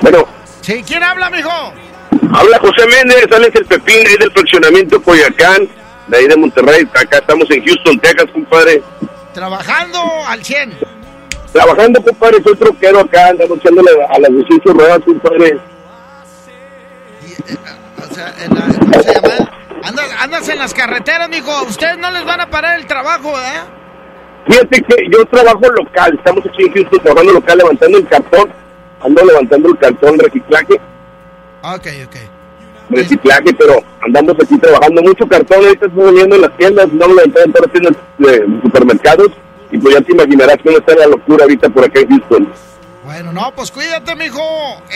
Bueno, 0.01 0.27
Sí, 0.61 0.83
¿quién 0.87 1.03
habla, 1.03 1.29
mijo? 1.29 1.49
habla 2.33 2.57
José 2.59 2.87
Méndez, 2.87 3.25
sales 3.29 3.51
el 3.53 3.65
Pepín, 3.65 4.07
ahí 4.07 4.15
del 4.17 4.31
fraccionamiento 4.31 5.01
Coyacán, 5.01 5.67
de 6.07 6.17
ahí 6.17 6.27
de 6.27 6.35
Monterrey. 6.37 6.87
Acá 6.93 7.17
estamos 7.17 7.49
en 7.51 7.63
Houston, 7.65 7.99
Texas, 7.99 8.25
compadre. 8.33 8.81
Trabajando 9.33 9.99
al 10.27 10.43
100. 10.43 10.73
Trabajando, 11.51 12.01
compadre, 12.03 12.41
soy 12.43 12.55
troquero 12.55 12.99
acá, 13.01 13.27
andando 13.29 13.55
echándole 13.55 13.91
a 14.09 14.19
las 14.19 14.31
18 14.31 14.73
ruedas, 14.73 14.99
compadre. 15.05 15.59
O 18.09 18.13
sea, 18.15 18.33
en 18.43 18.53
la- 18.55 18.79
¿cómo 18.79 18.93
se 19.03 19.13
llama? 19.13 19.51
Andas, 19.83 20.05
andas 20.19 20.47
en 20.49 20.59
las 20.59 20.73
carreteras, 20.73 21.29
mijo. 21.29 21.63
Ustedes 21.63 21.97
no 21.97 22.09
les 22.11 22.23
van 22.25 22.39
a 22.41 22.49
parar 22.49 22.79
el 22.79 22.87
trabajo, 22.87 23.29
¿eh? 23.37 23.61
Fíjate 24.47 24.81
que 24.81 24.95
yo 25.11 25.25
trabajo 25.25 25.61
local, 25.71 26.13
estamos 26.17 26.45
aquí 26.45 26.63
en 26.65 26.73
Houston 26.73 26.99
trabajando 27.01 27.33
local, 27.33 27.57
levantando 27.57 27.97
el 27.97 28.07
cartón, 28.07 28.53
ando 29.01 29.25
levantando 29.25 29.69
el 29.69 29.77
cartón 29.77 30.17
de 30.17 30.23
reciclaje, 30.25 30.73
Ok, 31.61 31.87
ok. 32.05 32.15
reciclaje, 32.89 33.53
pero 33.57 33.75
andamos 34.01 34.35
aquí 34.43 34.57
trabajando 34.57 35.01
mucho 35.01 35.25
cartón, 35.27 35.63
ahorita 35.63 35.85
estamos 35.85 36.05
vendiendo 36.07 36.35
en 36.35 36.41
las 36.41 36.57
tiendas, 36.57 36.85
andamos 36.85 37.15
levantando 37.15 37.45
en 37.45 37.53
todas 37.53 37.67
las 37.67 37.71
tiendas 37.71 38.03
de 38.17 38.61
supermercados, 38.63 39.27
y 39.71 39.77
pues 39.77 39.95
ya 39.95 40.01
te 40.01 40.11
imaginarás 40.11 40.57
cómo 40.61 40.77
está 40.77 40.93
la 40.95 41.07
locura 41.07 41.43
ahorita 41.43 41.69
por 41.69 41.85
acá 41.85 41.99
en 42.01 42.09
Houston. 42.09 42.53
Bueno, 43.05 43.31
no, 43.31 43.53
pues 43.55 43.71
cuídate, 43.71 44.13
mijo. 44.15 44.41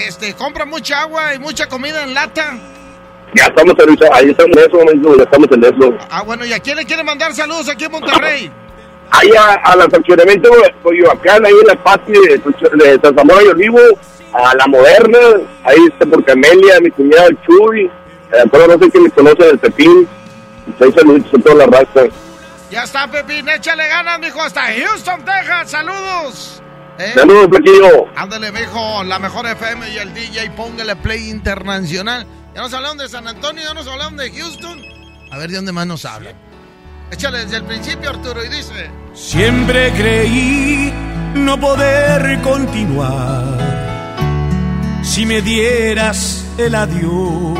Este, 0.07 0.33
compra 0.35 0.65
mucha 0.65 1.01
agua 1.01 1.33
y 1.35 1.39
mucha 1.39 1.67
comida 1.67 2.03
en 2.03 2.13
lata. 2.13 2.57
Ya 3.37 3.45
estamos 3.45 3.75
ahorita, 3.79 4.09
ahí 4.13 4.31
estamos 4.31 4.57
en 4.57 4.63
eso, 4.63 4.77
momento, 4.77 5.15
ya 5.15 5.23
estamos 5.23 5.47
en 5.51 5.63
eso. 5.63 5.97
Ah, 6.09 6.23
bueno, 6.23 6.43
¿y 6.43 6.53
a 6.53 6.59
quién 6.59 6.75
le 6.75 6.85
quiere 6.85 7.03
mandar 7.03 7.35
saludos 7.35 7.69
aquí 7.69 7.85
en 7.85 7.91
Monterrey? 7.91 8.51
Ahí 9.11 9.29
a, 9.37 9.53
a 9.53 9.75
la 9.75 9.87
fraccionamiento 9.87 10.49
de 10.49 10.73
Coyoacán, 10.81 11.45
ahí 11.45 11.53
en 11.53 11.67
la 11.67 11.75
pati 11.75 12.13
de, 12.13 12.99
San 12.99 13.15
Zamora 13.15 13.43
y 13.43 13.47
Olivo, 13.49 13.79
a 14.33 14.55
la 14.55 14.65
moderna, 14.65 15.19
ahí 15.65 15.77
está 15.87 16.07
por 16.07 16.25
Camelia, 16.25 16.79
mi 16.81 16.89
cuñado 16.89 17.27
el 17.27 17.37
Chuy, 17.41 17.85
eh, 17.85 18.43
pero 18.51 18.67
no 18.69 18.83
sé 18.83 18.89
quién 18.89 19.03
me 19.03 19.11
conoce 19.11 19.49
el 19.51 19.59
Pepín, 19.59 20.07
ahí 20.79 20.91
saludos 20.91 21.27
a 21.31 21.37
toda 21.39 21.55
la 21.55 21.65
raza. 21.67 22.07
Ya 22.71 22.85
está, 22.85 23.07
Pepín, 23.07 23.47
échale 23.49 23.87
ganas, 23.87 24.19
mijo, 24.19 24.41
hasta 24.41 24.61
Houston, 24.63 25.23
Texas. 25.23 25.69
Saludos. 25.69 26.63
¿Eh? 26.97 27.11
Saludos, 27.13 27.49
Flaquillo. 27.49 28.07
Ándale, 28.15 28.51
mijo, 28.51 29.03
la 29.03 29.19
mejor 29.19 29.45
FM 29.45 29.89
y 29.91 29.97
el 29.99 30.11
DJ, 30.15 30.49
póngale 30.57 30.95
play 30.95 31.29
internacional. 31.29 32.25
Ya 32.57 32.63
nos 32.63 32.73
hablaron 32.73 32.97
de 32.97 33.07
San 33.07 33.27
Antonio, 33.27 33.61
ya 33.63 33.75
nos 33.75 33.85
hablaron 33.85 34.17
de 34.17 34.31
Houston. 34.31 34.81
A 35.29 35.37
ver 35.37 35.51
de 35.51 35.57
dónde 35.57 35.71
más 35.71 35.85
nos 35.85 36.05
hablan. 36.05 36.33
Échale 37.11 37.45
desde 37.45 37.57
el 37.57 37.65
principio, 37.65 38.09
Arturo, 38.09 38.43
y 38.43 38.49
dice... 38.49 38.89
Siempre 39.13 39.91
creí 39.91 40.91
no 41.35 41.59
poder 41.59 42.41
continuar 42.41 43.43
si 45.03 45.27
me 45.27 45.43
dieras 45.43 46.47
el 46.57 46.73
adiós. 46.73 47.59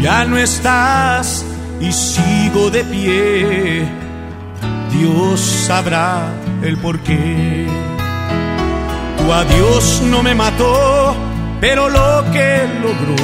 Ya 0.00 0.24
no 0.24 0.38
estás 0.38 1.44
y 1.78 1.92
sigo 1.92 2.70
de 2.70 2.84
pie. 2.84 3.86
Dios 4.92 5.40
sabrá 5.40 6.32
el 6.62 6.78
porqué. 6.78 7.66
Tu 9.18 9.30
adiós 9.30 10.00
no 10.06 10.22
me 10.22 10.34
mató, 10.34 11.14
pero 11.60 11.88
lo 11.90 12.24
que 12.32 12.66
logró 12.82 13.16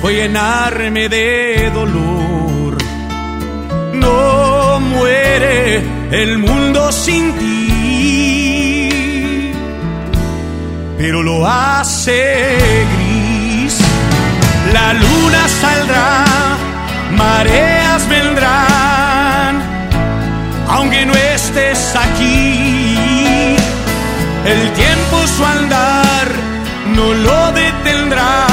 fue 0.00 0.14
llenarme 0.14 1.08
de 1.08 1.70
dolor. 1.72 2.78
No 3.94 4.80
muere 4.80 5.82
el 6.10 6.38
mundo 6.38 6.90
sin 6.90 7.32
ti, 7.38 8.90
pero 10.98 11.22
lo 11.22 11.46
hace 11.46 12.46
gris. 12.96 13.78
La 14.72 14.94
luna 14.94 15.48
saldrá, 15.60 16.24
mareas 17.16 18.08
vendrán, 18.08 19.62
aunque 20.68 21.04
no 21.04 21.12
estés 21.14 21.94
aquí. 21.94 22.96
El 24.44 24.72
tiempo 24.72 25.24
su 25.28 25.44
andar 25.44 26.11
no 26.94 27.14
lo 27.14 27.52
detendrá, 27.52 28.46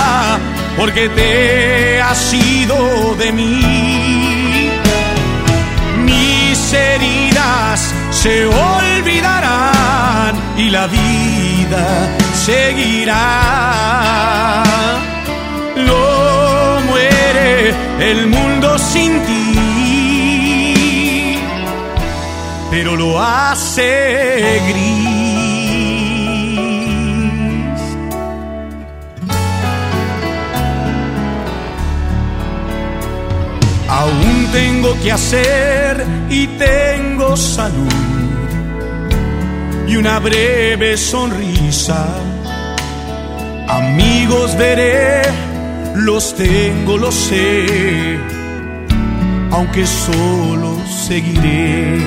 porque 0.78 1.10
te 1.10 2.02
has 2.02 2.34
ido 2.34 3.16
de 3.16 3.32
mí. 3.32 4.72
Mis 6.06 6.74
heridas 6.74 7.94
se 8.12 8.46
olvidarán 8.46 10.36
y 10.58 10.70
la 10.70 10.88
vida 10.88 12.10
seguirá. 12.34 13.24
No 15.76 16.82
muere 16.90 17.74
el 18.00 18.28
mundo 18.28 18.78
sin 18.78 19.22
ti, 19.26 19.56
pero 22.72 22.96
lo 22.96 23.22
hace 23.22 24.62
gris. 24.70 25.09
Aún 34.02 34.48
tengo 34.54 34.98
que 35.04 35.12
hacer 35.12 36.06
y 36.30 36.48
tengo 36.48 37.36
salud 37.36 38.20
y 39.90 39.98
una 39.98 40.20
breve 40.20 40.96
sonrisa. 40.96 42.06
Amigos 43.68 44.58
veré, 44.58 45.22
los 45.96 46.34
tengo, 46.34 46.98
lo 46.98 47.12
sé, 47.12 48.18
aunque 49.52 49.86
solo 49.86 50.78
seguiré. 51.08 51.98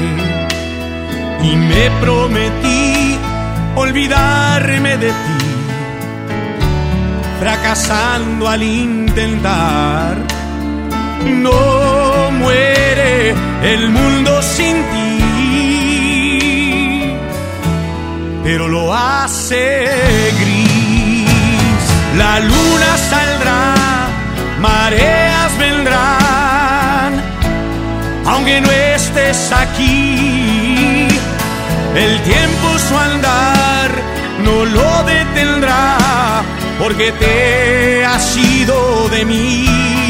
Y 1.43 1.57
me 1.57 1.91
prometí 2.01 3.19
olvidarme 3.77 4.97
de 4.97 5.09
ti, 5.09 5.45
fracasando 7.39 8.49
al 8.49 8.63
intentar. 8.63 10.42
No 11.25 12.31
muere 12.33 13.35
el 13.63 13.91
mundo 13.91 14.43
sin 14.43 14.77
ti, 14.93 15.19
pero 18.43 18.69
lo 18.69 18.93
hace 18.93 19.87
gris. 20.41 21.29
La 22.17 22.41
luna 22.41 22.99
saldrá, 23.11 23.75
mareas 24.61 25.59
vendrán, 25.59 27.23
aunque 28.27 28.61
no 28.61 28.71
estés 28.71 29.53
aquí. 29.53 31.09
El 31.95 32.21
tiempo 32.23 32.79
su 32.89 32.99
andar 32.99 33.91
no 34.45 34.65
lo 34.65 35.05
detendrá, 35.05 36.43
porque 36.79 37.13
te 37.13 38.05
has 38.05 38.37
ido 38.37 39.09
de 39.11 39.25
mí 39.25 40.02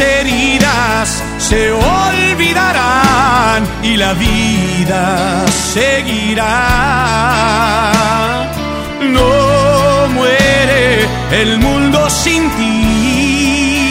heridas 0.00 1.22
se 1.38 1.72
olvidarán 1.72 3.66
y 3.82 3.96
la 3.96 4.12
vida 4.14 5.46
seguirá. 5.48 6.44
No 9.00 10.08
muere 10.14 11.06
el 11.32 11.58
mundo 11.58 12.08
sin 12.10 12.50
ti, 12.50 13.86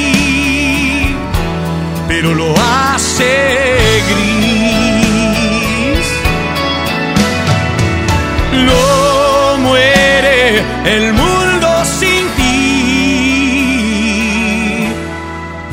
pero 2.08 2.34
lo 2.34 2.54
hace 2.58 4.04
gris. 4.10 4.48
No 8.66 9.58
muere 9.60 10.64
el 10.86 11.14
mundo 11.14 11.47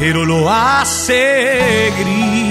pero 0.06 0.22
lo 0.26 0.50
hace 0.50 1.90
gris. 1.98 2.44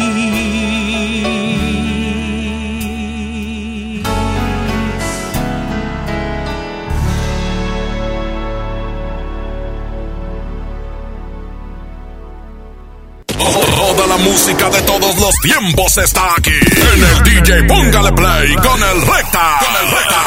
Toda 13.38 14.08
la 14.08 14.18
música 14.18 14.72
de 14.72 14.82
todos 14.82 15.16
los 15.20 15.36
tiempos 15.44 15.96
está 16.00 16.34
aquí. 16.36 16.50
En 16.50 17.04
el 17.04 17.24
DJ 17.24 17.66
Póngale 17.66 18.14
Play 18.14 18.56
con 18.56 18.82
el 18.82 19.00
Recta. 19.06 19.60
Con 19.60 19.76
el 19.80 19.92
Recta. 19.92 20.24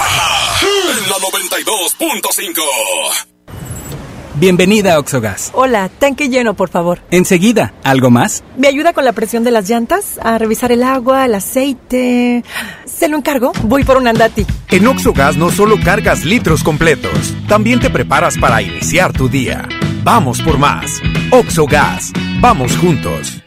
En 0.62 1.10
la 1.10 1.16
92.5. 1.16 3.35
Bienvenida 4.38 4.94
a 4.94 4.98
Oxogas. 4.98 5.50
Hola, 5.54 5.88
tanque 5.88 6.28
lleno, 6.28 6.52
por 6.52 6.68
favor. 6.68 7.00
Enseguida, 7.10 7.72
¿algo 7.84 8.10
más? 8.10 8.44
¿Me 8.58 8.68
ayuda 8.68 8.92
con 8.92 9.06
la 9.06 9.14
presión 9.14 9.44
de 9.44 9.50
las 9.50 9.66
llantas? 9.66 10.20
A 10.22 10.36
revisar 10.36 10.72
el 10.72 10.82
agua, 10.82 11.24
el 11.24 11.34
aceite. 11.34 12.44
¿Se 12.84 13.08
lo 13.08 13.16
encargo? 13.16 13.52
Voy 13.62 13.82
por 13.82 13.96
un 13.96 14.08
andati. 14.08 14.44
En 14.68 14.86
Oxogas 14.88 15.38
no 15.38 15.50
solo 15.50 15.76
cargas 15.82 16.26
litros 16.26 16.62
completos, 16.62 17.32
también 17.48 17.80
te 17.80 17.88
preparas 17.88 18.36
para 18.36 18.60
iniciar 18.60 19.14
tu 19.14 19.30
día. 19.30 19.66
Vamos 20.04 20.42
por 20.42 20.58
más. 20.58 21.00
Oxogas. 21.30 22.12
Vamos 22.38 22.76
juntos. 22.76 23.42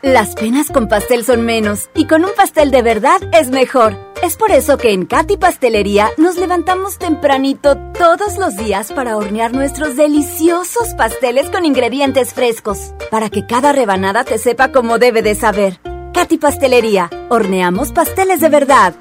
Las 0.00 0.36
penas 0.36 0.70
con 0.70 0.86
pastel 0.86 1.24
son 1.24 1.44
menos 1.44 1.90
y 1.92 2.06
con 2.06 2.24
un 2.24 2.30
pastel 2.36 2.70
de 2.70 2.82
verdad 2.82 3.20
es 3.32 3.50
mejor. 3.50 3.96
Es 4.24 4.38
por 4.38 4.52
eso 4.52 4.78
que 4.78 4.94
en 4.94 5.04
Katy 5.04 5.36
Pastelería 5.36 6.10
nos 6.16 6.38
levantamos 6.38 6.96
tempranito 6.96 7.76
todos 7.92 8.38
los 8.38 8.56
días 8.56 8.90
para 8.90 9.18
hornear 9.18 9.52
nuestros 9.52 9.96
deliciosos 9.96 10.94
pasteles 10.94 11.50
con 11.50 11.66
ingredientes 11.66 12.32
frescos, 12.32 12.94
para 13.10 13.28
que 13.28 13.44
cada 13.46 13.72
rebanada 13.72 14.24
te 14.24 14.38
sepa 14.38 14.72
como 14.72 14.96
debe 14.96 15.20
de 15.20 15.34
saber. 15.34 15.78
Katy 16.14 16.38
Pastelería, 16.38 17.10
horneamos 17.28 17.92
pasteles 17.92 18.40
de 18.40 18.48
verdad. 18.48 18.94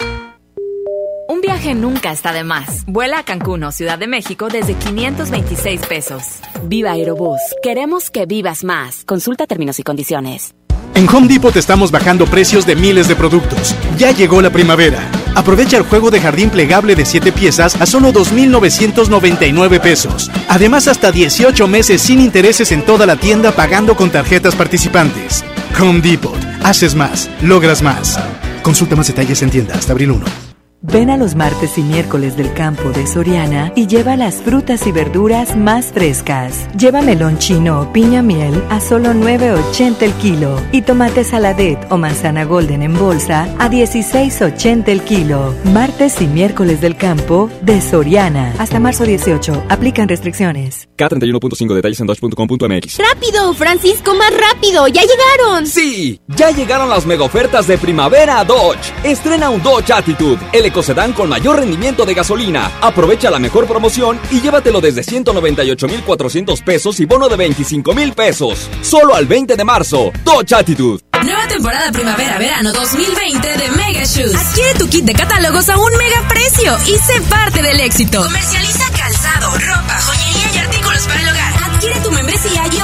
Un 1.29 1.39
viaje 1.39 1.73
nunca 1.73 2.11
está 2.11 2.33
de 2.33 2.43
más. 2.43 2.83
Vuela 2.85 3.19
a 3.19 3.23
Cancún 3.23 3.71
Ciudad 3.71 3.97
de 3.97 4.07
México 4.07 4.49
desde 4.49 4.73
526 4.73 5.85
pesos. 5.85 6.23
Viva 6.63 6.91
Aerobús, 6.91 7.39
queremos 7.63 8.11
que 8.11 8.25
vivas 8.25 8.65
más. 8.65 9.05
Consulta 9.05 9.47
términos 9.47 9.79
y 9.79 9.83
condiciones. 9.83 10.53
En 10.95 11.09
Home 11.09 11.27
Depot 11.27 11.55
estamos 11.55 11.91
bajando 11.91 12.25
precios 12.25 12.65
de 12.65 12.75
miles 12.75 13.07
de 13.07 13.15
productos. 13.15 13.75
Ya 13.97 14.11
llegó 14.11 14.41
la 14.41 14.51
primavera. 14.51 15.09
Aprovecha 15.35 15.77
el 15.77 15.83
juego 15.83 16.11
de 16.11 16.21
jardín 16.21 16.51
plegable 16.51 16.95
de 16.95 17.05
7 17.05 17.31
piezas 17.31 17.79
a 17.81 17.87
solo 17.87 18.13
2.999 18.13 19.81
pesos. 19.81 20.29
Además, 20.47 20.87
hasta 20.87 21.11
18 21.11 21.67
meses 21.67 22.01
sin 22.01 22.21
intereses 22.21 22.71
en 22.71 22.83
toda 22.83 23.07
la 23.07 23.15
tienda 23.15 23.51
pagando 23.51 23.95
con 23.95 24.11
tarjetas 24.11 24.55
participantes. 24.55 25.43
Home 25.81 26.01
Depot. 26.01 26.37
Haces 26.63 26.93
más, 26.93 27.29
logras 27.41 27.81
más. 27.81 28.19
Consulta 28.61 28.95
más 28.95 29.07
detalles 29.07 29.41
en 29.41 29.49
tienda 29.49 29.75
hasta 29.75 29.93
abril 29.93 30.11
1. 30.11 30.52
Ven 30.85 31.09
a 31.09 31.15
los 31.15 31.33
martes 31.35 31.77
y 31.77 31.81
miércoles 31.81 32.35
del 32.35 32.53
campo 32.53 32.89
de 32.89 33.07
Soriana 33.07 33.71
y 33.73 33.87
lleva 33.87 34.17
las 34.17 34.41
frutas 34.41 34.85
y 34.85 34.91
verduras 34.91 35.55
más 35.55 35.93
frescas. 35.93 36.67
Lleva 36.77 37.01
melón 37.01 37.37
chino 37.37 37.79
o 37.79 37.93
piña 37.93 38.21
miel 38.21 38.61
a 38.69 38.81
solo 38.81 39.13
9.80 39.13 40.01
el 40.01 40.11
kilo 40.15 40.59
y 40.73 40.81
tomate 40.81 41.23
saladet 41.23 41.79
o 41.89 41.97
manzana 41.97 42.43
golden 42.43 42.81
en 42.81 42.99
bolsa 42.99 43.43
a 43.59 43.69
16.80 43.69 44.89
el 44.89 45.03
kilo. 45.03 45.55
Martes 45.73 46.21
y 46.21 46.27
miércoles 46.27 46.81
del 46.81 46.97
campo 46.97 47.49
de 47.61 47.79
Soriana. 47.79 48.53
Hasta 48.59 48.77
marzo 48.81 49.05
18. 49.05 49.67
Aplican 49.69 50.09
restricciones. 50.09 50.89
K31.5 50.97 51.73
detalles 51.75 52.01
en 52.01 52.07
dodge.com.mx. 52.07 52.97
¡Rápido, 52.97 53.53
Francisco, 53.53 54.15
más 54.15 54.33
rápido! 54.37 54.89
¡Ya 54.89 55.01
llegaron! 55.03 55.65
Sí, 55.65 56.19
ya 56.27 56.51
llegaron 56.51 56.89
las 56.89 57.05
mega 57.05 57.23
ofertas 57.23 57.67
de 57.67 57.77
primavera 57.77 58.39
a 58.39 58.43
Dodge. 58.43 58.91
Estrena 59.05 59.49
un 59.49 59.63
Dodge 59.63 59.93
Attitude, 59.93 60.39
el 60.51 60.72
ecocedán 60.73 61.13
con 61.13 61.29
mayor 61.29 61.57
rendimiento 61.57 62.03
de 62.03 62.15
gasolina. 62.15 62.71
Aprovecha 62.81 63.29
la 63.29 63.37
mejor 63.37 63.67
promoción 63.67 64.19
y 64.31 64.41
llévatelo 64.41 64.81
desde 64.81 65.03
198,400 65.03 66.61
pesos 66.61 66.99
y 66.99 67.05
bono 67.05 67.29
de 67.29 67.37
25,000 67.37 68.13
pesos. 68.13 68.67
Solo 68.81 69.13
al 69.13 69.27
20 69.27 69.55
de 69.55 69.63
marzo. 69.63 70.11
Dodge 70.25 70.53
Attitude. 70.53 71.03
Nueva 71.23 71.47
temporada 71.47 71.91
primavera-verano 71.91 72.73
2020 72.73 73.47
de 73.57 73.69
Mega 73.69 74.03
Shoes. 74.03 74.35
Adquiere 74.35 74.73
tu 74.73 74.89
kit 74.89 75.05
de 75.05 75.13
catálogos 75.13 75.69
a 75.69 75.77
un 75.77 75.91
mega 75.95 76.27
precio 76.27 76.75
y 76.87 76.97
sé 76.97 77.21
parte 77.29 77.61
del 77.61 77.79
éxito. 77.79 78.23
Comercializa 78.23 78.85
calzado, 78.97 79.51
ropa, 79.51 80.01
joyería 80.01 80.55
y 80.55 80.57
artículos 80.57 81.07
para 81.07 81.21
el 81.21 81.29
hogar. 81.29 81.53
Adquiere 81.71 81.99
tu 82.01 82.11
membresía 82.11 82.63
y 82.73 82.79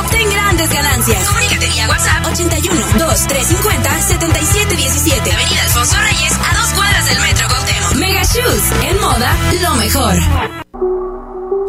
grandes 0.60 0.70
ganancias. 0.70 1.28
Comunícate 1.28 1.68
vía 1.70 1.88
WhatsApp 1.88 2.26
81 2.26 2.82
2350 2.97 4.01
7717. 4.01 5.32
Avenida 5.32 5.62
Alfonso 5.64 5.95
Reyes, 6.01 6.34
a 6.34 6.57
dos 6.57 6.74
cuadras 6.74 7.05
del 7.05 7.20
Metro 7.20 7.47
Cuauhtémoc. 7.47 7.93
Mega 7.95 8.24
Shoes, 8.24 8.64
en 8.84 8.99
moda, 8.99 9.38
lo 9.62 9.76
mejor. 9.76 11.09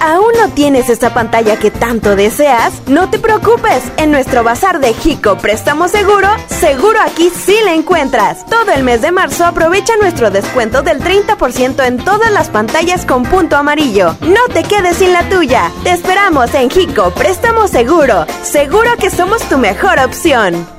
¿Aún 0.00 0.32
no 0.40 0.48
tienes 0.50 0.88
esa 0.88 1.12
pantalla 1.12 1.58
que 1.58 1.70
tanto 1.70 2.14
deseas? 2.14 2.72
No 2.86 3.10
te 3.10 3.18
preocupes, 3.18 3.82
en 3.96 4.12
nuestro 4.12 4.44
bazar 4.44 4.78
de 4.80 4.94
Jico 4.94 5.36
Préstamo 5.38 5.88
Seguro, 5.88 6.28
seguro 6.46 7.00
aquí 7.00 7.30
sí 7.30 7.56
la 7.64 7.74
encuentras. 7.74 8.46
Todo 8.46 8.70
el 8.72 8.84
mes 8.84 9.02
de 9.02 9.10
marzo 9.10 9.44
aprovecha 9.44 9.96
nuestro 9.96 10.30
descuento 10.30 10.82
del 10.82 11.00
30% 11.00 11.84
en 11.84 11.98
todas 11.98 12.30
las 12.30 12.48
pantallas 12.48 13.04
con 13.06 13.24
punto 13.24 13.56
amarillo. 13.56 14.16
No 14.20 14.52
te 14.52 14.62
quedes 14.62 14.98
sin 14.98 15.12
la 15.12 15.28
tuya. 15.28 15.70
Te 15.82 15.90
esperamos 15.90 16.54
en 16.54 16.70
Jico 16.70 17.10
Préstamo 17.10 17.66
Seguro. 17.66 18.24
Seguro 18.42 18.90
que 19.00 19.10
somos 19.10 19.42
tu 19.48 19.58
mejor 19.58 19.98
opción. 19.98 20.77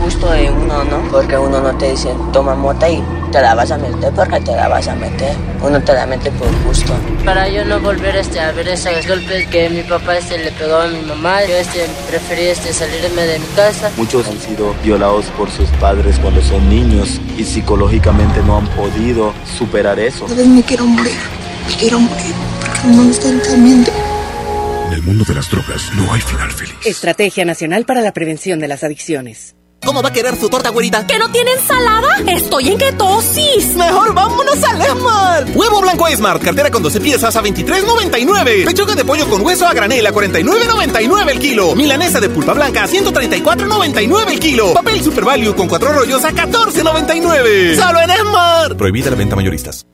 Gusto 0.00 0.30
de 0.30 0.50
uno, 0.50 0.84
¿no? 0.84 0.98
Porque 1.10 1.36
uno 1.38 1.60
no 1.60 1.76
te 1.76 1.90
dice, 1.90 2.14
toma 2.32 2.54
mota 2.54 2.88
y 2.88 3.02
te 3.32 3.40
la 3.40 3.54
vas 3.54 3.70
a 3.70 3.78
meter 3.78 4.12
porque 4.14 4.40
te 4.40 4.52
la 4.52 4.68
vas 4.68 4.86
a 4.86 4.94
meter. 4.94 5.34
Uno 5.60 5.82
te 5.82 5.92
la 5.92 6.06
mete 6.06 6.30
por 6.32 6.48
gusto. 6.64 6.92
Para 7.24 7.48
yo 7.48 7.64
no 7.64 7.80
volver 7.80 8.14
este, 8.16 8.38
a 8.38 8.52
ver 8.52 8.68
esos 8.68 9.06
golpes 9.06 9.46
que 9.48 9.68
mi 9.70 9.82
papá 9.82 10.18
este, 10.18 10.38
le 10.38 10.52
pegó 10.52 10.76
a 10.76 10.86
mi 10.86 11.00
mamá, 11.02 11.44
yo 11.44 11.56
este, 11.56 11.86
preferí 12.08 12.42
este, 12.42 12.72
salirme 12.72 13.22
de 13.22 13.38
mi 13.38 13.46
casa. 13.56 13.90
Muchos 13.96 14.28
han 14.28 14.38
sido 14.38 14.74
violados 14.84 15.26
por 15.36 15.50
sus 15.50 15.68
padres 15.80 16.18
cuando 16.20 16.42
son 16.42 16.68
niños 16.68 17.20
y 17.36 17.44
psicológicamente 17.44 18.40
no 18.42 18.58
han 18.58 18.68
podido 18.68 19.32
superar 19.58 19.98
eso. 19.98 20.26
A 20.26 20.28
veces 20.28 20.46
me 20.46 20.62
quiero 20.62 20.84
morir, 20.86 21.12
me 21.68 21.76
quiero 21.76 21.98
morir 21.98 22.34
porque 22.60 22.88
no 22.88 23.02
me 23.04 23.10
están 23.10 23.40
cambiando. 23.40 23.90
En 24.88 24.92
el 24.92 25.02
mundo 25.02 25.24
de 25.26 25.34
las 25.34 25.50
drogas 25.50 25.90
no 25.96 26.12
hay 26.12 26.20
final 26.20 26.50
feliz. 26.52 26.74
Estrategia 26.84 27.44
Nacional 27.44 27.84
para 27.84 28.00
la 28.00 28.12
Prevención 28.12 28.60
de 28.60 28.68
las 28.68 28.84
Adicciones. 28.84 29.56
¿Cómo 29.84 30.02
va 30.02 30.08
a 30.08 30.12
querer 30.12 30.36
su 30.36 30.48
torta, 30.48 30.70
güerita? 30.70 31.06
¿Que 31.06 31.18
no 31.18 31.30
tiene 31.30 31.52
ensalada? 31.52 32.08
Estoy 32.26 32.68
en 32.68 32.78
ketosis. 32.78 33.74
Mejor 33.76 34.14
vámonos 34.14 34.62
al 34.64 34.80
Esmar. 34.80 35.46
Huevo 35.54 35.80
blanco 35.82 36.08
Esmar, 36.08 36.40
cartera 36.40 36.70
con 36.70 36.82
12 36.82 37.00
piezas 37.00 37.36
a 37.36 37.42
23.99. 37.42 38.64
Pechuga 38.64 38.94
de 38.94 39.04
pollo 39.04 39.28
con 39.28 39.42
hueso 39.42 39.66
a 39.66 39.74
granel 39.74 40.06
a 40.06 40.12
49.99 40.12 41.30
el 41.30 41.38
kilo. 41.38 41.74
Milanesa 41.74 42.20
de 42.20 42.28
pulpa 42.28 42.54
blanca 42.54 42.84
a 42.84 42.88
134.99 42.88 44.30
el 44.30 44.40
kilo. 44.40 44.74
Papel 44.74 45.02
Super 45.02 45.24
Value 45.24 45.54
con 45.54 45.68
cuatro 45.68 45.92
rollos 45.92 46.24
a 46.24 46.32
14.99. 46.32 47.76
Solo 47.76 48.00
en 48.00 48.10
Esmar. 48.10 48.76
Prohibida 48.76 49.10
la 49.10 49.16
venta 49.16 49.36
mayoristas. 49.36 49.86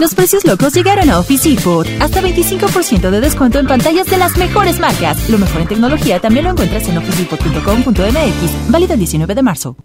Los 0.00 0.14
precios 0.14 0.46
locos 0.46 0.72
llegaron 0.72 1.10
a 1.10 1.18
Office 1.18 1.46
Depot. 1.46 1.86
Hasta 2.00 2.22
25% 2.22 3.10
de 3.10 3.20
descuento 3.20 3.58
en 3.58 3.66
pantallas 3.66 4.06
de 4.06 4.16
las 4.16 4.34
mejores 4.38 4.78
marcas. 4.80 5.28
Lo 5.28 5.36
mejor 5.36 5.60
en 5.60 5.68
tecnología 5.68 6.18
también 6.18 6.46
lo 6.46 6.52
encuentras 6.52 6.88
en 6.88 6.96
officedepot.com.mx. 6.96 8.70
Válido 8.70 8.94
el 8.94 8.98
19 8.98 9.34
de 9.34 9.42
marzo. 9.42 9.76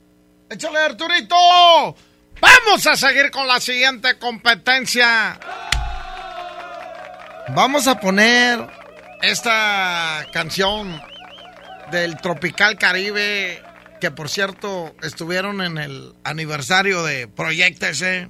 ¡Échale, 0.50 0.80
Arturito! 0.80 1.36
Vamos 2.40 2.88
a 2.88 2.96
seguir 2.96 3.30
con 3.30 3.46
la 3.46 3.60
siguiente 3.60 4.18
competencia. 4.18 5.38
Vamos 7.50 7.86
a 7.88 8.00
poner 8.00 8.66
esta 9.22 10.26
canción 10.32 10.98
del 11.92 12.16
Tropical 12.16 12.78
Caribe, 12.78 13.62
que 14.00 14.12
por 14.12 14.30
cierto 14.30 14.96
estuvieron 15.04 15.62
en 15.62 15.78
el 15.78 16.14
aniversario 16.24 17.04
de 17.04 17.28
Proyectese 17.28 18.30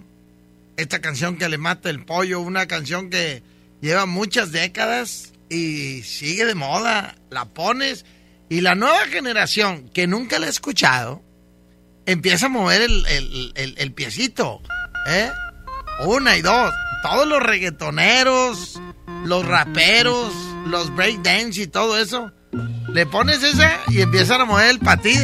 esta 0.78 1.00
canción 1.00 1.38
que 1.38 1.50
le 1.50 1.58
mata 1.58 1.90
el 1.90 2.04
pollo, 2.04 2.42
una 2.42 2.68
canción 2.68 3.10
que 3.10 3.44
lleva 3.82 4.06
muchas 4.06 4.52
décadas 4.52 5.34
y 5.50 6.02
sigue 6.04 6.46
de 6.46 6.56
moda, 6.56 7.16
la 7.30 7.46
pones 7.46 8.06
y 8.50 8.62
la 8.62 8.76
nueva 8.76 9.06
generación 9.08 9.90
que 9.90 10.08
nunca 10.08 10.40
la 10.40 10.48
ha 10.48 10.50
escuchado 10.50 11.24
empieza 12.06 12.48
a 12.48 12.50
mover 12.50 12.82
el, 12.82 13.06
el, 13.56 13.76
el, 13.78 13.92
piecito, 13.94 14.62
¿eh? 15.08 15.30
Una 16.06 16.38
y 16.38 16.42
dos, 16.42 16.72
todos 17.02 17.28
los 17.28 17.42
reggaetoneros, 17.42 18.80
los 19.26 19.46
raperos, 19.46 20.34
los 20.68 20.94
breakdance 20.96 21.62
y 21.62 21.68
todo 21.68 21.98
eso. 21.98 22.32
Le 22.90 23.06
pones 23.06 23.44
esa 23.44 23.80
y 23.88 24.02
empiezan 24.02 24.42
a 24.42 24.46
mover 24.46 24.70
el 24.70 24.80
patito, 24.80 25.22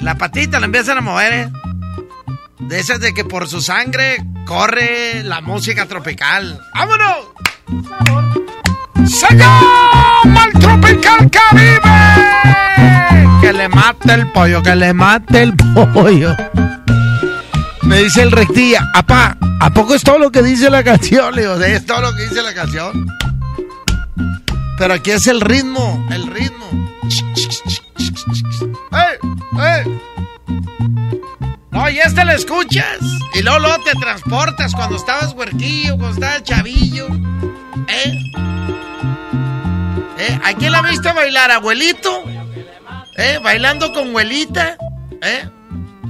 la 0.00 0.18
patita 0.18 0.60
la 0.60 0.66
empiezan 0.66 0.98
a 0.98 1.00
mover, 1.00 1.32
¿eh? 1.32 1.50
De 2.58 2.80
esas 2.80 3.00
de 3.00 3.12
que 3.12 3.24
por 3.24 3.48
su 3.48 3.60
sangre 3.60 4.24
corre 4.46 5.22
la 5.22 5.40
música 5.40 5.86
tropical. 5.86 6.60
¡Vámonos! 6.74 7.16
¡Se 9.06 9.34
llama 9.36 10.46
el 10.46 10.58
Tropical 10.58 11.30
Caribe! 11.30 11.80
Que 13.40 13.52
le 13.52 13.68
mate 13.68 14.14
el 14.14 14.32
pollo, 14.32 14.62
que 14.62 14.74
le 14.74 14.92
mate 14.94 15.42
el 15.42 15.54
pollo. 15.54 16.34
Me 17.82 17.98
dice 17.98 18.22
el 18.22 18.32
rectilla, 18.32 18.80
apá, 18.94 19.36
¿a 19.60 19.70
poco 19.70 19.94
es 19.94 20.02
todo 20.02 20.18
lo 20.18 20.32
que 20.32 20.42
dice 20.42 20.70
la 20.70 20.82
canción? 20.82 21.36
Le 21.36 21.42
digo, 21.42 21.54
¿es 21.62 21.86
todo 21.86 22.00
lo 22.00 22.16
que 22.16 22.22
dice 22.22 22.42
la 22.42 22.54
canción? 22.54 23.06
Pero 24.78 24.94
aquí 24.94 25.12
es 25.12 25.26
el 25.26 25.40
ritmo, 25.40 26.04
el 26.10 26.26
ritmo. 26.26 26.66
¡Ey! 28.92 29.18
¡Ey! 29.60 30.15
No, 31.76 31.90
y 31.90 31.98
este 31.98 32.24
lo 32.24 32.32
escuchas. 32.32 33.00
Y 33.34 33.42
luego, 33.42 33.58
luego 33.58 33.84
te 33.84 33.92
transportas 34.00 34.74
cuando 34.74 34.96
estabas 34.96 35.34
huerquillo, 35.34 35.98
cuando 35.98 36.14
estabas 36.14 36.42
chavillo. 36.42 37.06
¿Eh? 37.86 38.32
¿Eh? 40.18 40.40
¿A 40.42 40.54
quién 40.54 40.72
la 40.72 40.80
viste 40.80 41.12
bailar, 41.12 41.50
abuelito? 41.50 42.24
¿Eh? 43.18 43.38
¿Bailando 43.42 43.92
con 43.92 44.08
abuelita? 44.08 44.78
¿Eh? 45.20 45.50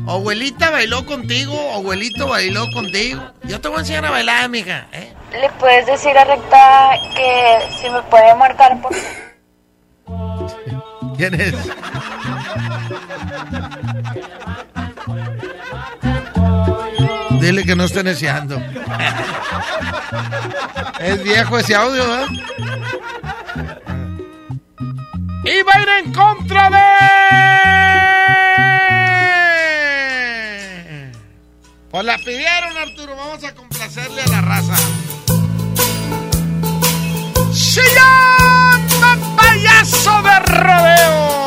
¿O 0.07 0.13
abuelita 0.13 0.71
bailó 0.71 1.05
contigo? 1.05 1.53
¿O 1.53 1.75
abuelito 1.75 2.29
bailó 2.29 2.71
contigo? 2.73 3.21
Yo 3.43 3.61
te 3.61 3.67
voy 3.67 3.79
a 3.79 3.81
enseñar 3.81 4.07
a 4.07 4.11
bailar, 4.13 4.45
amiga. 4.45 4.87
¿eh? 4.93 5.13
¿Le 5.33 5.49
puedes 5.59 5.85
decir 5.87 6.17
a 6.17 6.25
Recta 6.27 6.93
que 7.17 7.59
si 7.83 7.91
me 7.91 8.03
puede 8.03 8.33
marcar 8.37 8.81
por... 8.81 8.93
¿Quién 11.17 11.35
es? 11.35 11.55
Dile 17.47 17.63
que 17.65 17.77
no 17.77 17.85
esté 17.85 18.03
neceando. 18.03 18.61
Es 20.99 21.23
viejo 21.23 21.57
ese 21.59 21.77
audio, 21.77 22.03
¿eh? 22.23 22.27
Y 25.45 25.63
va 25.63 25.75
a 25.75 25.81
ir 25.81 25.89
en 26.05 26.13
contra 26.13 26.71
de. 26.71 26.81
Pues 31.89 32.05
la 32.05 32.19
pidieron, 32.19 32.77
Arturo. 32.79 33.15
Vamos 33.15 33.45
a 33.45 33.55
complacerle 33.55 34.23
a 34.23 34.27
la 34.27 34.41
raza. 34.41 34.75
¡Se 37.53 37.83
llama 37.95 39.37
payaso 39.37 40.21
de 40.23 40.39
rodeo! 40.41 41.46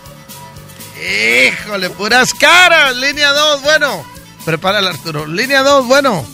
Híjole, 1.46 1.90
puras 1.90 2.32
caras. 2.32 2.96
Línea 2.96 3.30
2, 3.32 3.62
bueno. 3.62 4.02
Prepárala, 4.46 4.88
Arturo. 4.90 5.26
Línea 5.26 5.62
2, 5.62 5.86
bueno. 5.86 6.24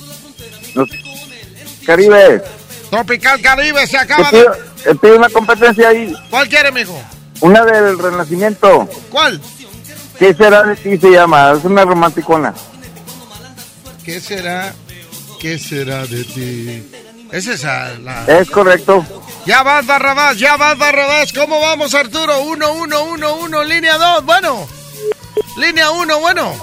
Caribe. 1.85 2.41
Tropical 2.95 3.41
Caribe 3.41 3.87
se 3.87 3.99
acaba 3.99 4.31
de... 4.31 4.95
pido 4.97 5.17
una 5.17 5.29
competencia 5.29 5.89
ahí. 5.89 6.15
¿Cuál 6.31 6.49
quiere, 6.49 6.71
mijo? 6.71 6.97
Una 7.41 7.65
del 7.65 7.99
Renacimiento. 7.99 8.89
¿Cuál? 9.11 9.41
¿Qué 10.19 10.33
será 10.33 10.63
de 10.63 10.77
ti? 10.77 10.97
Se 10.97 11.11
llama. 11.11 11.53
Es 11.53 11.65
una 11.65 11.85
romanticona. 11.85 12.55
¿Qué 14.05 14.21
será? 14.21 14.73
¿Qué 15.41 15.59
será 15.59 16.07
de 16.07 16.25
ti? 16.25 16.91
Es 17.33 17.47
esa 17.49 17.91
la... 17.99 18.25
Es 18.27 18.49
correcto. 18.49 19.05
Ya 19.45 19.63
vas, 19.63 19.85
Barrabás, 19.85 20.39
ya 20.39 20.57
vas, 20.57 20.79
Barrabás. 20.79 21.33
¿Cómo 21.33 21.61
vamos, 21.61 21.95
Arturo? 21.95 22.43
1, 22.43 22.73
1, 22.73 23.05
1, 23.05 23.35
1, 23.35 23.65
línea 23.65 23.99
2, 23.99 24.25
bueno. 24.25 24.69
Línea 25.57 25.91
1, 25.91 26.21
bueno. 26.21 26.55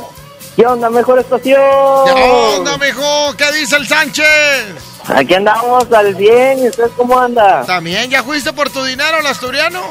¿Qué 0.56 0.66
onda, 0.66 0.90
mejor 0.90 1.20
estación? 1.20 1.62
¿Qué 2.06 2.12
onda, 2.12 2.78
mijo? 2.78 3.36
¿Qué 3.38 3.52
dice 3.52 3.76
el 3.76 3.88
Sánchez? 3.88 4.91
Aquí 5.08 5.34
andamos 5.34 5.92
al 5.92 6.16
100. 6.16 6.60
¿Y 6.64 6.68
usted 6.70 6.90
cómo 6.96 7.20
anda? 7.20 7.64
¿También 7.66 8.10
ya 8.10 8.24
fuiste 8.24 8.54
por 8.54 8.70
tu 8.70 8.84
dinero 8.84 9.18
al 9.18 9.26
asturiano? 9.28 9.82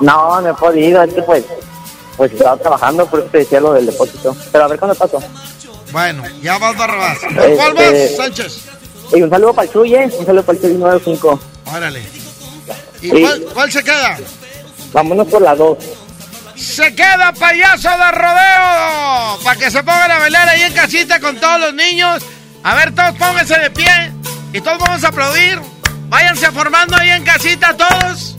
No, 0.00 0.40
no 0.40 0.50
he 0.50 0.54
podido. 0.54 1.02
Es 1.02 1.14
que 1.14 1.22
pues, 1.22 1.44
pues 2.16 2.32
estaba 2.32 2.56
trabajando, 2.56 3.06
por 3.06 3.20
eso 3.20 3.28
te 3.30 3.38
decía 3.38 3.60
lo 3.60 3.72
del 3.72 3.86
depósito. 3.86 4.36
Pero 4.52 4.64
a 4.64 4.68
ver 4.68 4.78
cuándo 4.78 4.94
paso. 4.94 5.18
Bueno, 5.92 6.22
ya 6.42 6.58
vas, 6.58 6.76
Barrabás. 6.76 7.18
¿Por 7.18 7.30
Este- 7.44 7.56
cuál 7.56 7.74
vas, 7.74 8.16
Sánchez? 8.16 8.58
Y 9.14 9.22
un 9.22 9.30
saludo 9.30 9.54
para 9.54 9.66
el 9.66 9.72
Chuy, 9.72 9.94
¿eh? 9.94 10.10
Un 10.18 10.26
saludo 10.26 10.42
para 10.42 10.58
el 10.58 10.62
Chuy 10.64 10.74
95. 10.74 11.40
Órale. 11.72 12.02
¿Y 13.02 13.10
cuál, 13.22 13.44
cuál 13.54 13.70
se 13.72 13.84
queda? 13.84 14.18
Vámonos 14.92 15.28
por 15.28 15.42
la 15.42 15.54
2. 15.54 15.78
Se 16.56 16.94
queda 16.94 17.32
payaso 17.38 17.88
de 17.88 18.10
rodeo. 18.12 19.38
Para 19.44 19.60
que 19.60 19.70
se 19.70 19.78
pongan 19.82 20.10
a 20.10 20.18
bailar 20.18 20.48
ahí 20.48 20.62
en 20.62 20.72
casita 20.72 21.20
con 21.20 21.36
todos 21.38 21.60
los 21.60 21.74
niños. 21.74 22.22
A 22.64 22.74
ver, 22.74 22.94
todos 22.94 23.12
pónganse 23.16 23.58
de 23.58 23.70
pie. 23.70 24.12
Y 24.56 24.60
todos 24.62 24.78
vamos 24.78 25.04
a 25.04 25.08
aplaudir. 25.08 25.60
Váyanse 26.08 26.50
formando 26.50 26.96
ahí 26.96 27.10
en 27.10 27.24
casita 27.24 27.76
todos. 27.76 28.36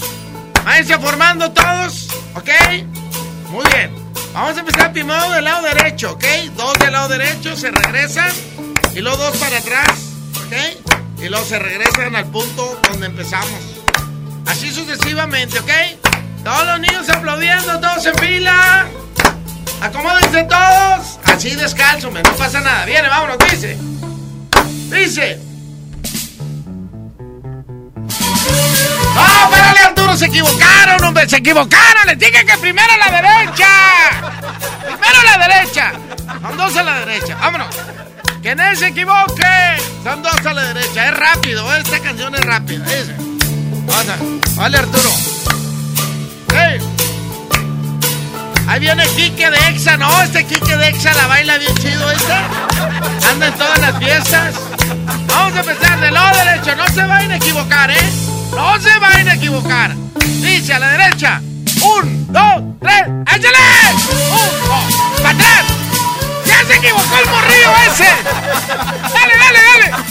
Váyanse 0.65 0.97
formando 0.97 1.51
todos. 1.51 2.07
¿Ok? 2.34 2.49
Muy 3.51 3.63
bien. 3.68 3.91
Vamos 4.34 4.57
a 4.57 4.61
empezar 4.61 4.91
primero 4.93 5.30
del 5.30 5.43
lado 5.43 5.61
derecho. 5.61 6.13
¿Ok? 6.13 6.26
Dos 6.55 6.74
del 6.80 6.93
lado 6.93 7.09
derecho 7.09 7.55
se 7.55 7.70
regresan. 7.70 8.32
Y 8.95 9.01
luego 9.01 9.15
dos 9.18 9.38
para 9.38 9.59
atrás. 9.59 9.91
¿Ok? 10.38 11.22
Y 11.22 11.30
luego 11.30 11.45
se 11.45 11.59
regresan 11.59 12.15
al 12.15 12.26
punto 12.26 12.82
donde 12.89 13.05
empezamos. 13.05 13.61
Así 14.47 14.72
sucesivamente, 14.72 15.59
¿ok? 15.59 15.70
Todos 16.43 16.65
los 16.65 16.80
niños 16.80 17.07
aplaudiendo, 17.09 17.80
todos 17.80 18.03
en 18.07 18.15
fila. 18.15 18.88
Acomódense 19.82 20.45
todos. 20.45 21.20
Así 21.26 21.53
descalzo, 21.53 22.09
no 22.09 22.36
pasa 22.38 22.59
nada. 22.61 22.86
Viene, 22.86 23.07
vámonos, 23.07 23.38
dice. 23.51 23.78
Dice. 24.89 25.47
¡Ah, 29.18 29.50
espérale, 29.50 29.80
Arturo! 29.82 30.16
Se 30.18 30.26
equivocaron, 30.26 31.04
hombre, 31.04 31.28
se 31.30 31.38
equivocaron. 31.38 32.08
Les 32.08 32.20
dije 32.20 32.45
que 32.45 32.58
primero 32.58 32.88
a 32.93 32.98
la 32.98 33.22
derecha. 33.22 33.68
Primero 34.86 35.20
a 35.20 35.38
la 35.38 35.48
derecha. 35.48 35.91
Son 36.41 36.58
dos 36.58 36.76
a 36.78 36.84
la 36.84 36.93
derecha. 37.00 37.36
Vámonos. 37.39 37.68
Que 38.41 38.56
nadie 38.56 38.76
se 38.78 38.88
equivoque. 38.88 39.43
Son 40.04 40.22
dos 40.24 40.45
a 40.45 40.54
la 40.54 40.64
derecha. 40.74 41.10
Es 41.10 41.18
rápido, 41.18 41.76
esta 41.76 42.00
canción 42.00 42.34
es 42.36 42.41
rápida. 42.41 42.86
A- 43.89 44.56
Vale, 44.56 44.78
Arturo. 44.78 45.10
¡Ey! 46.56 46.80
Ahí 48.68 48.80
viene 48.80 49.06
Quique 49.16 49.50
de 49.50 49.58
Exa, 49.70 49.98
¿no? 49.98 50.22
Este 50.24 50.45
Quique 50.45 50.76
de 50.76 50.88
Exa 50.89 51.14
la 51.14 51.28
baila 51.28 51.58
bien 51.58 51.74
chido, 51.78 52.12
¿este? 52.12 52.34
Anda 53.32 53.48
en 53.48 53.54
todas 53.54 53.80
las 53.80 53.98
fiestas. 53.98 54.56
Vamos 55.28 55.56
a 55.56 55.60
empezar 55.60 56.00
del 56.00 56.14
lado 56.14 56.38
derecho, 56.38 56.76
no 56.76 56.86
se 56.88 57.02
vayan 57.04 57.32
a 57.32 57.36
equivocar, 57.38 57.91
¿eh? 57.91 58.12
No 58.52 58.80
se 58.80 59.00
vayan 59.00 59.28
a 59.28 59.34
equivocar. 59.36 59.95
Dice 60.41 60.74
a 60.74 60.80
la 60.80 60.89
derecha. 60.89 61.41
Un, 61.82 62.32
dos, 62.32 62.64
tres, 62.80 63.04
¡échale! 63.36 63.58
Un, 64.32 64.68
dos, 64.68 65.22
para. 65.22 65.78
¡Ya 66.45 66.66
se 66.66 66.76
equivocó 66.76 67.18
el 67.18 67.30
morrillo 67.30 67.72
ese! 67.91 68.06
¡Dale, 69.14 69.34
dale, 69.38 69.60
dale! 69.68 70.04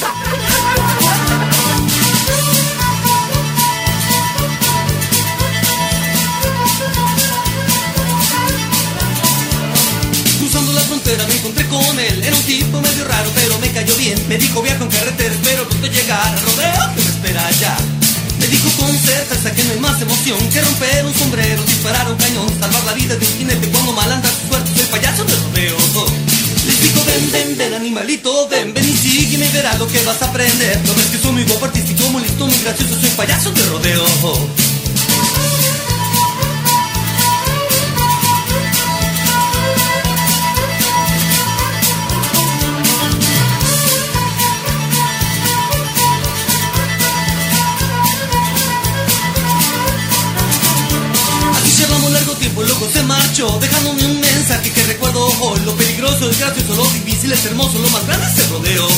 Cruzando 10.38 10.72
la 10.72 10.80
frontera 10.82 11.26
me 11.26 11.34
encontré 11.34 11.66
con 11.66 11.98
él 11.98 12.22
Era 12.22 12.36
un 12.36 12.42
tipo 12.42 12.80
medio 12.80 13.04
raro 13.06 13.30
pero 13.34 13.58
me 13.58 13.72
cayó 13.72 13.96
bien 13.96 14.22
Me 14.28 14.36
dijo 14.36 14.62
viajo 14.62 14.84
en 14.84 14.90
carretera 14.90 15.34
espero 15.34 15.66
pronto 15.68 15.86
llegar 15.86 16.34
Rodeo 16.44 16.94
que 16.94 17.02
me 17.02 17.08
espera 17.08 17.46
allá 17.46 17.76
Me 18.38 18.46
dijo 18.46 18.68
con 18.76 18.90
certeza 18.98 19.52
que 19.52 19.64
no 19.64 19.72
hay 19.72 19.80
más 19.80 20.00
emoción 20.00 20.38
Que 20.50 20.60
romper 20.60 21.06
un 21.06 21.14
sombrero, 21.14 21.62
disparar 21.64 22.10
un 22.10 22.16
cañón 22.16 22.48
Salvar 22.60 22.84
la 22.84 22.94
vida 22.94 23.16
de 23.16 23.26
un 23.26 23.32
jinete 23.38 23.68
cuando 23.68 23.92
mal 23.92 24.10
anda 24.10 24.28
su 24.28 24.48
suerte 24.48 24.70
Soy 24.74 24.86
payaso 24.86 25.24
de 25.24 25.34
rodeo. 25.34 25.76
Les 26.66 26.82
digo 26.82 27.04
ven, 27.06 27.32
ven, 27.32 27.58
ven 27.58 27.74
animalito 27.74 28.48
Ven, 28.48 28.74
ven 28.74 28.88
y 28.88 28.96
sígueme 28.96 29.46
y 29.46 29.50
verás 29.50 29.78
lo 29.78 29.86
que 29.86 30.02
vas 30.04 30.20
a 30.22 30.26
aprender. 30.26 30.80
No 30.86 30.94
ves 30.94 31.06
que 31.06 31.18
soy 31.18 31.32
muy 31.32 31.44
guapo, 31.44 31.66
artístico, 31.66 32.08
muy 32.10 32.22
listo, 32.22 32.46
muy 32.46 32.58
gracioso 32.62 33.00
Soy 33.00 33.10
payaso 33.10 33.50
de 33.52 33.62
rodeo 33.66 34.04
luego 52.64 52.88
se 52.90 53.02
marchó 53.02 53.58
Dejándome 53.60 54.04
un 54.06 54.20
mensaje 54.20 54.70
que 54.70 54.82
recuerdo. 54.84 55.26
Hoy 55.40 55.60
Lo 55.64 55.74
peligroso 55.74 56.30
es 56.30 56.38
gracioso, 56.38 56.74
lo 56.76 56.84
difícil 56.84 57.32
es 57.32 57.44
hermoso 57.44 57.78
Lo 57.78 57.88
más 57.90 58.06
grande 58.06 58.26
es 58.26 58.38
el 58.38 58.50
rodeo. 58.50 58.88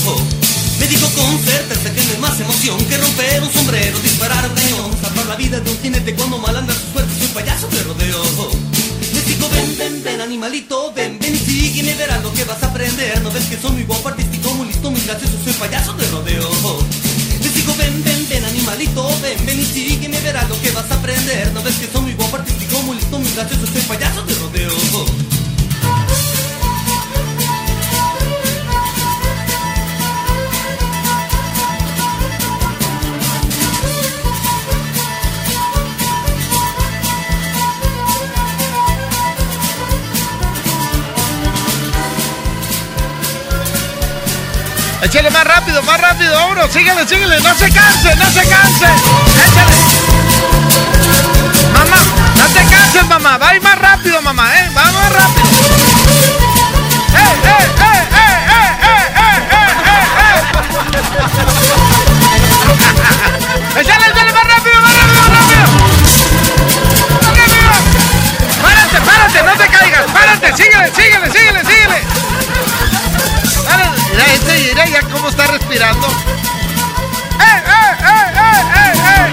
Me 0.78 0.86
dijo 0.86 1.08
con 1.08 1.38
certeza 1.40 1.92
que 1.92 2.04
no 2.04 2.10
hay 2.12 2.18
más 2.18 2.40
emoción 2.40 2.84
Que 2.84 2.98
romper 2.98 3.42
un 3.42 3.52
sombrero, 3.52 3.98
disparar 3.98 4.48
un 4.48 4.54
cañón 4.54 4.90
Salvar 5.02 5.26
la 5.26 5.36
vida 5.36 5.58
de 5.58 5.70
un 5.70 5.78
jinete 5.80 6.14
cuando 6.14 6.38
mal 6.38 6.56
anda 6.56 6.72
su 6.72 6.92
suerte 6.92 7.12
Soy 7.18 7.28
payaso 7.28 7.66
de 7.68 7.82
rodeo. 7.82 8.22
Les 9.12 9.26
digo 9.26 9.48
ven, 9.50 9.76
ven, 9.78 10.04
ven 10.04 10.20
animalito 10.20 10.92
Ven, 10.94 11.18
ven 11.18 11.34
y 11.34 11.38
sígueme, 11.38 11.94
verás 11.94 12.22
lo 12.22 12.32
que 12.32 12.44
vas 12.44 12.62
a 12.62 12.66
aprender. 12.66 13.20
No 13.22 13.32
ves 13.32 13.46
que 13.46 13.58
soy 13.58 13.72
muy 13.72 13.84
guapo, 13.84 14.08
artístico, 14.08 14.54
muy 14.54 14.68
listo, 14.68 14.90
muy 14.90 15.00
gracioso 15.00 15.34
Soy 15.42 15.52
payaso 15.54 15.92
de 15.94 16.06
rodeo. 16.08 16.48
Digo 17.58 17.74
ven, 17.76 18.04
ven, 18.04 18.04
ven 18.04 18.17
animalito, 18.68 19.08
ven, 19.22 19.46
ven 19.46 19.60
y 19.60 19.64
sígueme, 19.64 20.20
verás 20.20 20.48
lo 20.48 20.60
que 20.60 20.70
vas 20.72 20.90
a 20.90 20.94
aprender. 20.94 21.52
No 21.52 21.62
ves 21.62 21.76
que 21.76 21.86
soy 21.86 22.02
muy 22.02 22.14
guapo, 22.14 22.36
artístico, 22.36 22.82
muy 22.82 22.96
listo, 22.96 23.18
muy 23.18 23.30
gracioso, 23.32 23.66
soy 23.66 23.82
payaso 23.82 24.22
de 24.24 24.34
rodeo 24.34 25.37
Échale 45.08 45.30
más 45.30 45.44
rápido, 45.44 45.82
más 45.84 45.98
rápido, 45.98 46.34
vámonos, 46.34 46.70
síguele, 46.70 47.08
síguele, 47.08 47.40
no 47.40 47.54
se 47.54 47.70
canse, 47.70 48.14
no 48.14 48.26
se 48.26 48.46
canse. 48.46 48.86
Échale. 49.42 49.72
Mamá, 51.72 51.96
no 52.36 52.44
te 52.48 52.62
canses, 52.66 53.06
mamá, 53.06 53.38
va 53.38 53.48
a 53.48 53.58
más 53.58 53.78
rápido, 53.78 54.20
mamá, 54.20 54.54
eh, 54.54 54.70
va 54.76 54.82
más 54.82 55.12
rápido. 55.14 55.48
Échale, 63.80 64.06
échale 64.08 64.32
más 64.34 64.44
rápido, 64.44 64.82
más 64.82 64.92
rápido, 64.92 65.22
más 65.22 65.38
rápido. 65.38 65.64
¡Más 67.22 67.34
rápido! 67.38 67.70
Párate, 68.60 69.00
párate, 69.00 69.42
no 69.42 69.52
te 69.56 69.68
caigas, 69.68 70.04
párate, 70.12 70.54
síguele, 70.54 70.92
síguele, 70.94 71.30
síguele, 71.30 71.64
síguele. 71.64 72.87
Este, 74.18 74.58
mira 74.68 74.84
ya 74.86 75.00
cómo 75.02 75.28
está 75.28 75.46
respirando. 75.46 76.06
¡Eh, 76.08 76.12
eh, 77.40 77.62
eh, 78.00 78.32
eh, 78.34 78.62
eh, 78.74 78.92
eh! 79.14 79.32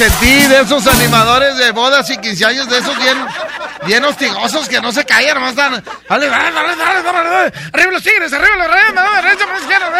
sentí 0.00 0.48
de 0.48 0.62
esos 0.62 0.86
animadores 0.86 1.58
de 1.58 1.72
bodas 1.72 2.08
y 2.08 2.16
15 2.16 2.44
años, 2.46 2.70
de 2.70 2.78
esos 2.78 2.96
bien, 2.96 3.18
bien 3.86 4.02
hostigosos 4.02 4.66
que 4.66 4.80
no 4.80 4.92
se 4.92 5.04
callan, 5.04 5.34
nomás 5.34 5.50
están. 5.50 5.84
Dale, 6.08 6.26
dale, 6.26 6.52
dale, 6.52 6.74
dale, 6.74 7.02
dale, 7.02 7.52
Arriba 7.70 7.92
los 7.92 8.02
tigres, 8.02 8.32
arriba 8.32 8.56
los 8.56 8.68
reyes, 8.68 8.94
derecha, 9.22 9.44
izquierda. 9.60 9.90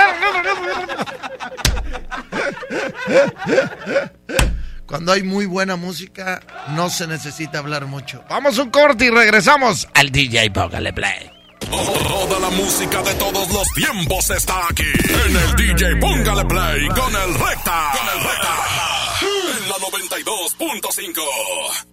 Cuando 4.86 5.12
hay 5.12 5.22
muy 5.22 5.44
buena 5.44 5.76
música, 5.76 6.40
no 6.68 6.88
se 6.88 7.06
necesita 7.06 7.58
hablar 7.58 7.84
mucho. 7.84 8.24
Vamos 8.30 8.56
un 8.56 8.70
corte 8.70 9.04
y 9.04 9.10
regresamos 9.10 9.86
al 9.92 10.10
DJ 10.10 10.50
Póngale 10.50 10.94
Play. 10.94 11.30
Toda 11.70 12.40
la 12.40 12.48
música 12.48 13.02
de 13.02 13.14
todos 13.14 13.52
los 13.52 13.68
tiempos 13.74 14.30
está 14.30 14.66
aquí 14.70 14.82
en 15.26 15.36
el 15.36 15.56
DJ 15.56 15.96
Póngale 15.96 16.46
Play 16.46 16.88
con 16.88 17.14
el 17.14 17.34
Recta. 17.34 17.92
Con 17.92 18.08
el 18.18 18.24
Recta. 18.24 18.89
En 19.92 20.08
la 20.08 20.16
92.5. 20.18 21.20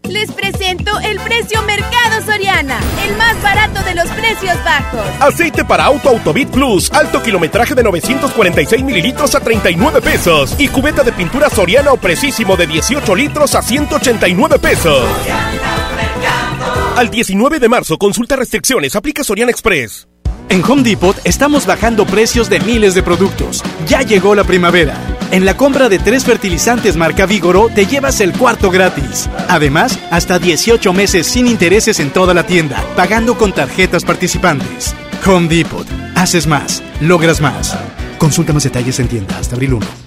Les 0.09 0.31
presento 0.31 0.99
el 0.99 1.19
precio 1.19 1.61
Mercado 1.63 2.21
Soriana, 2.25 2.79
el 3.07 3.17
más 3.17 3.41
barato 3.41 3.81
de 3.83 3.95
los 3.95 4.07
precios 4.09 4.55
bajos. 4.63 5.01
Aceite 5.19 5.65
para 5.65 5.85
auto 5.85 6.09
Autobit 6.09 6.49
Plus, 6.49 6.91
alto 6.91 7.23
kilometraje 7.23 7.73
de 7.73 7.81
946 7.81 8.83
mililitros 8.83 9.33
a 9.33 9.39
39 9.39 10.01
pesos. 10.01 10.55
Y 10.59 10.67
cubeta 10.67 11.03
de 11.03 11.11
pintura 11.11 11.49
Soriana 11.49 11.91
o 11.91 11.97
Precisimo 11.97 12.55
de 12.55 12.67
18 12.67 13.15
litros 13.15 13.55
a 13.55 13.63
189 13.63 14.59
pesos. 14.59 15.03
Al 16.95 17.09
19 17.09 17.59
de 17.59 17.69
marzo, 17.69 17.97
consulta 17.97 18.35
restricciones, 18.35 18.95
aplica 18.95 19.23
Soriana 19.23 19.51
Express. 19.51 20.07
En 20.49 20.63
Home 20.63 20.83
Depot 20.83 21.15
estamos 21.23 21.65
bajando 21.65 22.05
precios 22.05 22.49
de 22.49 22.59
miles 22.61 22.95
de 22.95 23.03
productos. 23.03 23.63
Ya 23.87 24.01
llegó 24.01 24.33
la 24.35 24.43
primavera. 24.43 24.95
En 25.31 25.43
la 25.43 25.57
compra 25.57 25.89
de 25.89 25.99
tres 25.99 26.23
fertilizantes 26.23 26.95
marca 26.95 27.25
Vigoro 27.25 27.69
te 27.73 27.85
llevas 27.85 28.21
el 28.21 28.31
cuarto 28.33 28.71
gratis. 28.71 29.29
Además, 29.49 29.99
hasta 30.09 30.39
18 30.39 30.93
meses 30.93 31.27
sin 31.27 31.47
intereses 31.47 31.99
en 31.99 32.11
toda 32.11 32.33
la 32.33 32.45
tienda, 32.45 32.83
pagando 32.95 33.37
con 33.37 33.53
tarjetas 33.53 34.05
participantes. 34.05 34.95
Home 35.25 35.49
Depot. 35.49 35.85
Haces 36.15 36.47
más, 36.47 36.81
logras 37.01 37.41
más. 37.41 37.77
Consulta 38.17 38.53
más 38.53 38.63
detalles 38.63 38.99
en 38.99 39.07
tienda 39.07 39.37
hasta 39.37 39.55
abril 39.55 39.73
1. 39.73 40.06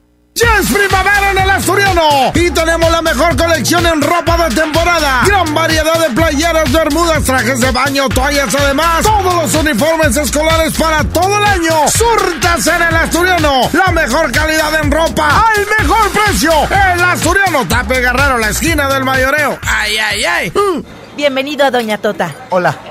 Ya 0.33 0.47
es 0.59 0.71
primavera 0.71 1.31
en 1.31 1.37
el 1.37 1.49
Asturiano 1.49 2.31
y 2.33 2.49
tenemos 2.51 2.89
la 2.89 3.01
mejor 3.01 3.35
colección 3.35 3.85
en 3.85 4.01
ropa 4.01 4.37
de 4.47 4.55
temporada. 4.55 5.23
Gran 5.25 5.53
variedad 5.53 5.99
de 5.99 6.09
playeras, 6.15 6.71
bermudas, 6.71 7.23
trajes 7.23 7.59
de 7.59 7.69
baño, 7.71 8.07
toallas, 8.09 8.53
además 8.55 9.01
todos 9.03 9.33
los 9.35 9.53
uniformes 9.55 10.15
escolares 10.15 10.73
para 10.73 11.03
todo 11.03 11.37
el 11.37 11.45
año. 11.45 11.87
Surtas 11.89 12.65
en 12.67 12.81
el 12.81 12.95
Asturiano, 12.95 13.69
la 13.73 13.91
mejor 13.91 14.31
calidad 14.31 14.73
en 14.81 14.89
ropa 14.89 15.43
al 15.53 15.67
mejor 15.79 16.09
precio. 16.11 16.51
El 16.93 17.03
Asturiano, 17.03 17.67
Tape 17.67 17.99
Guerrero, 17.99 18.37
la 18.37 18.49
esquina 18.49 18.87
del 18.87 19.03
mayoreo. 19.03 19.59
Ay, 19.63 19.97
ay, 19.97 20.23
ay. 20.23 20.53
Bienvenido 21.17 21.65
a 21.65 21.71
Doña 21.71 21.97
Tota. 21.97 22.33
Hola. 22.51 22.90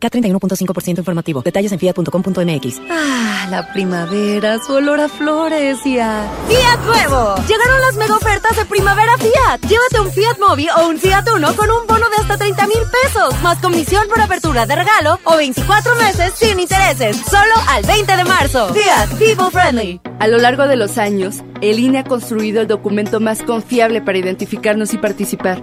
K31.5% 0.00 0.98
informativo. 0.98 1.42
Detalles 1.42 1.72
en 1.72 1.78
fiat.com.mx. 1.78 2.80
Ah, 2.90 3.46
la 3.50 3.72
primavera, 3.72 4.58
su 4.58 4.74
olor 4.74 5.00
a 5.00 5.08
flores 5.08 5.84
y 5.84 5.98
a... 5.98 6.28
¡Fiat 6.48 6.84
Nuevo! 6.84 7.34
Llegaron 7.46 7.80
las 7.80 7.96
mega 7.96 8.16
ofertas 8.16 8.56
de 8.56 8.64
Primavera 8.64 9.16
Fiat. 9.18 9.60
Llévate 9.68 10.00
un 10.00 10.12
Fiat 10.12 10.38
Mobi 10.38 10.68
o 10.68 10.88
un 10.88 10.98
Fiat 10.98 11.28
Uno 11.34 11.54
con 11.56 11.70
un 11.70 11.86
bono 11.86 12.08
de 12.10 12.16
hasta 12.16 12.36
30 12.36 12.66
mil 12.66 12.78
pesos, 13.02 13.42
más 13.42 13.58
comisión 13.58 14.06
por 14.08 14.20
apertura 14.20 14.66
de 14.66 14.76
regalo 14.76 15.18
o 15.24 15.36
24 15.36 15.96
meses 15.96 16.32
sin 16.36 16.60
intereses. 16.60 17.16
Solo 17.16 17.54
al 17.68 17.84
20 17.84 18.16
de 18.16 18.24
marzo. 18.24 18.74
Fiat 18.74 19.08
People 19.18 19.50
Friendly. 19.50 20.00
A 20.20 20.26
lo 20.26 20.38
largo 20.38 20.66
de 20.66 20.76
los 20.76 20.98
años, 20.98 21.42
el 21.60 21.78
INE 21.78 21.98
ha 21.98 22.04
construido 22.04 22.60
el 22.60 22.66
documento 22.66 23.20
más 23.20 23.42
confiable 23.42 24.02
para 24.02 24.18
identificarnos 24.18 24.92
y 24.94 24.98
participar. 24.98 25.62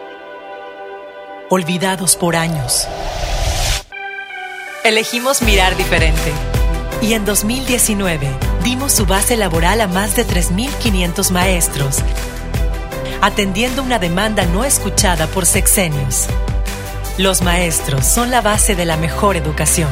olvidados 1.51 2.15
por 2.15 2.37
años. 2.37 2.87
Elegimos 4.85 5.41
mirar 5.41 5.75
diferente 5.75 6.31
y 7.01 7.11
en 7.11 7.25
2019 7.25 8.29
dimos 8.63 8.93
su 8.93 9.05
base 9.05 9.35
laboral 9.35 9.81
a 9.81 9.87
más 9.87 10.15
de 10.15 10.25
3.500 10.25 11.29
maestros, 11.31 11.97
atendiendo 13.21 13.83
una 13.83 13.99
demanda 13.99 14.45
no 14.45 14.63
escuchada 14.63 15.27
por 15.27 15.45
sexenios. 15.45 16.27
Los 17.17 17.41
maestros 17.41 18.05
son 18.05 18.31
la 18.31 18.39
base 18.39 18.77
de 18.77 18.85
la 18.85 18.95
mejor 18.95 19.35
educación. 19.35 19.89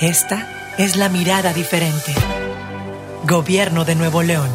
Esta 0.00 0.48
es 0.78 0.96
la 0.96 1.10
mirada 1.10 1.52
diferente. 1.52 2.14
Gobierno 3.24 3.84
de 3.84 3.96
Nuevo 3.96 4.22
León. 4.22 4.48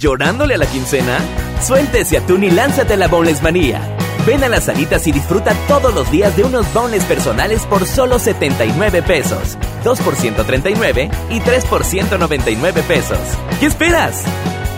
¿Llorándole 0.00 0.56
a 0.56 0.58
la 0.58 0.66
quincena? 0.66 1.20
Suéltese 1.64 2.16
atún 2.16 2.42
y 2.42 2.50
lánzate 2.50 2.96
la 2.96 3.06
Bowles 3.06 3.42
Manía. 3.42 3.97
Ven 4.28 4.44
a 4.44 4.48
las 4.50 4.64
salitas 4.64 5.06
y 5.06 5.12
disfruta 5.12 5.54
todos 5.66 5.94
los 5.94 6.10
días 6.10 6.36
de 6.36 6.44
unos 6.44 6.70
bonles 6.74 7.02
personales 7.04 7.64
por 7.64 7.86
solo 7.86 8.18
79 8.18 9.00
pesos. 9.00 9.56
2 9.84 10.00
por 10.02 10.16
139 10.16 11.10
y 11.30 11.40
3 11.40 11.64
por 11.64 11.82
199 11.82 12.82
pesos. 12.82 13.18
¿Qué 13.58 13.64
esperas? 13.64 14.24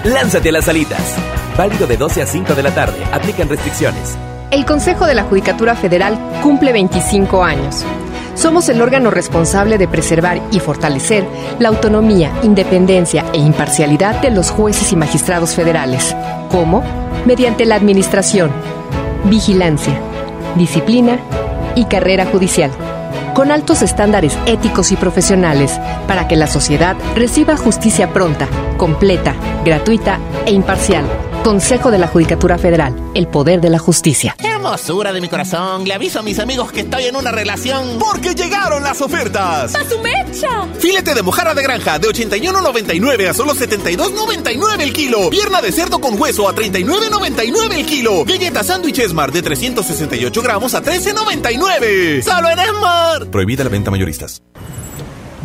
Lánzate 0.05 0.51
a 0.51 0.53
las 0.53 0.67
salitas. 0.67 1.17
Válido 1.59 1.89
de 1.89 1.97
12 1.97 2.23
a 2.23 2.27
5 2.27 2.55
de 2.55 2.63
la 2.63 2.73
tarde. 2.73 3.03
Aplican 3.11 3.49
restricciones. 3.49 4.17
El 4.53 4.65
Consejo 4.65 5.05
de 5.05 5.17
la 5.17 5.25
Judicatura 5.25 5.75
Federal 5.75 6.17
cumple 6.45 6.73
25 6.73 7.43
años. 7.43 7.85
Somos 8.37 8.69
el 8.69 8.81
órgano 8.81 9.11
responsable 9.11 9.79
de 9.79 9.89
preservar 9.89 10.41
y 10.53 10.61
fortalecer 10.61 11.27
la 11.59 11.71
autonomía, 11.71 12.31
independencia 12.45 13.25
e 13.33 13.39
imparcialidad 13.39 14.23
de 14.23 14.31
los 14.31 14.53
jueces 14.53 14.93
y 14.93 14.97
magistrados 14.97 15.57
federales. 15.57 16.15
¿Cómo? 16.51 16.85
Mediante 17.27 17.67
la 17.67 17.75
administración 17.75 18.53
vigilancia, 19.25 19.99
disciplina 20.57 21.19
y 21.75 21.85
carrera 21.85 22.27
judicial, 22.27 22.71
con 23.35 23.51
altos 23.51 23.83
estándares 23.83 24.37
éticos 24.47 24.93
y 24.93 24.97
profesionales 24.97 25.79
para 26.07 26.29
que 26.29 26.37
la 26.37 26.47
sociedad 26.47 26.97
reciba 27.15 27.57
justicia 27.57 28.13
pronta, 28.13 28.49
completa, 28.77 29.35
gratuita 29.65 30.19
e 30.47 30.53
imparcial. 30.53 31.05
Consejo 31.45 31.91
de 31.91 31.99
la 31.99 32.07
Judicatura 32.07 32.59
Federal, 32.59 32.95
el 33.15 33.27
poder 33.27 33.63
de 33.63 33.71
la 33.71 33.79
justicia. 33.79 34.37
Hermosura 34.39 35.11
de 35.13 35.23
mi 35.23 35.29
corazón, 35.29 35.85
le 35.85 35.95
aviso 35.95 36.19
a 36.19 36.23
mis 36.23 36.39
amigos 36.39 36.71
que 36.71 36.81
estoy 36.81 37.05
en 37.05 37.17
una 37.17 37.33
relación. 37.33 37.99
Porque 37.99 38.35
llegaron 38.35 38.83
las 38.83 39.01
ofertas. 39.01 39.75
¡A 39.75 39.89
su 39.89 39.99
mecha! 40.01 40.69
Filete 40.79 41.15
de 41.15 41.23
mojarra 41.23 41.55
de 41.55 41.63
granja 41.63 41.99
de 41.99 42.09
81.99 42.09 43.29
a 43.29 43.35
solo 43.35 43.55
72.99 43.55 44.81
el 44.81 44.93
kilo. 44.93 45.31
Pierna 45.31 45.63
de 45.63 45.73
cerdo 45.73 45.99
con 45.99 46.21
hueso 46.21 46.47
a 46.47 46.55
39.99 46.55 47.73
el 47.73 47.87
kilo. 47.87 48.25
Galleta 48.27 48.63
sándwich 48.63 48.99
Esmar 48.99 49.33
de 49.33 49.41
368 49.41 50.43
gramos 50.43 50.75
a 50.75 50.83
13.99. 50.83 52.23
¡Solo 52.23 52.51
en 52.51 52.59
Esmar! 52.59 53.27
Prohibida 53.31 53.65
la 53.65 53.71
venta 53.71 53.91
mayoristas. 53.91 54.43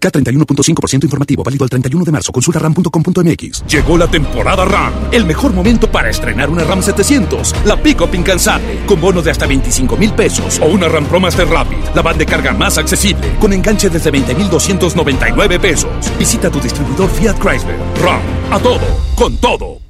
K31.5% 0.00 1.04
informativo, 1.04 1.42
válido 1.42 1.64
al 1.64 1.70
31 1.70 2.04
de 2.04 2.12
marzo. 2.12 2.32
Consulta 2.32 2.58
ram.com.mx. 2.58 3.66
Llegó 3.66 3.98
la 3.98 4.08
temporada 4.08 4.64
RAM. 4.64 4.92
El 5.12 5.24
mejor 5.24 5.52
momento 5.52 5.90
para 5.90 6.10
estrenar 6.10 6.50
una 6.50 6.64
RAM 6.64 6.82
700. 6.82 7.54
La 7.64 7.76
pick-up 7.76 8.14
incansable. 8.14 8.84
Con 8.86 9.00
bonos 9.00 9.24
de 9.24 9.30
hasta 9.30 9.46
25 9.46 9.96
mil 9.96 10.12
pesos. 10.12 10.58
O 10.60 10.66
una 10.66 10.88
RAM 10.88 11.06
Pro 11.06 11.20
Master 11.20 11.48
Rapid. 11.48 11.94
La 11.94 12.02
van 12.02 12.18
de 12.18 12.26
carga 12.26 12.52
más 12.52 12.78
accesible. 12.78 13.36
Con 13.38 13.52
enganche 13.52 13.90
desde 13.90 14.10
20,299 14.10 15.60
pesos. 15.60 15.90
Visita 16.18 16.50
tu 16.50 16.60
distribuidor 16.60 17.10
Fiat 17.10 17.38
Chrysler. 17.38 17.78
RAM. 18.02 18.20
A 18.50 18.58
todo. 18.58 18.86
Con 19.16 19.36
todo. 19.36 19.80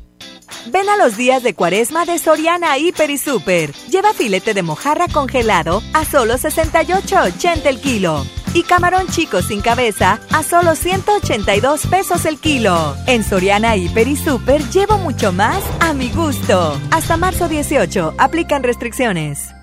Ven 0.66 0.88
a 0.88 0.96
los 0.96 1.16
días 1.16 1.42
de 1.42 1.54
cuaresma 1.54 2.04
de 2.04 2.18
Soriana 2.18 2.76
Hiper 2.78 3.10
y 3.10 3.18
Super. 3.18 3.72
Lleva 3.88 4.12
filete 4.12 4.54
de 4.54 4.62
mojarra 4.62 5.08
congelado 5.08 5.82
a 5.92 6.04
solo 6.04 6.34
68.80 6.34 7.66
el 7.66 7.80
kilo. 7.80 8.24
Y 8.52 8.64
camarón 8.64 9.06
chico 9.06 9.42
sin 9.42 9.60
cabeza 9.60 10.18
a 10.32 10.42
solo 10.42 10.74
182 10.74 11.86
pesos 11.86 12.24
el 12.24 12.38
kilo. 12.38 12.96
En 13.06 13.22
Soriana 13.22 13.76
Hiper 13.76 14.08
y 14.08 14.16
Super 14.16 14.60
llevo 14.70 14.98
mucho 14.98 15.32
más 15.32 15.62
a 15.80 15.92
mi 15.92 16.10
gusto. 16.10 16.76
Hasta 16.90 17.16
marzo 17.16 17.48
18, 17.48 18.14
aplican 18.18 18.62
restricciones. 18.62 19.54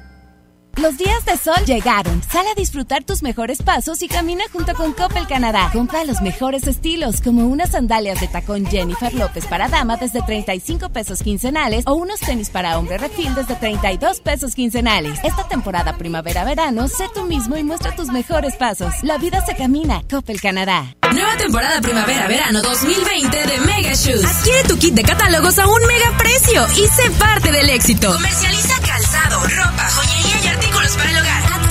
Los 0.78 0.96
días 0.96 1.26
de 1.26 1.36
sol 1.38 1.66
llegaron. 1.66 2.22
Sal 2.32 2.46
a 2.46 2.54
disfrutar 2.54 3.04
tus 3.04 3.24
mejores 3.24 3.64
pasos 3.64 4.04
y 4.04 4.08
camina 4.08 4.44
junto 4.54 4.76
con 4.76 4.94
Coppel 4.94 5.26
Canadá. 5.26 5.72
Compra 5.74 6.04
los 6.04 6.22
mejores 6.22 6.68
estilos, 6.68 7.20
como 7.22 7.48
unas 7.48 7.72
sandalias 7.72 8.22
de 8.22 8.28
tacón 8.28 8.64
Jennifer 8.68 9.12
López 9.16 9.48
para 9.48 9.70
dama 9.70 9.98
desde 9.98 10.22
35 10.22 10.90
pesos 10.90 11.24
quincenales 11.24 11.84
o 11.88 11.94
unos 11.96 12.20
tenis 12.20 12.52
para 12.52 12.78
hombre 12.78 13.00
refil 13.00 13.34
desde 13.34 13.56
32 13.56 14.20
pesos 14.20 14.54
quincenales. 14.54 15.18
Esta 15.24 15.48
temporada 15.48 15.98
primavera-verano, 15.98 16.88
sé 16.88 17.06
tú 17.12 17.24
mismo 17.24 17.58
y 17.58 17.64
muestra 17.64 17.96
tus 17.96 18.10
mejores 18.10 18.56
pasos. 18.56 18.94
La 19.02 19.18
vida 19.18 19.44
se 19.44 19.56
camina. 19.56 20.04
Coppel 20.08 20.40
Canadá. 20.40 20.96
Nueva 21.12 21.38
temporada 21.38 21.82
primavera-verano 21.82 22.62
2020 22.62 23.36
de 23.36 23.60
Mega 23.62 23.94
Shoes. 23.94 24.24
Adquiere 24.24 24.64
tu 24.68 24.78
kit 24.78 24.94
de 24.94 25.02
catálogos 25.02 25.58
a 25.58 25.66
un 25.66 25.82
mega 25.88 26.16
precio 26.20 26.68
y 26.78 26.88
sé 26.88 27.10
parte 27.18 27.52
del 27.52 27.68
éxito. 27.72 28.14
Comercializa 28.14 28.77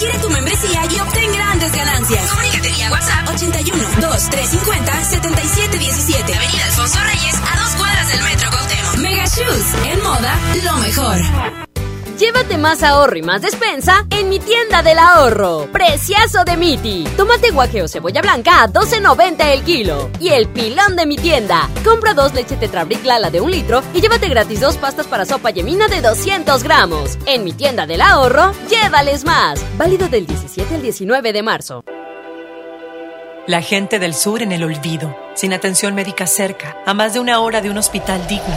Adquiere 0.07 0.23
tu 0.23 0.31
membresía 0.31 0.83
y 0.89 1.01
obtén 1.01 1.33
grandes 1.33 1.73
ganancias. 1.73 2.31
Comunícate 2.31 2.71
vía 2.71 2.91
WhatsApp 2.93 3.29
81 3.29 3.85
2350 4.01 5.05
7717. 5.05 6.35
Avenida 6.35 6.65
Alfonso 6.65 6.99
Reyes, 7.01 7.35
a 7.35 7.61
dos 7.61 7.75
cuadras 7.75 8.09
del 8.13 8.23
Metro 8.23 8.51
Cuauhtémoc. 8.51 8.97
Mega 8.99 9.25
Shoes, 9.25 9.75
en 9.85 10.03
moda, 10.03 10.39
lo 10.63 10.77
mejor. 10.79 11.66
Llévate 12.19 12.57
más 12.57 12.83
ahorro 12.83 13.19
y 13.19 13.23
más 13.23 13.43
despensa 13.43 14.07
en 14.09 14.31
mi 14.31 14.39
tienda 14.39 14.83
del 14.83 14.99
ahorro. 14.99 15.69
Preciazo 15.71 16.45
de 16.45 16.57
Miti. 16.57 17.05
Tomate 17.15 17.51
guaje 17.51 17.83
o 17.83 17.89
cebolla 17.89 18.23
blanca 18.23 18.63
a 18.63 18.69
12.90 18.69 19.53
el 19.53 19.63
kilo. 19.63 20.09
Y 20.19 20.31
el 20.31 20.49
pilón 20.49 20.97
de 20.97 21.05
mi 21.05 21.17
tienda. 21.17 21.69
Compra 21.85 22.15
dos 22.15 22.33
leche 22.33 22.57
Tetrabric 22.57 23.05
Lala 23.05 23.31
de 23.31 23.43
un 23.43 23.51
litro 23.51 23.83
y 23.93 24.01
llévate 24.01 24.31
gratis 24.31 24.61
dos 24.61 24.79
pastas 24.79 25.07
para 25.07 25.27
sopa 25.27 25.51
yemina 25.51 25.89
de 25.89 26.01
200 26.01 26.63
gramos. 26.63 27.19
En 27.27 27.45
mi 27.45 27.53
tienda 27.53 27.87
del 27.87 28.01
ahorro, 28.01 28.53
llévales 28.71 29.27
más. 29.27 29.63
Válido 29.77 30.09
del 30.09 30.27
17 30.27 30.75
al 30.75 30.83
19 30.83 31.35
de 31.35 31.43
marzo. 31.43 31.85
La 33.47 33.61
gente 33.61 33.99
del 33.99 34.15
sur 34.15 34.41
en 34.41 34.53
el 34.53 34.65
olvido, 34.65 35.15
sin 35.35 35.53
atención 35.53 35.95
médica 35.95 36.27
cerca, 36.27 36.79
a 36.87 36.95
más 36.95 37.13
de 37.13 37.21
una 37.21 37.41
hora 37.41 37.61
de 37.61 37.69
un 37.69 37.77
hospital 37.77 38.27
digno. 38.27 38.57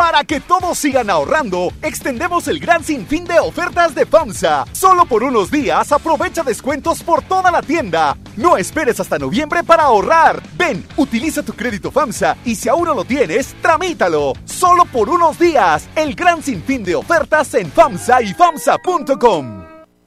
Para 0.00 0.24
que 0.24 0.40
todos 0.40 0.78
sigan 0.78 1.10
ahorrando, 1.10 1.74
extendemos 1.82 2.48
el 2.48 2.58
gran 2.58 2.82
sinfín 2.82 3.26
de 3.26 3.38
ofertas 3.38 3.94
de 3.94 4.06
FAMSA. 4.06 4.64
Solo 4.72 5.04
por 5.04 5.22
unos 5.22 5.50
días 5.50 5.92
aprovecha 5.92 6.42
descuentos 6.42 7.02
por 7.02 7.20
toda 7.20 7.50
la 7.50 7.60
tienda. 7.60 8.16
No 8.34 8.56
esperes 8.56 8.98
hasta 8.98 9.18
noviembre 9.18 9.62
para 9.62 9.82
ahorrar. 9.82 10.42
Ven, 10.56 10.86
utiliza 10.96 11.42
tu 11.42 11.52
crédito 11.52 11.90
FAMSA 11.90 12.38
y 12.46 12.54
si 12.54 12.70
aún 12.70 12.86
no 12.86 12.94
lo 12.94 13.04
tienes, 13.04 13.54
tramítalo. 13.60 14.32
Solo 14.46 14.86
por 14.86 15.10
unos 15.10 15.38
días, 15.38 15.86
el 15.94 16.14
gran 16.14 16.42
sinfín 16.42 16.82
de 16.82 16.94
ofertas 16.94 17.52
en 17.52 17.70
FAMSA 17.70 18.22
y 18.22 18.32
FAMSA.com. 18.32 19.59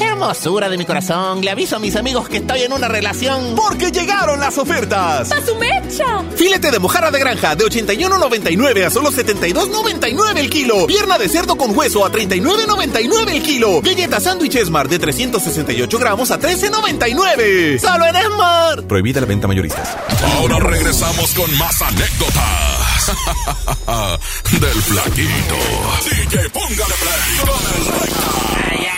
Hermosura 0.00 0.68
de 0.68 0.76
mi 0.78 0.84
corazón, 0.84 1.40
le 1.42 1.50
aviso 1.50 1.76
a 1.76 1.78
mis 1.78 1.96
amigos 1.96 2.28
que 2.28 2.38
estoy 2.38 2.62
en 2.62 2.72
una 2.72 2.88
relación. 2.88 3.54
Porque 3.56 3.90
llegaron 3.90 4.40
las 4.40 4.58
ofertas. 4.58 5.30
¡A 5.32 5.44
su 5.44 5.54
mecha! 5.56 6.24
Filete 6.36 6.70
de 6.70 6.78
mojarra 6.78 7.10
de 7.10 7.18
granja 7.18 7.54
de 7.56 7.64
81.99 7.64 8.84
a 8.86 8.90
solo 8.90 9.10
72.99 9.10 10.38
el 10.38 10.50
kilo. 10.50 10.86
Pierna 10.86 11.18
de 11.18 11.28
cerdo 11.28 11.56
con 11.56 11.76
hueso 11.76 12.04
a 12.04 12.12
39.99 12.12 13.28
el 13.30 13.42
kilo. 13.42 13.80
Galleta 13.80 14.20
sándwich 14.20 14.64
Smart 14.64 14.90
de 14.90 14.98
368 14.98 15.98
gramos 15.98 16.30
a 16.30 16.38
13.99. 16.38 17.78
Solo 17.78 18.06
en 18.06 18.16
Smart. 18.32 18.86
Prohibida 18.86 19.20
la 19.20 19.26
venta 19.26 19.46
mayoristas. 19.48 19.96
Ahora 20.36 20.58
regresamos 20.58 21.32
con 21.34 21.56
más 21.58 21.80
anécdotas 21.82 23.08
del 24.60 24.82
flaquito. 24.82 25.56
DJ, 26.04 26.50
póngale 26.50 26.94
play 27.00 27.38
con 27.40 27.80
el 27.80 28.00
recta. 28.00 28.97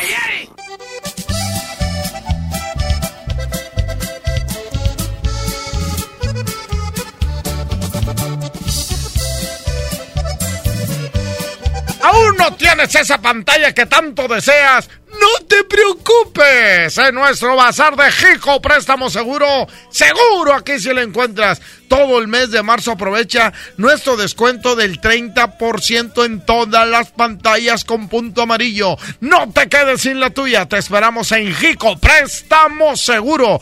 No 12.41 12.55
tienes 12.55 12.95
esa 12.95 13.19
pantalla 13.19 13.75
que 13.75 13.85
tanto 13.85 14.27
deseas? 14.27 14.89
No 15.11 15.47
te 15.47 15.63
preocupes, 15.65 16.97
en 16.97 17.15
nuestro 17.15 17.55
bazar 17.55 17.95
de 17.97 18.11
Jico 18.11 18.63
Préstamo 18.63 19.11
Seguro, 19.11 19.67
seguro 19.91 20.55
aquí 20.55 20.79
si 20.79 20.89
lo 20.95 21.03
encuentras. 21.03 21.61
Todo 21.89 22.19
el 22.19 22.29
mes 22.29 22.51
de 22.51 22.63
marzo 22.63 22.93
aprovecha 22.93 23.53
nuestro 23.77 24.17
descuento 24.17 24.75
del 24.75 25.01
30% 25.01 26.25
en 26.25 26.41
todas 26.47 26.89
las 26.89 27.11
pantallas 27.11 27.85
con 27.85 28.09
punto 28.09 28.43
amarillo. 28.43 28.97
No 29.21 29.53
te 29.53 29.69
quedes 29.69 30.01
sin 30.01 30.19
la 30.19 30.31
tuya, 30.31 30.67
te 30.67 30.79
esperamos 30.79 31.33
en 31.33 31.55
Jico 31.55 31.99
Préstamo 31.99 32.97
Seguro. 32.97 33.61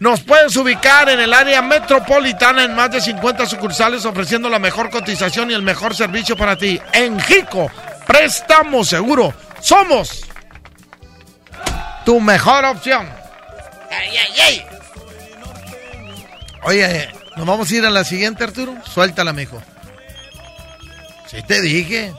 Nos 0.00 0.20
puedes 0.20 0.54
ubicar 0.56 1.08
en 1.08 1.20
el 1.20 1.32
área 1.32 1.62
metropolitana 1.62 2.64
en 2.64 2.74
más 2.74 2.90
de 2.90 3.00
50 3.00 3.46
sucursales 3.46 4.04
ofreciendo 4.04 4.50
la 4.50 4.58
mejor 4.58 4.90
cotización 4.90 5.50
y 5.50 5.54
el 5.54 5.62
mejor 5.62 5.94
servicio 5.94 6.36
para 6.36 6.58
ti. 6.58 6.78
En 6.92 7.18
Jico, 7.20 7.70
préstamo 8.06 8.84
seguro. 8.84 9.34
Somos 9.60 10.24
tu 12.04 12.20
mejor 12.20 12.64
opción. 12.64 13.08
Ay, 13.90 14.16
ay, 14.16 14.40
ay. 14.40 14.64
Oye, 16.64 17.08
¿nos 17.36 17.46
vamos 17.46 17.70
a 17.70 17.74
ir 17.74 17.84
a 17.84 17.90
la 17.90 18.04
siguiente, 18.04 18.44
Arturo? 18.44 18.74
Suéltala, 18.92 19.32
mijo. 19.32 19.62
Sí 21.30 21.42
te 21.46 21.60
dije. 21.60 22.12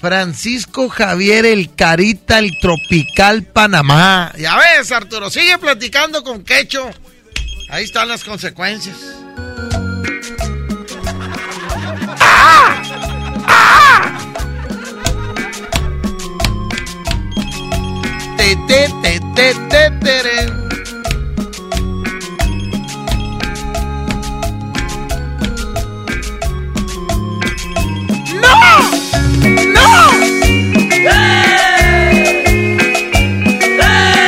Francisco 0.00 0.88
Javier 0.88 1.44
el 1.44 1.74
Carita, 1.74 2.38
el 2.38 2.58
Tropical 2.58 3.42
Panamá. 3.42 4.32
Ya 4.38 4.56
ves, 4.56 4.90
Arturo, 4.92 5.28
sigue 5.30 5.58
platicando 5.58 6.24
con 6.24 6.42
Quecho. 6.42 6.90
Ahí 7.68 7.84
están 7.84 8.08
las 8.08 8.24
consecuencias. 8.24 8.96
Te, 18.70 18.88
te, 19.02 19.20
te, 19.34 19.52
te, 19.68 19.90
te. 19.90 20.46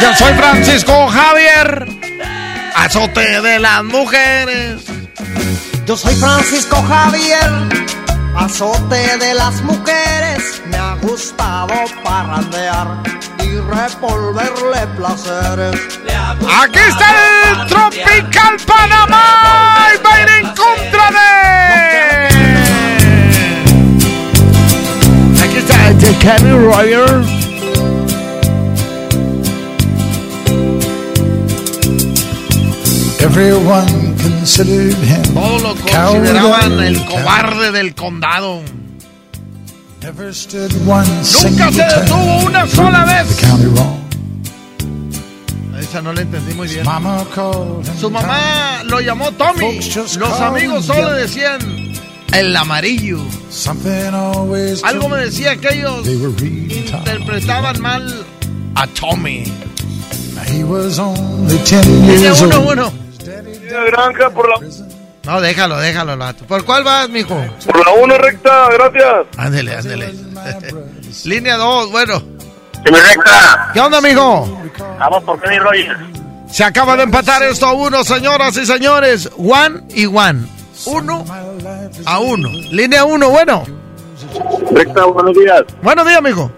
Yo 0.00 0.14
soy 0.16 0.34
Francisco 0.34 1.06
Javier, 1.06 1.88
azote 2.74 3.40
de 3.42 3.60
las 3.60 3.84
mujeres. 3.84 4.82
Yo 5.86 5.96
soy 5.96 6.16
Francisco 6.16 6.82
Javier, 6.82 7.48
azote 8.36 9.18
de 9.18 9.34
las 9.34 9.62
mujeres. 9.62 10.11
Me 10.72 10.78
ha 10.78 10.94
gustado 11.02 11.74
parrandear 12.02 12.88
y 13.44 13.58
revolverle 13.58 14.86
placeres. 14.96 15.80
Aquí 16.60 16.78
está 16.88 17.06
el 17.50 17.66
Tropical 17.68 18.56
Panamá 18.66 19.88
y 19.94 20.02
va 20.02 20.14
a 20.14 20.22
ir 20.22 20.28
en 20.40 20.46
contra 20.54 21.10
de. 21.10 21.28
Aquí 25.44 25.58
está 25.58 25.88
el 25.88 25.98
de 26.00 26.10
Kenny 26.16 26.52
Roger. 26.52 27.42
Everyone 33.20 34.16
considered 34.18 34.96
him 35.04 35.22
Todos 35.34 35.62
lo 35.62 35.74
coward 35.76 36.16
consideraban 36.16 36.80
el 36.80 37.04
cobarde 37.04 37.72
del 37.72 37.94
condado. 37.94 38.62
Never 40.02 40.32
stood 40.32 40.72
one 40.86 41.06
Nunca 41.06 41.24
single 41.24 41.72
se 41.72 41.82
detuvo 41.82 42.24
time 42.24 42.46
una 42.46 42.66
sola 42.66 43.04
vez. 43.04 43.36
the 43.36 43.46
county 43.46 43.66
wrong. 43.66 43.98
Esa 45.78 46.02
no 46.02 46.12
la 46.12 46.22
entendí 46.22 46.54
muy 46.54 46.66
bien. 46.68 46.84
Mama 46.84 47.24
called 47.34 47.86
him 47.86 47.96
Su 47.98 48.10
mamá 48.10 48.82
lo 48.84 49.00
llamó 49.00 49.30
Tommy. 49.32 49.80
Los 50.18 50.40
amigos 50.40 50.86
solo 50.86 51.12
le 51.14 51.20
decían 51.22 51.60
el 52.32 52.56
amarillo. 52.56 53.18
Something 53.50 54.12
always 54.14 54.82
Algo 54.84 55.08
me 55.08 55.18
decía 55.18 55.56
que 55.56 55.74
ellos 55.74 56.06
interpretaban 56.06 57.80
mal 57.80 58.24
a 58.74 58.86
Tommy. 58.88 59.44
He 60.48 60.64
was 60.64 60.98
only 60.98 61.58
ten 61.58 61.82
Tiene 61.84 62.20
years 62.20 62.40
uno, 62.42 62.58
old. 62.58 62.72
uno. 62.78 62.92
granja 63.86 64.30
por 64.30 64.48
la, 64.48 64.56
No, 65.24 65.40
déjalo, 65.40 65.78
déjalo, 65.78 66.16
Lato. 66.16 66.44
¿Por 66.46 66.64
cuál 66.64 66.82
vas, 66.82 67.08
mijo? 67.08 67.36
por 67.66 67.86
la 67.86 67.92
1 67.92 68.18
recta, 68.18 68.68
gracias. 68.72 69.26
Ándele, 69.36 69.74
ándele. 69.76 70.14
Línea 71.24 71.56
2, 71.56 71.92
bueno. 71.92 72.20
mi 72.84 72.90
recta. 72.98 73.70
¿Qué 73.72 73.80
onda, 73.80 74.00
mijo? 74.00 74.60
Vamos 74.98 75.22
por 75.24 75.40
Kenny 75.40 75.58
Rogers. 75.58 75.98
Se 76.50 76.64
acaba 76.64 76.96
de 76.96 77.04
empatar 77.04 77.42
esto 77.44 77.66
a 77.66 77.72
uno, 77.72 78.02
señoras 78.04 78.56
y 78.56 78.66
señores. 78.66 79.30
One 79.38 79.82
y 79.94 80.06
one. 80.06 80.46
Uno 80.86 81.24
a 82.04 82.18
uno. 82.18 82.48
Línea 82.48 83.04
1, 83.04 83.30
bueno. 83.30 83.64
Recta, 84.72 85.04
buenos 85.04 85.34
días. 85.36 85.62
Buenos 85.82 86.06
días, 86.06 86.22
mijo. 86.22 86.50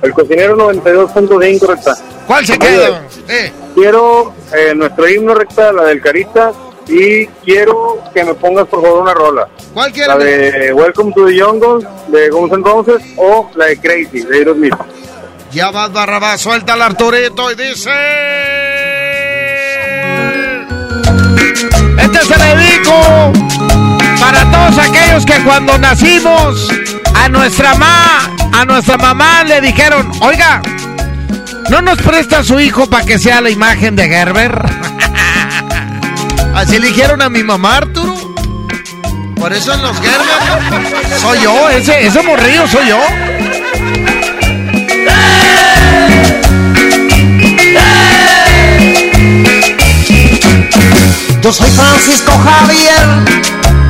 El 0.00 0.12
cocinero 0.12 0.56
92.5 0.56 1.66
recta. 1.66 1.94
¿Cuál 2.26 2.46
se 2.46 2.58
queda? 2.58 3.02
Eh, 3.28 3.52
Quiero 3.74 4.32
eh, 4.54 4.74
nuestro 4.74 5.08
himno 5.08 5.34
recta, 5.34 5.72
la 5.72 5.84
del 5.84 6.00
Carita, 6.00 6.52
y 6.88 7.26
quiero 7.44 8.02
que 8.12 8.24
me 8.24 8.34
pongas 8.34 8.66
por 8.66 8.82
favor 8.82 9.02
una 9.02 9.14
rola. 9.14 9.48
¿Cuál 9.72 9.92
quieres? 9.92 10.08
La 10.08 10.16
de 10.18 10.72
Welcome 10.72 11.12
to 11.14 11.26
the 11.26 11.40
Jungle 11.40 11.86
de 12.08 12.28
Guns 12.30 12.52
N' 12.52 12.64
Roses 12.64 13.02
o 13.16 13.50
la 13.54 13.66
de 13.66 13.78
Crazy 13.78 14.20
de 14.20 14.36
Aerosmith. 14.38 14.74
Ya 15.52 15.70
vas, 15.70 15.92
Barrabás, 15.92 16.40
suelta 16.40 16.74
el 16.74 16.82
Arturito 16.82 17.50
y 17.50 17.54
dice... 17.54 17.90
Este 21.98 22.18
se 22.20 22.38
le 22.38 22.56
dedico 22.56 23.32
para 24.18 24.50
todos 24.50 24.78
aquellos 24.78 25.26
que 25.26 25.34
cuando 25.44 25.78
nacimos 25.78 26.68
a 27.14 27.28
nuestra 27.28 27.74
mamá, 27.74 28.34
a 28.52 28.64
nuestra 28.64 28.96
mamá 28.96 29.44
le 29.44 29.60
dijeron, 29.60 30.10
oiga, 30.20 30.62
¿no 31.70 31.82
nos 31.82 32.00
presta 32.00 32.42
su 32.42 32.58
hijo 32.58 32.88
para 32.88 33.04
que 33.04 33.18
sea 33.18 33.40
la 33.40 33.50
imagen 33.50 33.94
de 33.94 34.08
Gerber? 34.08 34.62
Así 36.54 36.78
le 36.78 36.88
dijeron 36.88 37.22
a 37.22 37.28
mi 37.28 37.42
mamá, 37.42 37.78
Arturo. 37.78 38.34
Por 39.36 39.52
eso 39.52 39.72
en 39.72 39.82
los 39.82 39.96
Gerber 39.98 41.18
soy 41.18 41.40
yo, 41.42 41.68
ese, 41.70 42.06
ese 42.06 42.22
morrillo 42.22 42.68
soy 42.68 42.88
yo. 42.88 42.98
Yo 51.40 51.52
soy 51.52 51.70
Francisco 51.70 52.32
Javier, 52.38 53.08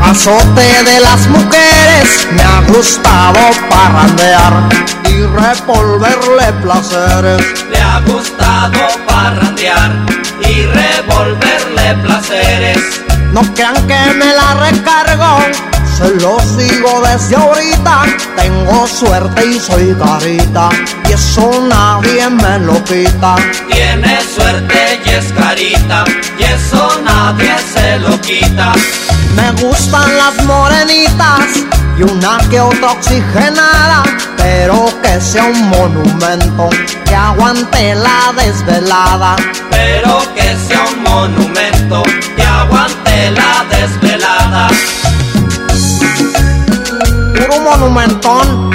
azote 0.03 0.85
de 0.85 1.01
las 1.01 1.27
mujeres. 1.27 2.29
Me 2.33 2.43
ha 2.43 2.63
gustado 2.63 3.39
parrandear 3.69 4.69
y 5.11 5.21
revolverle 5.21 6.53
placeres. 6.63 7.65
Le 7.71 7.79
ha 7.79 8.01
gustado 8.07 8.79
parrandear 9.07 9.91
y 10.49 10.67
revolverle 10.67 11.95
placeres. 12.03 13.03
No 13.33 13.43
crean 13.55 13.75
que 13.87 14.15
me 14.15 14.35
la 14.35 14.55
recargo, 14.55 15.39
se 15.97 16.11
lo 16.21 16.39
sigo 16.41 17.03
desde 17.03 17.37
ahorita. 17.37 18.03
Tengo 18.37 18.87
suerte 18.87 19.47
y 19.47 19.59
soy 19.59 19.95
carita, 19.95 20.69
y 21.09 21.13
eso 21.13 21.51
nadie 21.69 22.29
me 22.29 22.59
lo 22.61 22.83
quita. 22.85 23.37
Tiene 23.71 24.21
suerte 24.35 25.01
y 25.05 25.09
es 25.09 25.33
carita, 25.33 26.05
y 26.39 26.43
eso 26.43 27.01
nadie 27.05 27.55
se 27.73 27.99
lo 28.01 28.21
quita. 28.21 28.73
Me 29.35 29.51
gustan 29.63 30.17
las 30.19 30.45
morenitas 30.45 31.47
y 32.03 32.11
una 32.11 32.39
que 32.51 32.61
otra 32.61 32.93
oxigenada, 32.93 34.03
pero 34.37 34.87
que 35.03 35.21
sea 35.21 35.45
un 35.45 35.69
monumento 35.69 36.69
que 37.05 37.15
aguante 37.15 37.95
la 37.95 38.33
desvelada. 38.37 39.37
Pero 39.71 40.21
que 40.35 40.57
sea 40.57 40.85
un 40.93 41.03
monumento 41.03 42.03
que 42.37 42.43
aguante 42.43 43.31
la 43.31 43.65
desvelada. 43.71 44.69
Puro 47.35 47.61
monumentón. 47.61 48.71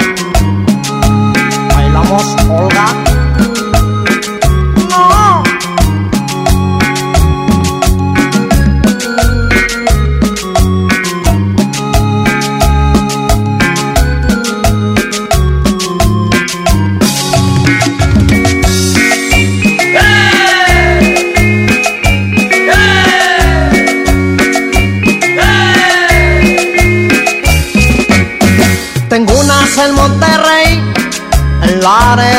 Bailamos, 1.74 2.36
Olga. 2.48 3.17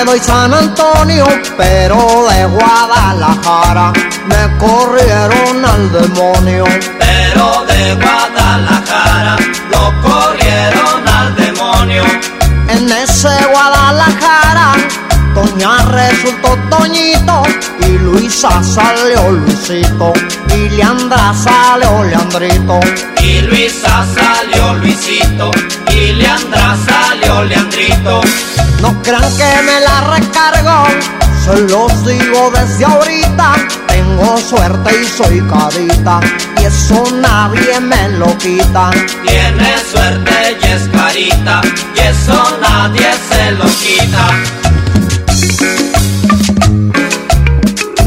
Tengo 0.10 0.16
unas 0.16 0.16
en 0.16 0.16
Monterrey, 0.16 0.16
en 0.16 0.16
Laredo 0.16 0.16
y 0.16 0.20
San 0.20 0.54
Antonio, 0.54 1.26
pero 1.58 2.28
de 2.30 2.46
Guadalajara 2.46 3.94
me 4.26 4.58
corrieron 4.58 5.66
al 5.66 5.92
demonio. 5.92 6.64
Pero 6.98 7.66
de 7.66 7.96
Guadalajara 7.96 9.38
lo 9.72 10.02
corrieron 10.02 11.08
al 11.08 11.36
demonio. 11.36 12.04
En 12.70 12.92
ese 12.92 13.30
Toña 15.60 15.78
resultó 15.90 16.58
Toñito 16.70 17.44
y 17.82 17.98
Luisa 17.98 18.64
salió 18.64 19.30
Luisito 19.30 20.14
y 20.56 20.70
Leandra 20.70 21.34
salió 21.34 22.02
Leandrito. 22.06 22.80
Y 23.22 23.42
Luisa 23.42 24.06
salió 24.16 24.76
Luisito 24.76 25.52
y 25.92 26.14
Leandra 26.14 26.78
salió 26.88 27.44
Leandrito. 27.44 28.22
No 28.82 29.02
crean 29.02 29.22
que 29.36 29.62
me 29.64 29.82
la 29.82 30.16
recargo, 30.16 30.86
se 31.44 31.60
los 31.64 32.06
digo 32.06 32.52
desde 32.52 32.86
ahorita. 32.86 33.56
Tengo 33.88 34.38
suerte 34.38 34.92
y 35.02 35.06
soy 35.06 35.42
cadita, 35.42 36.22
y 36.62 36.66
eso 36.68 37.04
nadie 37.16 37.82
me 37.82 38.08
lo 38.18 38.38
quita. 38.38 38.92
Tiene 39.26 39.78
suerte 39.92 40.58
y 40.62 40.68
es 40.68 40.88
carita, 40.88 41.62
y 41.96 42.00
eso 42.00 42.58
nadie 42.62 43.10
se 43.30 43.52
lo 43.52 43.66
quita. 43.66 44.69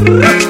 Yo 0.05 0.42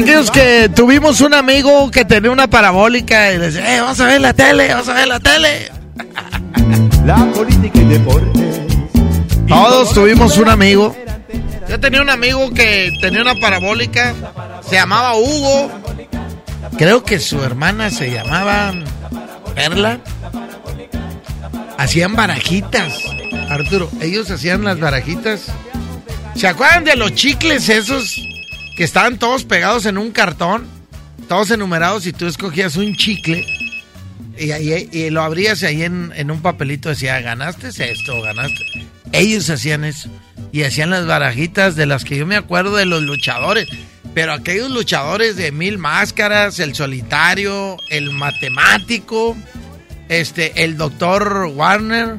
aquellos 0.00 0.30
que 0.30 0.70
tuvimos 0.74 1.20
un 1.20 1.34
amigo 1.34 1.90
que 1.90 2.04
tenía 2.04 2.30
una 2.30 2.48
parabólica 2.48 3.32
y 3.32 3.38
decía, 3.38 3.76
eh, 3.76 3.80
vamos 3.80 4.00
a 4.00 4.06
ver 4.06 4.20
la 4.20 4.32
tele, 4.32 4.68
vamos 4.68 4.88
a 4.88 4.94
ver 4.94 5.08
la 5.08 5.20
tele. 5.20 5.70
La 7.04 7.16
política 7.32 7.78
y 7.78 7.84
deporte. 7.84 8.66
Todos 9.48 9.92
tuvimos 9.92 10.36
un 10.38 10.48
amigo. 10.48 10.96
Yo 11.68 11.78
tenía 11.78 12.02
un 12.02 12.10
amigo 12.10 12.50
que 12.52 12.90
tenía 13.00 13.22
una 13.22 13.34
parabólica, 13.34 14.14
se 14.68 14.76
llamaba 14.76 15.16
Hugo. 15.16 15.70
Creo 16.78 17.04
que 17.04 17.20
su 17.20 17.42
hermana 17.42 17.90
se 17.90 18.10
llamaba 18.10 18.72
Perla. 19.54 20.00
Hacían 21.78 22.14
barajitas, 22.16 22.94
Arturo. 23.48 23.90
Ellos 24.00 24.30
hacían 24.30 24.64
las 24.64 24.78
barajitas. 24.78 25.46
¿Se 26.34 26.46
acuerdan 26.46 26.84
de 26.84 26.96
los 26.96 27.14
chicles 27.14 27.68
esos 27.68 28.29
que 28.76 28.84
estaban 28.84 29.18
todos 29.18 29.44
pegados 29.44 29.86
en 29.86 29.98
un 29.98 30.10
cartón? 30.10 30.66
Todos 31.28 31.50
enumerados 31.50 32.06
y 32.06 32.12
tú 32.12 32.26
escogías 32.26 32.76
un 32.76 32.96
chicle 32.96 33.46
y, 34.40 34.52
y 34.96 35.10
lo 35.10 35.22
abrías 35.22 35.62
y 35.62 35.66
ahí 35.66 35.82
en, 35.82 36.12
en 36.16 36.30
un 36.30 36.40
papelito 36.40 36.88
decía, 36.88 37.20
ganaste 37.20 37.68
esto, 37.68 38.22
ganaste. 38.22 38.64
Ellos 39.12 39.50
hacían 39.50 39.84
eso. 39.84 40.08
Y 40.52 40.62
hacían 40.62 40.90
las 40.90 41.06
barajitas 41.06 41.76
de 41.76 41.86
las 41.86 42.04
que 42.04 42.16
yo 42.16 42.26
me 42.26 42.36
acuerdo 42.36 42.76
de 42.76 42.86
los 42.86 43.02
luchadores. 43.02 43.68
Pero 44.14 44.32
aquellos 44.32 44.70
luchadores 44.70 45.36
de 45.36 45.52
mil 45.52 45.78
máscaras, 45.78 46.58
el 46.58 46.74
solitario, 46.74 47.76
el 47.90 48.10
matemático, 48.10 49.36
este, 50.08 50.64
el 50.64 50.76
doctor 50.76 51.50
Warner, 51.54 52.16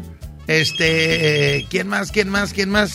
este, 0.47 1.57
eh, 1.57 1.65
¿quién 1.69 1.87
más, 1.87 2.11
quién 2.11 2.29
más, 2.29 2.53
quién 2.53 2.69
más? 2.69 2.93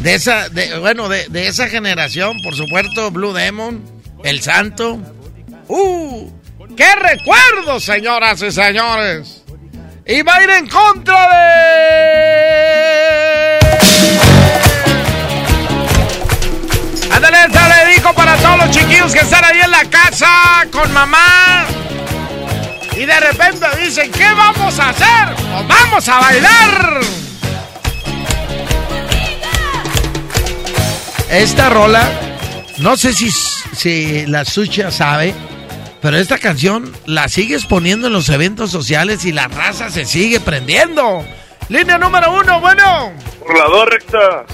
De 0.00 0.14
esa, 0.14 0.48
de, 0.48 0.78
bueno, 0.78 1.08
de, 1.08 1.28
de 1.28 1.46
esa 1.48 1.68
generación, 1.68 2.38
por 2.42 2.56
supuesto, 2.56 3.10
Blue 3.10 3.34
Demon, 3.34 3.84
El 4.24 4.40
Santo. 4.40 4.98
¡Uh! 5.68 6.30
¡Qué 6.76 6.94
recuerdos, 6.96 7.84
señoras 7.84 8.40
y 8.40 8.50
señores! 8.50 9.44
Y 10.06 10.22
va 10.22 10.36
a 10.36 10.42
ir 10.42 10.50
en 10.50 10.66
contra 10.68 11.28
de... 11.28 12.40
Ándale, 17.12 17.48
le 17.48 17.86
dedico 17.86 18.14
para 18.14 18.36
todos 18.36 18.56
los 18.56 18.70
chiquillos 18.70 19.12
que 19.12 19.20
están 19.20 19.44
ahí 19.44 19.60
en 19.60 19.70
la 19.70 19.84
casa 19.84 20.66
con 20.72 20.90
mamá. 20.92 21.66
Y 22.96 23.04
de 23.04 23.20
repente 23.20 23.66
dicen, 23.78 24.10
¿qué 24.10 24.32
vamos 24.32 24.78
a 24.78 24.88
hacer? 24.88 25.34
¡Pues 25.36 25.68
vamos 25.68 26.08
a 26.08 26.20
bailar! 26.20 27.00
Esta 31.30 31.68
rola, 31.68 32.10
no 32.78 32.96
sé 32.96 33.12
si, 33.12 33.30
si 33.30 34.26
la 34.26 34.44
Sucha 34.44 34.90
sabe, 34.90 35.32
pero 36.02 36.16
esta 36.16 36.38
canción 36.38 36.92
la 37.06 37.28
sigues 37.28 37.66
poniendo 37.66 38.08
en 38.08 38.12
los 38.12 38.28
eventos 38.30 38.72
sociales 38.72 39.24
y 39.24 39.30
la 39.30 39.46
raza 39.46 39.90
se 39.90 40.04
sigue 40.06 40.40
prendiendo. 40.40 41.24
Línea 41.68 41.98
número 41.98 42.32
uno, 42.34 42.60
bueno. 42.60 43.12
Por 43.38 43.56
la 43.56 43.64
dos 43.64 43.86
recta. 43.86 44.44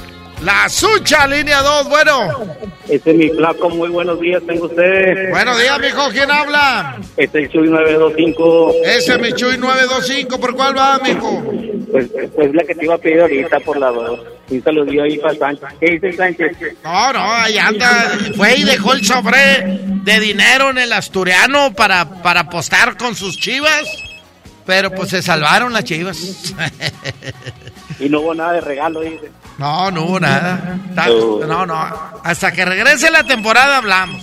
La 0.42 0.68
Sucha, 0.68 1.26
línea 1.26 1.62
dos, 1.62 1.88
bueno. 1.88 2.28
Este 2.90 3.10
es 3.10 3.16
mi 3.16 3.30
flaco, 3.30 3.70
muy 3.70 3.88
buenos 3.88 4.20
días, 4.20 4.42
tengo 4.46 4.66
usted. 4.66 5.30
Buenos 5.30 5.58
días, 5.58 5.80
mijo, 5.80 6.10
¿quién 6.10 6.30
habla? 6.30 7.00
Este 7.16 7.44
es 7.44 7.50
Chuy 7.52 7.70
925. 7.70 8.74
Ese 8.84 9.12
es 9.14 9.18
mi 9.18 9.32
Chuy 9.32 9.56
925, 9.56 10.38
¿por 10.38 10.54
cuál 10.54 10.76
va, 10.76 10.98
mijo? 10.98 11.42
Pues, 11.90 12.10
pues 12.34 12.54
la 12.54 12.64
que 12.64 12.74
te 12.74 12.84
iba 12.84 12.96
a 12.96 12.98
pedir 12.98 13.22
ahorita 13.22 13.60
por 13.60 13.78
la 13.78 13.90
dos. 13.90 14.35
Un 14.48 14.62
saludo 14.62 15.02
ahí 15.02 15.18
para 15.18 15.34
Sánchez. 15.34 15.68
¿Qué 15.80 15.90
dice 15.92 16.12
Sánchez? 16.12 16.56
No, 16.84 17.12
no, 17.12 17.32
ahí 17.32 17.58
anda. 17.58 18.10
Fue 18.36 18.56
y 18.56 18.64
dejó 18.64 18.92
el 18.92 19.04
sobre 19.04 19.80
de 20.04 20.20
dinero 20.20 20.70
en 20.70 20.78
el 20.78 20.92
asturiano 20.92 21.72
para, 21.72 22.22
para 22.22 22.40
apostar 22.40 22.96
con 22.96 23.16
sus 23.16 23.38
chivas. 23.38 23.82
Pero 24.64 24.90
pues 24.90 25.10
se 25.10 25.22
salvaron 25.22 25.72
las 25.72 25.84
chivas. 25.84 26.54
Y 27.98 28.08
no 28.08 28.20
hubo 28.20 28.34
nada 28.34 28.52
de 28.52 28.60
regalo, 28.60 29.00
dice. 29.00 29.30
No, 29.58 29.90
no 29.90 30.04
hubo 30.04 30.20
nada. 30.20 30.78
No, 31.46 31.64
no. 31.64 32.10
Hasta 32.22 32.52
que 32.52 32.64
regrese 32.64 33.10
la 33.10 33.24
temporada 33.24 33.78
hablamos. 33.78 34.22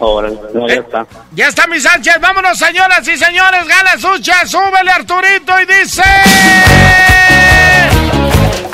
Ahora, 0.00 0.30
no, 0.54 0.68
ya 0.68 0.74
está. 0.76 1.06
Ya 1.32 1.48
está 1.48 1.66
mi 1.66 1.78
Sánchez. 1.80 2.18
Vámonos, 2.20 2.58
señoras 2.58 3.06
y 3.06 3.16
señores. 3.18 3.66
Gana 3.66 3.98
Sucha. 3.98 4.46
Súbele 4.46 4.90
Arturito 4.90 5.52
y 5.60 5.66
dice. 5.66 6.02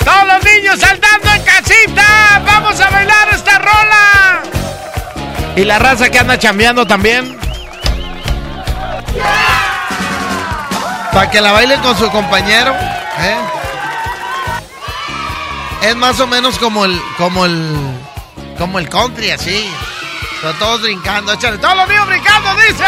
Todos 0.05 0.27
los 0.27 0.45
niños 0.45 0.79
saltando 0.79 1.31
en 1.31 1.43
casita. 1.43 2.43
Vamos 2.45 2.81
a 2.81 2.91
bailar 2.91 3.29
esta 3.33 3.59
rola. 3.59 4.43
Y 5.57 5.65
la 5.65 5.79
raza 5.79 6.11
que 6.11 6.19
anda 6.19 6.39
chambeando 6.39 6.87
también. 6.87 7.39
Para 11.13 11.31
que 11.31 11.41
la 11.41 11.53
bailen 11.53 11.81
con 11.81 11.97
su 11.97 12.11
compañero. 12.11 12.73
¿eh? 12.73 13.37
Es 15.83 15.97
más 15.97 16.19
o 16.21 16.27
menos 16.27 16.59
como 16.59 16.85
el, 16.85 17.01
como 17.19 17.45
el, 17.45 17.77
como 18.57 18.79
el 18.79 18.89
country, 18.89 19.31
así. 19.31 19.69
Pero 20.41 20.55
todos 20.55 20.83
brincando, 20.83 21.33
échale. 21.33 21.59
Todos 21.59 21.77
los 21.77 21.89
niños 21.89 22.07
brincando, 22.07 22.55
dice. 22.57 22.85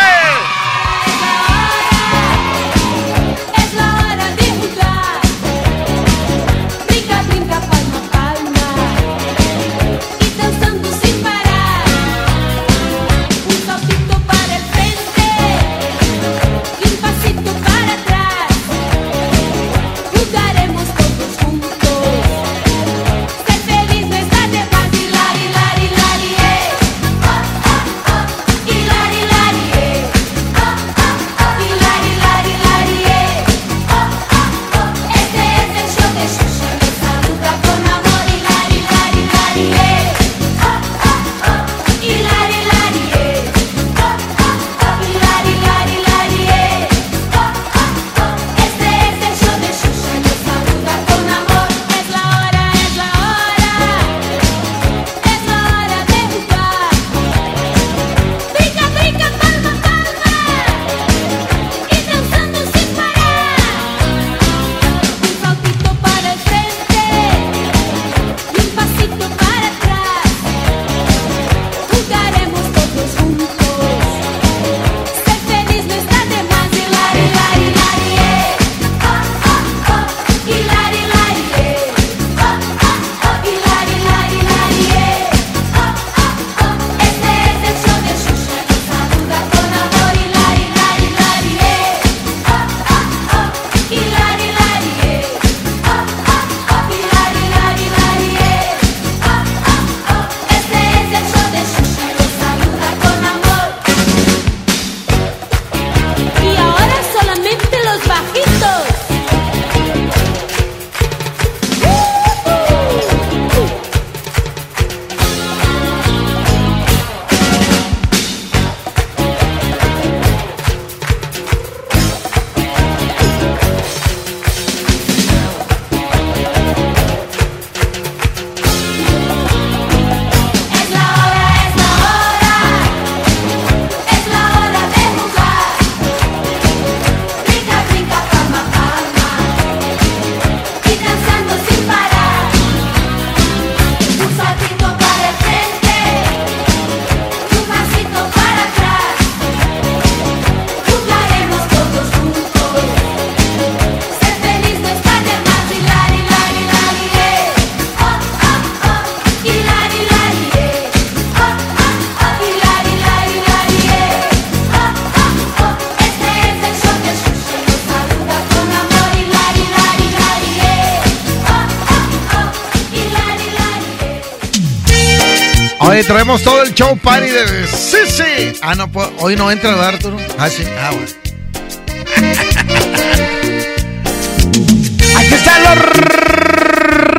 El 176.74 176.78
show 176.78 176.96
party 176.98 177.28
de... 177.28 177.66
Sí, 177.68 177.98
sí. 178.08 178.58
Ah, 178.60 178.74
no, 178.74 178.90
puedo- 178.90 179.12
hoy 179.20 179.36
no 179.36 179.48
entra, 179.50 179.70
¿verdad, 179.70 179.88
Arturo? 179.90 180.16
Ah, 180.38 180.48
sí. 180.50 180.64
Ah, 180.80 180.90
bueno. 180.90 181.06
Aquí 185.16 185.34
están 185.34 185.62
los 185.62 185.76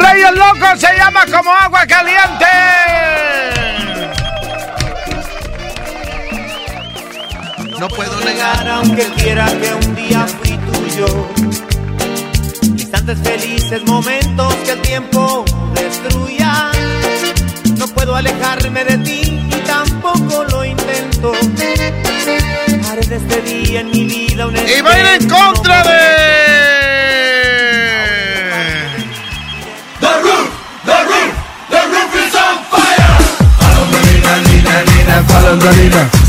Reyes 0.01 0.31
Locos, 0.33 0.77
se 0.79 0.93
llama 0.97 1.25
como 1.31 1.51
agua 1.51 1.85
caliente. 1.87 2.45
No 7.79 7.87
puedo 7.89 8.19
negar 8.21 8.67
aunque 8.67 9.03
quiera 9.17 9.45
que 9.47 9.73
un 9.87 9.95
día 9.95 10.25
fui 10.27 10.57
tuyo. 10.57 11.27
Instantes 12.63 13.19
felices, 13.19 13.83
momentos 13.85 14.53
que 14.65 14.71
el 14.71 14.81
tiempo 14.81 15.45
destruya. 15.75 16.71
No 17.77 17.87
puedo 17.89 18.15
alejarme 18.15 18.83
de 18.85 18.97
ti 18.99 19.24
en 23.77 23.89
mi 23.91 24.03
vida 24.05 24.47
un 24.47 24.55
Y 24.55 24.81
va 24.81 24.91
a 24.91 24.99
ir 24.99 25.05
en 25.21 25.29
contra 25.29 25.83
de... 25.83 25.99
The 29.99 30.07
roof, 30.23 30.49
the 30.85 30.97
roof, 31.09 31.33
the 31.69 31.81
roof 31.91 32.15
is 32.15 32.35
on 32.35 32.63
fire. 32.71 33.05
¡Sigan 35.75 36.24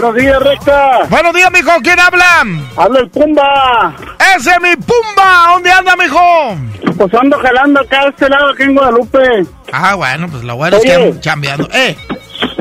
Buenos 0.00 0.16
días, 0.16 0.38
recta. 0.42 0.98
Buenos 1.10 1.34
días, 1.34 1.50
mijo. 1.52 1.70
¿Quién 1.82 2.00
habla? 2.00 2.46
Habla 2.74 3.00
el 3.00 3.10
Pumba. 3.10 3.94
Ese 4.34 4.50
es 4.50 4.60
mi 4.62 4.74
Pumba. 4.76 5.48
¿Dónde 5.52 5.70
anda, 5.70 5.94
mijo? 5.94 6.96
Pues 6.96 7.12
ando 7.14 7.38
jalando 7.38 7.80
acá 7.80 8.00
a 8.00 8.08
este 8.08 8.26
lado, 8.30 8.48
aquí 8.48 8.62
en 8.62 8.74
Guadalupe. 8.76 9.44
Ah, 9.72 9.96
bueno, 9.96 10.26
pues 10.30 10.42
lo 10.42 10.56
bueno 10.56 10.78
es 10.78 10.84
que 10.84 10.96
Oye. 10.96 11.08
ando 11.08 11.20
chambeando. 11.20 11.68
Eh, 11.74 11.94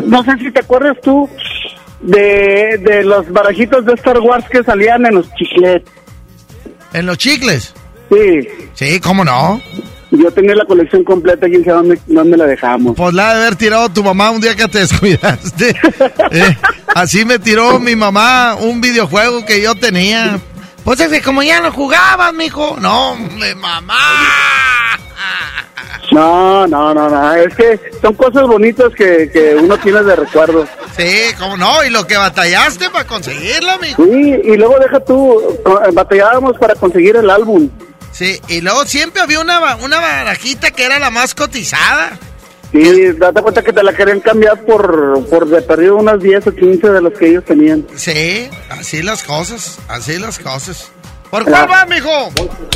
No 0.06 0.22
sé 0.26 0.36
si 0.40 0.52
te 0.52 0.60
acuerdas 0.60 0.98
tú 1.02 1.30
de, 2.02 2.78
de 2.82 3.03
los 3.06 3.32
barajitos 3.32 3.86
de 3.86 3.94
Star 3.94 4.20
Wars 4.20 4.44
que 4.52 4.61
salían 4.61 5.06
en 5.06 5.16
los 5.16 5.34
chiclets. 5.36 5.90
¿en 6.91 7.06
los 7.06 7.18
chicles? 7.18 7.74
Sí. 8.11 8.48
Sí, 8.74 8.99
¿cómo 8.99 9.24
no? 9.24 9.61
Yo 10.11 10.31
tenía 10.31 10.56
la 10.56 10.65
colección 10.65 11.03
completa, 11.03 11.48
quién 11.48 11.64
sabe 11.64 11.77
dónde, 11.77 11.99
dónde 12.07 12.38
la 12.38 12.45
dejamos. 12.45 12.95
Pues 12.95 13.14
la 13.14 13.34
de 13.36 13.41
haber 13.41 13.56
tirado 13.56 13.90
tu 13.90 14.03
mamá 14.03 14.31
un 14.31 14.41
día 14.41 14.56
que 14.56 14.68
te 14.68 14.80
descuidaste. 14.88 15.76
Eh, 16.31 16.57
así 16.95 17.26
me 17.26 17.38
tiró 17.38 17.80
mi 17.80 17.95
mamá 17.95 18.56
un 18.60 18.81
videojuego 18.81 19.45
que 19.45 19.61
yo 19.61 19.76
tenía. 19.76 20.40
Pues 20.84 20.99
es 20.99 21.10
que 21.10 21.22
como 21.22 21.44
ya 21.44 21.61
no 21.61 21.72
jugabas, 21.72 22.34
mijo. 22.34 22.77
No, 22.80 23.11
hombre, 23.11 23.53
mamá. 23.53 23.95
No, 26.11 26.65
no, 26.65 26.94
no, 26.94 27.07
no. 27.10 27.34
Es 27.36 27.53
que 27.56 27.80
son 28.02 28.15
cosas 28.15 28.44
bonitas 28.48 28.91
que, 28.95 29.30
que 29.31 29.56
uno 29.56 29.77
tiene 29.77 30.02
de 30.02 30.15
recuerdo. 30.15 30.65
Sí, 30.98 31.36
¿cómo 31.38 31.56
no? 31.56 31.84
Y 31.84 31.91
lo 31.91 32.07
que 32.07 32.18
batallaste 32.18 32.90
para 32.90 33.06
conseguirlo, 33.06 33.77
mijo. 33.80 34.03
Sí, 34.03 34.41
y 34.44 34.57
luego 34.57 34.80
deja 34.80 34.99
tú, 35.02 35.60
batallábamos 35.94 36.57
para 36.57 36.73
conseguir 36.73 37.15
el 37.18 37.30
álbum. 37.30 37.69
Sí, 38.20 38.38
y 38.50 38.60
luego 38.60 38.84
siempre 38.84 39.22
había 39.22 39.40
una, 39.40 39.78
una 39.78 40.02
barajita 40.02 40.72
que 40.72 40.84
era 40.84 41.00
la 41.00 41.10
más 41.10 41.34
cotizada. 41.34 42.20
Sí, 42.70 43.14
date 43.14 43.41
cuenta 43.41 43.64
que 43.64 43.72
te 43.72 43.82
la 43.82 43.94
querían 43.94 44.20
cambiar 44.20 44.60
por, 44.66 45.26
por 45.30 45.48
de 45.48 45.62
perdido 45.62 45.96
unas 45.96 46.20
10 46.22 46.48
o 46.48 46.54
15 46.54 46.90
de 46.90 47.02
los 47.02 47.14
que 47.14 47.30
ellos 47.30 47.46
tenían. 47.46 47.88
Sí, 47.96 48.50
así 48.72 49.02
las 49.04 49.24
cosas, 49.24 49.80
así 49.88 50.20
las 50.20 50.38
cosas. 50.38 50.91
¿Por 51.30 51.46
cuál 51.46 51.72
va, 51.72 51.86
mijo? 51.86 52.30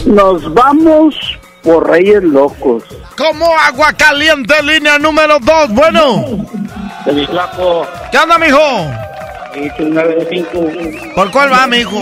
Nos 0.06 0.54
vamos 0.54 1.14
por 1.62 1.90
Reyes 1.90 2.24
Locos. 2.24 2.86
Como 3.18 3.46
agua 3.54 3.92
caliente, 3.98 4.54
línea 4.64 4.98
número 4.98 5.40
2. 5.42 5.70
Bueno. 5.72 6.48
¿Qué 7.04 8.18
onda, 8.18 8.40
mijo? 8.40 8.60
¿Por 11.16 11.32
cuál 11.32 11.52
va, 11.52 11.68
mijo? 11.68 12.00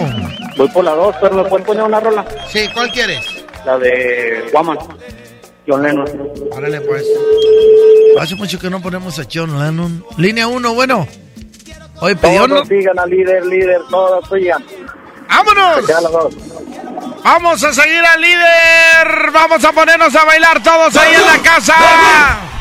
Voy 0.58 0.68
por 0.70 0.84
la 0.84 0.92
2, 0.92 1.16
pero 1.22 1.36
¿me 1.36 1.44
pueden 1.46 1.66
poner 1.66 1.84
una 1.84 2.00
rola? 2.00 2.26
Sí, 2.50 2.68
¿cuál 2.74 2.92
quieres? 2.92 3.26
La 3.66 3.78
de 3.78 4.50
Woman. 4.54 4.78
John 5.68 5.84
Lennon. 5.84 6.08
Órale, 6.52 6.82
pues. 6.82 7.06
Hace 8.20 8.36
mucho 8.36 8.60
que 8.60 8.70
no 8.70 8.82
ponemos 8.82 9.20
a 9.20 9.24
John 9.32 9.58
Lennon. 9.60 10.04
Línea 10.18 10.48
1, 10.48 10.74
bueno. 10.74 11.08
Oye, 12.00 12.16
pidió 12.16 12.48
no. 12.48 12.56
Todos 12.56 12.68
sigan 12.68 12.98
al 12.98 13.10
líder, 13.10 13.46
líder, 13.46 13.82
todos 13.90 14.28
sigan. 14.30 14.64
¡Vámonos! 15.30 15.88
Dos. 15.88 16.36
Vamos 17.24 17.64
a 17.64 17.74
seguir 17.74 18.04
al 18.04 18.22
líder. 18.22 19.32
Vamos 19.32 19.64
a 19.64 19.72
ponernos 19.72 20.16
a 20.16 20.26
bailar 20.26 20.62
todos 20.64 20.96
ahí 20.98 21.14
en 21.14 21.26
la 21.26 21.38
casa. 21.42 21.76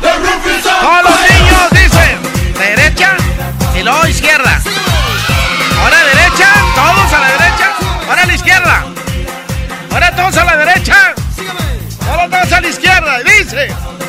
Todos 0.01 1.03
los 1.05 1.21
niños 1.31 1.71
dicen 1.71 2.19
derecha 2.59 3.17
y 3.79 3.83
luego 3.83 4.07
izquierda. 4.07 4.61
Ahora 5.81 6.05
derecha, 6.05 6.48
todos 6.74 7.12
a 7.12 7.19
la 7.19 7.27
derecha. 7.28 7.73
Ahora 8.09 8.23
a 8.23 8.27
la 8.27 8.35
izquierda. 8.35 8.85
Ahora 9.90 10.16
todos 10.16 10.36
a 10.36 10.44
la 10.44 10.57
derecha. 10.57 11.15
Ahora 12.09 12.28
todos 12.28 12.52
a 12.52 12.61
la 12.61 12.69
izquierda. 12.69 13.19
Dice. 13.20 13.99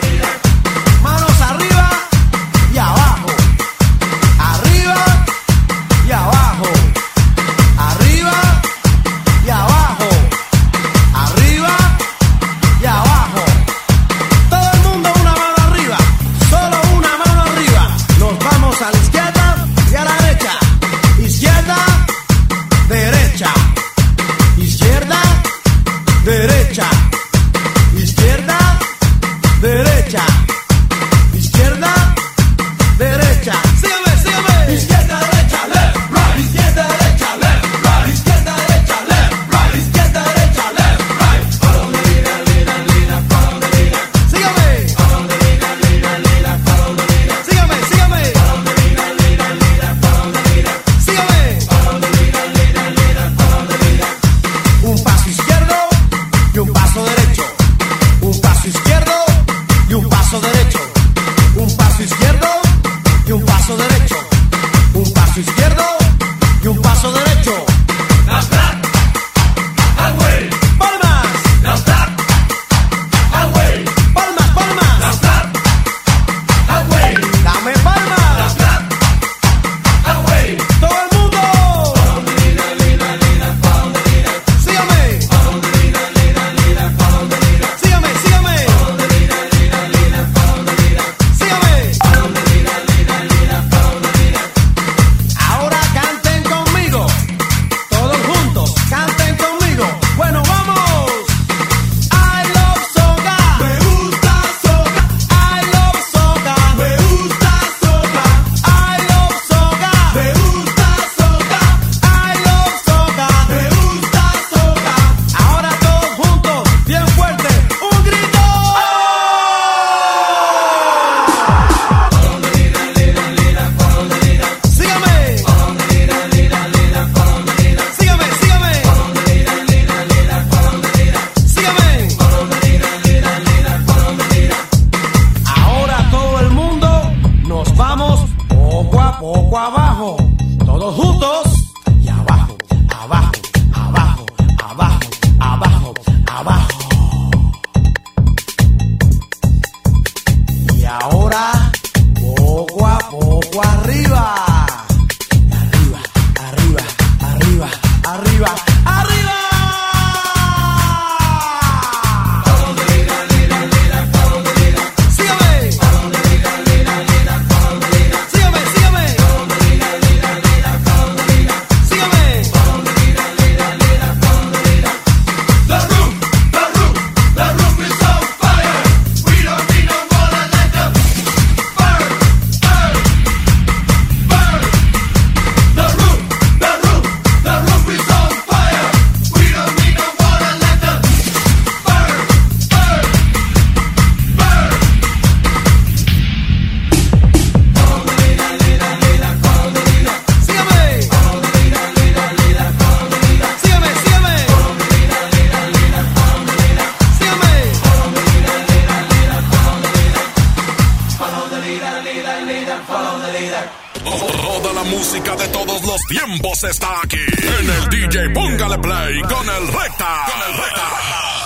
Los 215.92 216.02
tiempos 216.08 216.64
está 216.64 216.88
aquí. 217.04 217.18
En 217.18 217.70
el 217.70 217.90
DJ 217.90 218.30
Póngale 218.30 218.78
Play 218.78 219.22
con 219.24 219.50
el 219.50 219.68
Recta. 219.68 220.26
Con 220.26 220.42
el 220.48 220.54
Recta. 220.58 220.88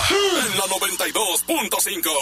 En 0.08 0.56
la 0.56 0.66
92.5. 0.66 2.12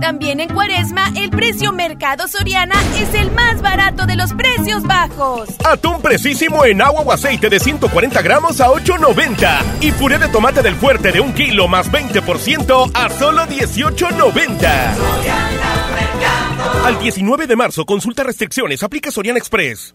También 0.00 0.40
en 0.40 0.48
Cuaresma, 0.48 1.12
el 1.14 1.30
precio 1.30 1.70
Mercado 1.72 2.26
Soriana 2.26 2.74
es 2.98 3.14
el 3.14 3.30
más 3.30 3.62
barato 3.62 4.04
de 4.04 4.16
los 4.16 4.32
precios 4.32 4.82
bajos. 4.82 5.48
Atún 5.64 6.02
precisísimo 6.02 6.64
en 6.64 6.82
agua 6.82 7.02
o 7.02 7.12
aceite 7.12 7.48
de 7.48 7.60
140 7.60 8.20
gramos 8.22 8.60
a 8.60 8.70
8.90. 8.70 9.62
Y 9.80 9.92
puré 9.92 10.18
de 10.18 10.26
tomate 10.26 10.60
del 10.60 10.74
fuerte 10.74 11.12
de 11.12 11.20
un 11.20 11.32
kilo 11.34 11.68
más 11.68 11.88
20% 11.88 12.90
a 12.92 13.10
solo 13.10 13.42
18.90. 13.42 14.96
Al 16.84 16.98
19 16.98 17.46
de 17.46 17.54
marzo, 17.54 17.86
consulta 17.86 18.24
restricciones, 18.24 18.82
aplica 18.82 19.12
Soriana 19.12 19.38
Express. 19.38 19.94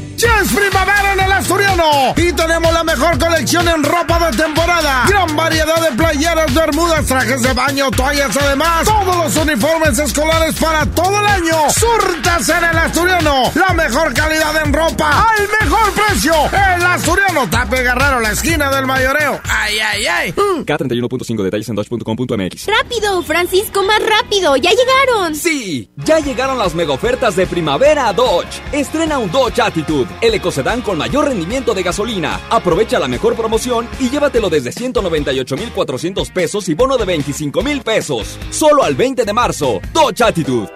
Es 0.23 0.53
primavera 0.53 1.13
en 1.13 1.19
el 1.19 1.31
Asturiano 1.31 2.13
y 2.15 2.31
tenemos 2.33 2.71
la 2.71 2.83
mejor 2.83 3.17
colección 3.17 3.67
en 3.67 3.83
ropa 3.83 4.29
de 4.29 4.37
temporada. 4.37 5.05
Gran 5.07 5.35
variedad 5.35 5.81
de 5.81 5.97
playeras, 5.97 6.53
bermudas, 6.53 7.07
trajes 7.07 7.41
de 7.41 7.51
baño, 7.53 7.89
toallas, 7.89 8.37
además 8.37 8.83
todos 8.85 9.15
los 9.15 9.35
uniformes 9.35 9.97
escolares 9.97 10.53
para 10.59 10.85
todo 10.85 11.19
el 11.19 11.25
año. 11.25 11.69
Surtas 11.71 12.47
en 12.49 12.63
el 12.63 12.77
Asturiano, 12.77 13.51
la 13.55 13.73
mejor 13.73 14.13
calidad 14.13 14.63
en 14.63 14.71
ropa 14.71 15.25
al 15.27 15.47
mejor 15.59 15.91
precio. 15.93 16.33
El 16.51 16.85
Asturiano, 16.85 17.49
Tape 17.49 17.81
Guerrero, 17.81 18.19
la 18.19 18.31
esquina 18.31 18.69
del 18.69 18.85
mayoreo. 18.85 19.41
Ay, 19.49 19.79
ay, 19.79 20.05
ay. 20.05 20.31
K31.5 20.33 21.41
detalles 21.41 21.67
en 21.69 21.75
dodge.com.mx. 21.75 22.67
Rápido, 22.67 23.23
Francisco, 23.23 23.81
más 23.83 23.99
rápido, 24.05 24.55
ya 24.55 24.69
llegaron. 24.69 25.33
Sí, 25.33 25.89
ya 25.95 26.19
llegaron 26.19 26.59
las 26.59 26.75
mega 26.75 26.93
ofertas 26.93 27.35
de 27.35 27.47
primavera 27.47 28.09
a 28.09 28.13
Dodge. 28.13 28.61
Estrena 28.71 29.17
un 29.17 29.31
Dodge 29.31 29.59
Attitude 29.59 30.10
el 30.21 30.33
ecocedán 30.33 30.81
con 30.81 30.97
mayor 30.97 31.25
rendimiento 31.25 31.73
de 31.73 31.83
gasolina. 31.83 32.39
Aprovecha 32.49 32.99
la 32.99 33.07
mejor 33.07 33.35
promoción 33.35 33.87
y 33.99 34.09
llévatelo 34.09 34.49
desde 34.49 34.71
198,400 34.71 36.31
pesos 36.31 36.69
y 36.69 36.73
bono 36.73 36.97
de 36.97 37.05
25 37.05 37.61
mil 37.61 37.81
pesos. 37.81 38.37
Solo 38.49 38.83
al 38.83 38.95
20 38.95 39.25
de 39.25 39.33
marzo. 39.33 39.79
Dodge 39.93 40.21
Attitude. 40.21 40.69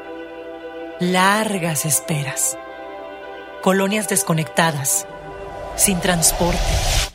Largas 0.99 1.85
esperas. 1.85 2.57
Colonias 3.61 4.07
desconectadas. 4.07 5.07
Sin 5.75 5.99
transporte. 5.99 7.14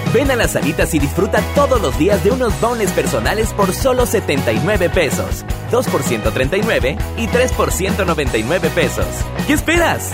Ven 0.13 0.29
a 0.29 0.35
las 0.35 0.51
salitas 0.51 0.93
y 0.93 0.99
disfruta 0.99 1.41
todos 1.55 1.81
los 1.81 1.97
días 1.97 2.21
de 2.23 2.31
unos 2.31 2.59
dones 2.59 2.91
personales 2.91 3.53
por 3.53 3.73
solo 3.73 4.05
79 4.05 4.89
pesos. 4.89 5.45
2 5.71 5.87
por 5.87 6.03
139 6.03 6.97
y 7.17 7.27
3 7.27 7.51
por 7.53 7.71
199 7.71 8.69
pesos. 8.71 9.07
¿Qué 9.47 9.53
esperas? 9.53 10.11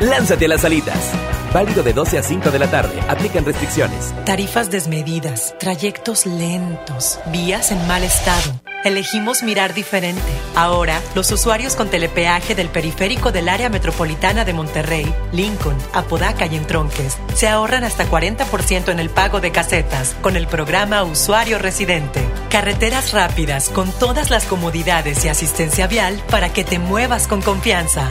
Lánzate 0.00 0.46
a 0.46 0.48
las 0.48 0.62
salitas. 0.62 1.12
Válido 1.52 1.82
de 1.82 1.92
12 1.92 2.18
a 2.18 2.22
5 2.22 2.50
de 2.50 2.58
la 2.58 2.70
tarde. 2.70 2.98
Aplican 3.08 3.44
restricciones. 3.44 4.14
Tarifas 4.24 4.70
desmedidas, 4.70 5.54
trayectos 5.58 6.24
lentos, 6.24 7.20
vías 7.26 7.72
en 7.72 7.86
mal 7.86 8.02
estado. 8.02 8.60
Elegimos 8.84 9.42
mirar 9.42 9.74
diferente. 9.74 10.22
Ahora, 10.56 11.00
los 11.14 11.30
usuarios 11.30 11.76
con 11.76 11.88
telepeaje 11.88 12.54
del 12.54 12.68
periférico 12.68 13.30
del 13.30 13.48
área 13.48 13.68
metropolitana 13.68 14.44
de 14.44 14.54
Monterrey, 14.54 15.14
Lincoln, 15.30 15.76
Apodaca 15.92 16.46
y 16.46 16.56
Entronques 16.56 17.18
se 17.34 17.46
ahorran 17.46 17.84
hasta 17.84 18.10
40% 18.10 18.88
en 18.88 18.98
el 18.98 19.10
pago 19.10 19.40
de 19.40 19.52
casetas 19.52 20.16
con 20.20 20.36
el 20.36 20.48
programa 20.48 21.04
Usuario 21.04 21.58
Residente. 21.58 22.24
Carreteras 22.50 23.12
rápidas 23.12 23.68
con 23.68 23.92
todas 23.92 24.30
las 24.30 24.46
comodidades 24.46 25.24
y 25.24 25.28
asistencia 25.28 25.86
vial 25.86 26.20
para 26.30 26.52
que 26.52 26.64
te 26.64 26.78
muevas 26.78 27.28
con 27.28 27.40
confianza. 27.40 28.10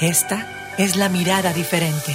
Esta 0.00 0.57
es 0.78 0.94
la 0.96 1.08
mirada 1.08 1.52
diferente. 1.52 2.14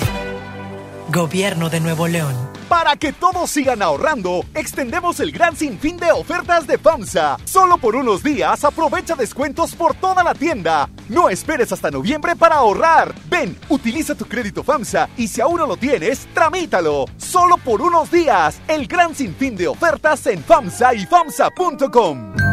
Gobierno 1.09 1.69
de 1.69 1.81
Nuevo 1.81 2.07
León. 2.07 2.33
Para 2.69 2.95
que 2.95 3.11
todos 3.11 3.51
sigan 3.51 3.81
ahorrando, 3.81 4.45
extendemos 4.55 5.19
el 5.19 5.31
gran 5.31 5.55
sinfín 5.55 5.97
de 5.97 6.11
ofertas 6.11 6.65
de 6.65 6.77
FAMSA. 6.77 7.37
Solo 7.43 7.77
por 7.77 7.95
unos 7.95 8.23
días 8.23 8.63
aprovecha 8.63 9.15
descuentos 9.15 9.75
por 9.75 9.93
toda 9.95 10.23
la 10.23 10.33
tienda. 10.33 10.89
No 11.09 11.29
esperes 11.29 11.71
hasta 11.73 11.91
noviembre 11.91 12.35
para 12.35 12.55
ahorrar. 12.55 13.13
Ven, 13.29 13.55
utiliza 13.67 14.15
tu 14.15 14.25
crédito 14.25 14.63
FAMSA 14.63 15.09
y 15.17 15.27
si 15.27 15.41
aún 15.41 15.57
no 15.57 15.67
lo 15.67 15.77
tienes, 15.77 16.25
tramítalo. 16.33 17.05
Solo 17.17 17.57
por 17.57 17.81
unos 17.81 18.09
días, 18.09 18.61
el 18.69 18.87
gran 18.87 19.13
sinfín 19.13 19.57
de 19.57 19.67
ofertas 19.67 20.25
en 20.27 20.41
FAMSA 20.41 20.95
y 20.95 21.05
FAMSA.com. 21.05 22.52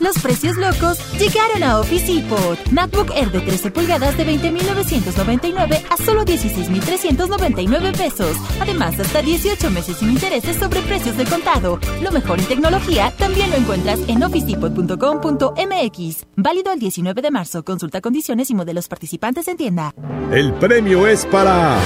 Los 0.00 0.18
precios 0.18 0.56
locos 0.56 0.98
llegaron 1.18 1.62
a 1.62 1.78
Office 1.78 2.10
Depot. 2.10 2.58
MacBook 2.72 3.10
Air 3.14 3.30
de 3.30 3.40
13 3.40 3.70
pulgadas 3.70 4.16
de 4.16 4.26
20.999 4.26 5.82
a 5.90 5.96
solo 5.98 6.24
16.399 6.24 7.96
pesos. 7.96 8.34
Además, 8.60 8.98
hasta 8.98 9.20
18 9.20 9.70
meses 9.70 9.98
sin 9.98 10.10
intereses 10.10 10.56
sobre 10.56 10.80
precios 10.80 11.18
de 11.18 11.26
contado. 11.26 11.78
Lo 12.02 12.10
mejor 12.12 12.40
en 12.40 12.46
tecnología 12.46 13.12
también 13.18 13.50
lo 13.50 13.56
encuentras 13.56 14.00
en 14.08 14.22
officedepot.com.mx. 14.22 16.26
Válido 16.34 16.72
el 16.72 16.80
19 16.80 17.20
de 17.20 17.30
marzo. 17.30 17.62
Consulta 17.62 18.00
condiciones 18.00 18.50
y 18.50 18.54
modelos 18.54 18.88
participantes 18.88 19.48
en 19.48 19.58
tienda. 19.58 19.92
El 20.32 20.54
premio 20.54 21.06
es 21.06 21.26
para 21.26 21.76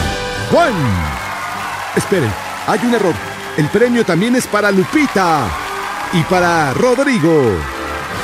Juan. 0.52 0.72
Esperen, 1.96 2.30
hay 2.68 2.78
un 2.84 2.94
error. 2.94 3.14
El 3.56 3.68
premio 3.70 4.04
también 4.04 4.36
es 4.36 4.46
para 4.46 4.70
Lupita 4.70 5.48
y 6.12 6.22
para 6.22 6.72
Rodrigo. 6.74 7.73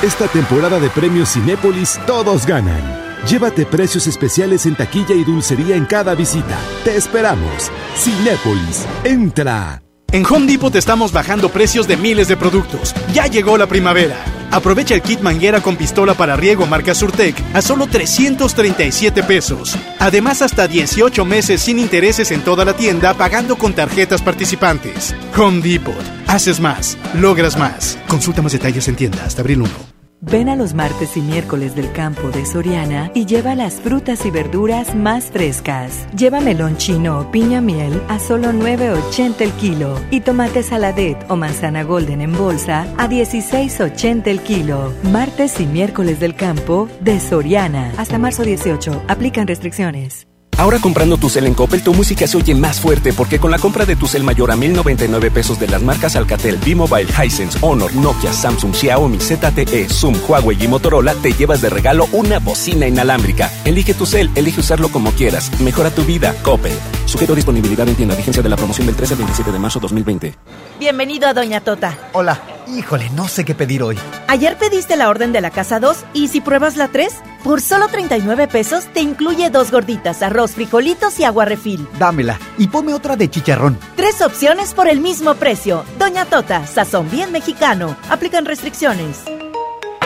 Esta 0.01 0.27
temporada 0.27 0.79
de 0.79 0.89
premios 0.89 1.33
Cinépolis 1.33 1.99
todos 2.07 2.47
ganan. 2.47 2.81
Llévate 3.27 3.67
precios 3.67 4.07
especiales 4.07 4.65
en 4.65 4.73
taquilla 4.73 5.13
y 5.13 5.23
dulcería 5.23 5.75
en 5.75 5.85
cada 5.85 6.15
visita. 6.15 6.57
Te 6.83 6.95
esperamos. 6.95 7.71
Cinépolis, 7.95 8.87
entra. 9.03 9.83
En 10.11 10.25
Home 10.25 10.47
Depot 10.47 10.75
estamos 10.75 11.13
bajando 11.13 11.49
precios 11.49 11.87
de 11.87 11.97
miles 11.97 12.27
de 12.27 12.35
productos. 12.35 12.95
Ya 13.13 13.27
llegó 13.27 13.59
la 13.59 13.67
primavera. 13.67 14.17
Aprovecha 14.49 14.95
el 14.95 15.03
kit 15.03 15.21
manguera 15.21 15.61
con 15.61 15.75
pistola 15.75 16.15
para 16.15 16.35
riego 16.35 16.65
marca 16.65 16.95
Surtec 16.95 17.35
a 17.53 17.61
solo 17.61 17.85
337 17.85 19.21
pesos. 19.21 19.77
Además, 19.99 20.41
hasta 20.41 20.67
18 20.67 21.23
meses 21.25 21.61
sin 21.61 21.77
intereses 21.77 22.31
en 22.31 22.41
toda 22.41 22.65
la 22.65 22.73
tienda 22.73 23.13
pagando 23.13 23.55
con 23.55 23.73
tarjetas 23.73 24.23
participantes. 24.23 25.15
Home 25.37 25.61
Depot. 25.61 25.93
Haces 26.25 26.59
más, 26.59 26.97
logras 27.13 27.55
más. 27.55 27.99
Consulta 28.07 28.41
más 28.41 28.53
detalles 28.53 28.87
en 28.87 28.95
tienda 28.95 29.23
hasta 29.23 29.41
abril 29.41 29.61
1. 29.61 29.90
Ven 30.23 30.49
a 30.49 30.55
los 30.55 30.75
martes 30.75 31.17
y 31.17 31.21
miércoles 31.21 31.75
del 31.75 31.91
campo 31.93 32.29
de 32.29 32.45
Soriana 32.45 33.11
y 33.15 33.25
lleva 33.25 33.55
las 33.55 33.81
frutas 33.81 34.23
y 34.23 34.29
verduras 34.29 34.93
más 34.93 35.31
frescas. 35.31 36.07
Lleva 36.15 36.41
melón 36.41 36.77
chino 36.77 37.19
o 37.19 37.31
piña 37.31 37.59
miel 37.59 37.99
a 38.07 38.19
solo 38.19 38.51
9.80 38.51 39.41
el 39.41 39.51
kilo 39.53 39.99
y 40.11 40.21
tomate 40.21 40.61
saladet 40.61 41.17
o 41.27 41.35
manzana 41.35 41.83
golden 41.83 42.21
en 42.21 42.33
bolsa 42.33 42.83
a 42.99 43.09
16.80 43.09 44.27
el 44.27 44.41
kilo. 44.41 44.93
Martes 45.11 45.59
y 45.59 45.65
miércoles 45.65 46.19
del 46.19 46.35
campo 46.35 46.87
de 46.99 47.19
Soriana. 47.19 47.91
Hasta 47.97 48.19
marzo 48.19 48.43
18. 48.43 49.05
Aplican 49.07 49.47
restricciones. 49.47 50.30
Ahora 50.61 50.77
comprando 50.77 51.17
tu 51.17 51.27
cel 51.27 51.47
en 51.47 51.55
Coppel, 51.55 51.81
tu 51.81 51.91
música 51.91 52.27
se 52.27 52.37
oye 52.37 52.53
más 52.53 52.79
fuerte 52.79 53.13
porque 53.13 53.39
con 53.39 53.49
la 53.49 53.57
compra 53.57 53.87
de 53.87 53.95
tu 53.95 54.05
cel 54.05 54.23
mayor 54.23 54.51
a 54.51 54.55
1099 54.55 55.31
pesos 55.31 55.59
de 55.59 55.67
las 55.67 55.81
marcas 55.81 56.15
Alcatel, 56.15 56.59
B-Mobile, 56.63 57.09
Hisense, 57.11 57.57
Honor, 57.61 57.91
Nokia, 57.95 58.31
Samsung, 58.31 58.71
Xiaomi, 58.71 59.17
ZTE, 59.17 59.89
Zoom, 59.89 60.13
Huawei 60.27 60.63
y 60.63 60.67
Motorola, 60.67 61.15
te 61.15 61.33
llevas 61.33 61.61
de 61.63 61.71
regalo 61.71 62.07
una 62.11 62.37
bocina 62.37 62.85
inalámbrica. 62.85 63.51
Elige 63.65 63.95
tu 63.95 64.05
cel, 64.05 64.29
elige 64.35 64.59
usarlo 64.59 64.89
como 64.89 65.09
quieras. 65.13 65.49
Mejora 65.61 65.89
tu 65.89 66.03
vida, 66.03 66.35
Coppel. 66.43 66.77
Sujeto 67.07 67.33
a 67.33 67.37
disponibilidad 67.37 67.89
en 67.89 67.95
tienda. 67.95 68.13
Vigencia 68.13 68.43
de 68.43 68.49
la 68.49 68.55
promoción 68.55 68.85
del 68.85 68.95
13 68.95 69.15
al 69.15 69.17
27 69.17 69.51
de 69.51 69.57
marzo 69.57 69.79
2020. 69.79 70.35
Bienvenido 70.79 71.27
a 71.27 71.33
Doña 71.33 71.61
Tota. 71.61 71.97
Hola. 72.13 72.39
Híjole, 72.67 73.09
no 73.09 73.27
sé 73.27 73.43
qué 73.43 73.53
pedir 73.53 73.83
hoy. 73.83 73.97
Ayer 74.27 74.57
pediste 74.57 74.95
la 74.95 75.09
orden 75.09 75.33
de 75.33 75.41
la 75.41 75.49
casa 75.49 75.79
2 75.79 76.05
y 76.13 76.29
si 76.29 76.39
pruebas 76.39 76.77
la 76.77 76.87
3, 76.87 77.13
por 77.43 77.59
solo 77.59 77.87
39 77.89 78.47
pesos 78.47 78.85
te 78.93 79.01
incluye 79.01 79.49
dos 79.49 79.71
gorditas, 79.71 80.21
arroz, 80.21 80.50
frijolitos 80.53 81.19
y 81.19 81.23
agua 81.23 81.45
refil. 81.45 81.87
Dámela 81.99 82.39
y 82.57 82.67
ponme 82.67 82.93
otra 82.93 83.15
de 83.15 83.29
chicharrón. 83.29 83.77
Tres 83.95 84.21
opciones 84.21 84.73
por 84.73 84.87
el 84.87 84.99
mismo 84.99 85.35
precio. 85.35 85.83
Doña 85.97 86.25
Tota, 86.25 86.65
sazón 86.67 87.09
bien 87.09 87.31
mexicano. 87.31 87.95
Aplican 88.09 88.45
restricciones. 88.45 89.19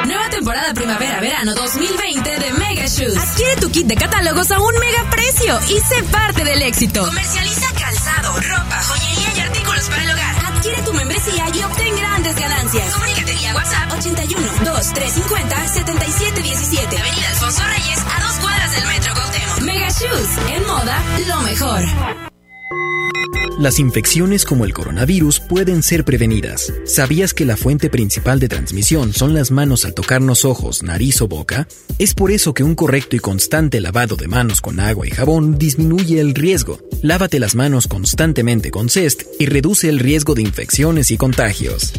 Nueva 0.06 0.30
temporada 0.30 0.72
primavera-verano 0.74 1.56
2020 1.56 2.30
de 2.40 2.52
Mega 2.54 2.86
Shoes. 2.86 3.18
Adquiere 3.18 3.56
tu 3.56 3.72
kit 3.72 3.88
de 3.88 3.96
catálogos 3.96 4.52
a 4.52 4.60
un 4.60 4.74
mega 4.80 5.10
precio 5.10 5.60
y 5.68 5.80
sé 5.80 6.04
parte 6.12 6.44
del 6.44 6.62
éxito. 6.62 7.04
Comercializa 7.06 7.68
calzado, 7.74 8.34
ropa, 8.40 8.84
joyería 8.84 9.30
y 9.36 9.40
artículos 9.40 9.90
para 9.90 10.04
el 10.04 10.10
hogar. 10.12 10.36
Adquiere 10.54 10.82
tu 10.84 10.94
membresía 10.94 11.46
y 11.56 11.64
obtén 11.64 11.96
grandes 11.96 12.36
ganancias. 12.36 12.94
Comunícate 12.94 13.34
vía 13.34 13.56
WhatsApp 13.56 13.92
81 13.98 14.42
2350 14.64 15.68
7717. 15.70 16.98
Avenida 17.00 17.30
Alfonso 17.30 17.64
Reyes, 17.64 18.00
a 18.16 18.22
dos 18.22 18.34
cuadras 18.42 18.72
del 18.76 18.86
Metro 18.86 19.14
Cuauhtémoc. 19.16 19.55
Mega 19.76 19.90
Shoes, 19.90 20.56
en 20.56 20.64
moda, 20.68 21.04
lo 21.28 21.42
mejor. 21.42 21.82
Las 23.60 23.78
infecciones 23.78 24.46
como 24.46 24.64
el 24.64 24.74
coronavirus 24.74 25.42
pueden 25.42 25.84
ser 25.84 26.06
prevenidas. 26.06 26.72
¿Sabías 26.86 27.34
que 27.34 27.44
la 27.44 27.58
fuente 27.58 27.90
principal 27.90 28.40
de 28.40 28.48
transmisión 28.48 29.12
son 29.12 29.34
las 29.34 29.52
manos 29.52 29.84
al 29.84 29.94
tocarnos 29.94 30.46
ojos, 30.46 30.82
nariz 30.82 31.22
o 31.22 31.28
boca? 31.28 31.68
Es 32.00 32.14
por 32.14 32.32
eso 32.32 32.54
que 32.54 32.64
un 32.64 32.76
correcto 32.76 33.18
y 33.18 33.20
constante 33.20 33.82
lavado 33.82 34.16
de 34.16 34.30
manos 34.30 34.62
con 34.62 34.80
agua 34.80 35.08
y 35.08 35.12
jabón 35.12 35.58
disminuye 35.58 36.22
el 36.22 36.36
riesgo. 36.36 36.80
Lávate 37.02 37.40
las 37.40 37.54
manos 37.54 37.88
constantemente 37.88 38.72
con 38.72 38.88
CEST 38.88 39.24
y 39.40 39.46
reduce 39.46 39.90
el 39.90 40.00
riesgo 40.00 40.36
de 40.36 40.42
infecciones 40.42 41.12
y 41.12 41.18
contagios. 41.18 41.92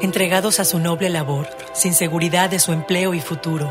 Entregados 0.00 0.60
a 0.60 0.64
su 0.64 0.78
noble 0.78 1.10
labor, 1.10 1.46
sin 1.74 1.92
seguridad 1.92 2.48
de 2.48 2.58
su 2.58 2.72
empleo 2.72 3.12
y 3.12 3.20
futuro, 3.20 3.70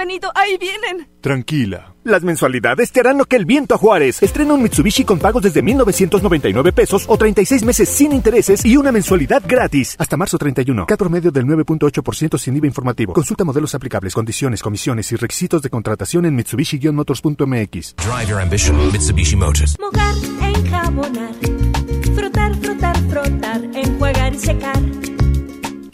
Benito, 0.00 0.32
ahí 0.34 0.56
vienen. 0.56 1.10
Tranquila. 1.20 1.92
Las 2.04 2.22
mensualidades 2.22 2.90
te 2.90 3.00
harán 3.00 3.18
lo 3.18 3.26
que 3.26 3.36
el 3.36 3.44
viento 3.44 3.74
a 3.74 3.76
Juárez. 3.76 4.22
Estrena 4.22 4.54
un 4.54 4.62
Mitsubishi 4.62 5.04
con 5.04 5.18
pagos 5.18 5.42
desde 5.42 5.60
1,999 5.60 6.72
pesos 6.72 7.04
o 7.06 7.18
36 7.18 7.64
meses 7.64 7.86
sin 7.86 8.12
intereses 8.12 8.64
y 8.64 8.78
una 8.78 8.92
mensualidad 8.92 9.42
gratis. 9.46 9.96
Hasta 9.98 10.16
marzo 10.16 10.38
31. 10.38 10.86
Cat 10.86 10.98
promedio 10.98 11.30
del 11.30 11.44
9.8% 11.44 12.38
sin 12.38 12.56
IVA 12.56 12.66
informativo. 12.66 13.12
Consulta 13.12 13.44
modelos 13.44 13.74
aplicables, 13.74 14.14
condiciones, 14.14 14.62
comisiones 14.62 15.12
y 15.12 15.16
requisitos 15.16 15.60
de 15.60 15.68
contratación 15.68 16.24
en 16.24 16.34
Mitsubishi-motors.mx. 16.34 17.96
Drive 17.96 18.26
your 18.26 18.40
ambition, 18.40 18.92
Mitsubishi 18.92 19.36
Motors. 19.36 19.76
Mojar, 19.78 20.14
enjabonar, 20.56 21.34
frotar, 22.14 22.56
frotar, 22.56 22.96
frotar, 23.10 23.60
enjuagar 23.74 24.32
y 24.32 24.38
secar. 24.38 25.19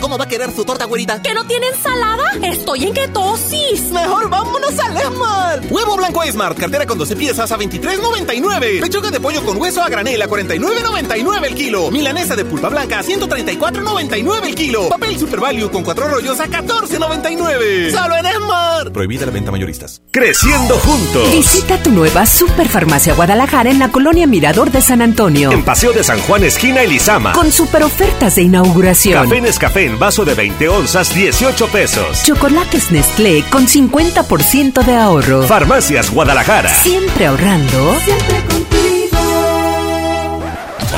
¿Cómo 0.00 0.16
va 0.16 0.24
a 0.24 0.28
querer 0.28 0.52
su 0.54 0.64
torta, 0.64 0.84
güerita? 0.84 1.20
¿Que 1.20 1.34
no 1.34 1.44
tiene 1.44 1.66
ensalada? 1.68 2.24
Estoy 2.42 2.84
en 2.84 2.94
ketosis. 2.94 3.90
Mejor 3.90 4.30
vámonos 4.30 4.78
al 4.78 4.96
Esmart. 4.96 5.70
Huevo 5.70 5.96
blanco 5.96 6.22
Smart, 6.30 6.56
cartera 6.56 6.86
con 6.86 6.98
12 6.98 7.16
piezas 7.16 7.50
a 7.50 7.58
23.99. 7.58 8.80
Pechuga 8.80 9.10
de 9.10 9.18
pollo 9.18 9.42
con 9.44 9.60
hueso 9.60 9.82
a 9.82 9.88
granel 9.88 10.22
a 10.22 10.28
49.99 10.28 11.44
el 11.46 11.54
kilo. 11.54 11.90
Milanesa 11.90 12.36
de 12.36 12.44
pulpa 12.44 12.68
blanca 12.68 13.00
a 13.00 13.02
134.99 13.02 14.46
el 14.46 14.54
kilo. 14.54 14.88
Papel 14.88 15.18
Super 15.18 15.40
Value 15.40 15.70
con 15.70 15.82
cuatro 15.82 16.08
rollos 16.08 16.38
a 16.38 16.46
14.99. 16.46 17.90
Solo 17.90 18.16
en 18.16 18.26
Smart. 18.36 18.92
Prohibida 18.92 19.26
la 19.26 19.32
venta 19.32 19.50
mayoristas. 19.50 20.00
Creciendo 20.12 20.76
juntos. 20.78 21.30
Visita 21.32 21.82
tu 21.82 21.90
nueva 21.90 22.24
Superfarmacia 22.24 23.14
Guadalajara 23.14 23.70
en 23.70 23.80
la 23.80 23.90
colonia 23.90 24.26
Mirador 24.28 24.70
de 24.70 24.80
San 24.80 25.02
Antonio. 25.02 25.50
En 25.50 25.64
Paseo 25.64 25.92
de 25.92 26.04
San 26.04 26.20
Juan, 26.20 26.44
esquina 26.44 26.82
Elizama. 26.82 27.32
Con 27.32 27.50
super 27.50 27.82
ofertas 27.82 28.36
de 28.36 28.42
inauguración. 28.42 29.24
Café 29.24 29.40
Nescafé 29.40 29.87
en 29.88 29.98
vaso 29.98 30.24
de 30.24 30.34
20 30.34 30.68
onzas, 30.68 31.14
18 31.14 31.68
pesos. 31.68 32.22
Chocolates 32.22 32.90
Nestlé 32.92 33.42
con 33.50 33.66
50% 33.66 34.84
de 34.84 34.96
ahorro. 34.96 35.42
Farmacias 35.44 36.10
Guadalajara. 36.10 36.72
Siempre 36.82 37.26
ahorrando. 37.26 37.98
Siempre 38.04 38.44
contigo. 38.44 39.18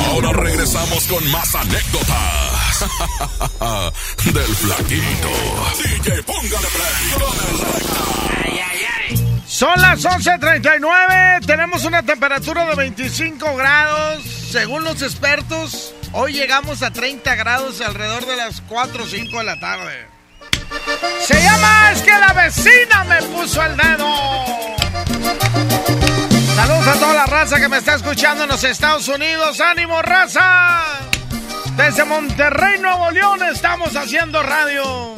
Ahora 0.09 0.33
regresamos 0.33 1.07
con 1.07 1.31
más 1.31 1.55
anécdotas 1.55 2.85
del 4.25 4.55
flaquito. 4.55 5.29
DJ, 6.03 6.23
póngale 6.23 6.67
play. 6.75 7.11
Son 9.47 9.79
las 9.81 10.03
11.39, 10.03 11.45
tenemos 11.45 11.85
una 11.85 12.03
temperatura 12.03 12.65
de 12.65 12.75
25 12.75 13.55
grados. 13.55 14.23
Según 14.49 14.83
los 14.83 15.01
expertos, 15.01 15.93
hoy 16.13 16.33
llegamos 16.33 16.81
a 16.83 16.91
30 16.91 17.35
grados 17.35 17.81
alrededor 17.81 18.25
de 18.25 18.35
las 18.35 18.61
4 18.61 19.03
o 19.03 19.07
5 19.07 19.37
de 19.37 19.43
la 19.43 19.59
tarde. 19.59 20.07
Se 21.21 21.41
llama 21.41 21.91
Es 21.91 22.01
que 22.01 22.11
la 22.11 22.33
vecina 22.33 23.03
me 23.03 23.21
puso 23.23 23.63
el 23.63 23.75
dedo. 23.77 24.15
Saludos 26.55 26.87
a 26.87 26.93
toda 26.93 27.13
la 27.13 27.25
raza 27.25 27.59
que 27.59 27.69
me 27.69 27.77
está 27.77 27.95
escuchando 27.95 28.43
en 28.43 28.49
los 28.49 28.63
Estados 28.63 29.07
Unidos. 29.07 29.59
¡Ánimo, 29.59 30.01
raza! 30.01 30.81
Desde 31.75 32.03
Monterrey, 32.03 32.79
Nuevo 32.79 33.11
León, 33.11 33.41
estamos 33.43 33.95
haciendo 33.95 34.43
radio. 34.43 35.15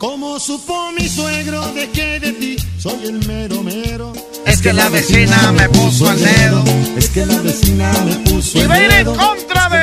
Como 0.00 0.40
supo 0.40 0.92
mi 0.92 1.06
suegro, 1.06 1.60
dejé 1.74 2.18
de 2.20 2.32
ti, 2.32 2.56
soy 2.78 3.04
el 3.04 3.26
mero 3.26 3.62
mero. 3.62 4.14
Es 4.46 4.62
que 4.62 4.72
la 4.72 4.88
vecina 4.88 5.52
me 5.52 5.68
puso 5.68 6.10
el 6.10 6.18
dedo. 6.24 6.64
Es 6.96 7.10
que 7.10 7.26
la 7.26 7.38
vecina 7.42 7.92
me 8.06 8.14
puso 8.30 8.62
el 8.62 8.62
dedo. 8.62 8.64
Y 8.64 8.66
va 8.66 8.74
a 8.76 8.80
ir 8.82 8.90
en 8.92 9.04
contra 9.04 9.68
de. 9.68 9.80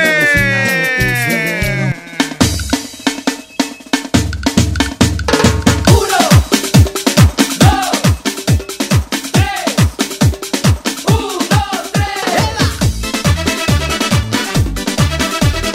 Uno, 5.86 6.18
dos, 7.60 7.90
tres, 9.32 9.76
uno, 11.06 11.48
tres. 11.92 12.10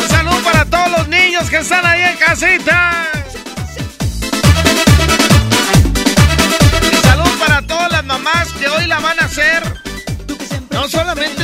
Un 0.02 0.10
saludo 0.10 0.44
para 0.44 0.65
todos 0.65 0.91
los 0.98 1.07
niños 1.07 1.49
que 1.49 1.60
están 1.60 1.86
ahí 1.86 2.02
en 2.02 2.18
casita. 2.18 2.72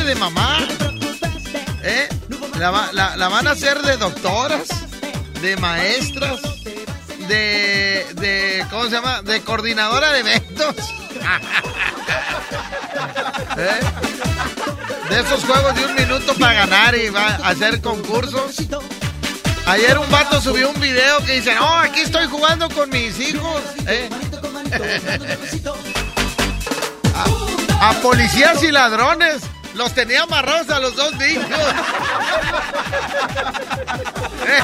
De 0.09 0.15
mamá. 0.15 0.57
¿eh? 1.83 2.09
La, 2.57 2.89
la- 2.93 3.15
la 3.15 3.27
van 3.27 3.47
a 3.47 3.51
hacer 3.51 3.79
de 3.83 3.95
doctoras, 3.97 4.67
de 5.39 5.55
maestras, 5.57 6.39
de, 7.27 8.07
de. 8.15 8.65
¿Cómo 8.71 8.85
se 8.85 8.89
llama? 8.91 9.21
De 9.21 9.41
coordinadora 9.41 10.11
de 10.13 10.19
eventos. 10.21 10.75
¿Eh? 13.57 13.79
De 15.09 15.19
esos 15.21 15.43
juegos 15.45 15.75
de 15.75 15.85
un 15.85 15.93
minuto 15.95 16.33
para 16.35 16.53
ganar 16.53 16.95
y 16.95 17.09
va 17.09 17.27
a 17.27 17.49
hacer 17.49 17.79
concursos. 17.81 18.55
Ayer 19.67 19.97
un 19.99 20.09
vato 20.09 20.41
subió 20.41 20.69
un 20.71 20.79
video 20.81 21.19
que 21.23 21.33
dice, 21.33 21.53
no, 21.53 21.67
aquí 21.75 21.99
estoy 22.01 22.25
jugando 22.27 22.67
con 22.69 22.89
mis 22.89 23.19
hijos. 23.19 23.61
¿eh? 23.85 24.09
a 27.81 27.91
policías 28.01 28.63
y 28.63 28.71
ladrones. 28.71 29.41
Los 29.79 29.95
tenía 29.95 30.23
amarrados 30.23 30.69
a 30.71 30.79
los 30.81 30.93
dos 30.93 31.15
niños. 31.15 31.45
¿Eh? 34.45 34.59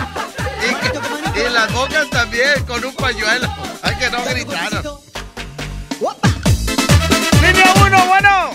Y, 0.66 1.40
y 1.40 1.50
las 1.54 1.72
bocas 1.72 2.10
también 2.10 2.66
con 2.68 2.84
un 2.84 2.94
pañuelo. 2.94 3.48
Ay, 3.82 3.96
que 3.98 4.10
no 4.10 4.22
gritaron. 4.26 4.84
Línea 7.42 7.74
uno, 7.86 8.06
bueno. 8.08 8.50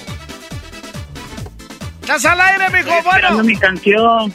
¿Estás 2.03 2.27
al 2.27 2.41
aire, 2.43 2.69
mijo? 2.69 3.03
Bueno. 3.05 3.43
mi 3.43 3.57
canción, 3.57 4.35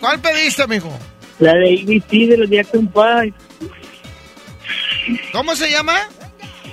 ¿Cuál 0.00 0.18
pediste, 0.18 0.66
mijo? 0.66 0.98
la 1.38 1.52
de 1.54 1.74
ABC 1.74 2.28
de 2.28 2.38
los 2.38 2.50
Jackson 2.50 2.90
5. 2.92 3.36
¿Cómo 5.30 5.54
se 5.54 5.70
llama? 5.70 5.94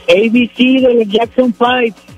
ABC 0.10 0.58
de 0.58 0.94
los 0.96 1.08
Jackson 1.10 1.54
5. 1.56 2.13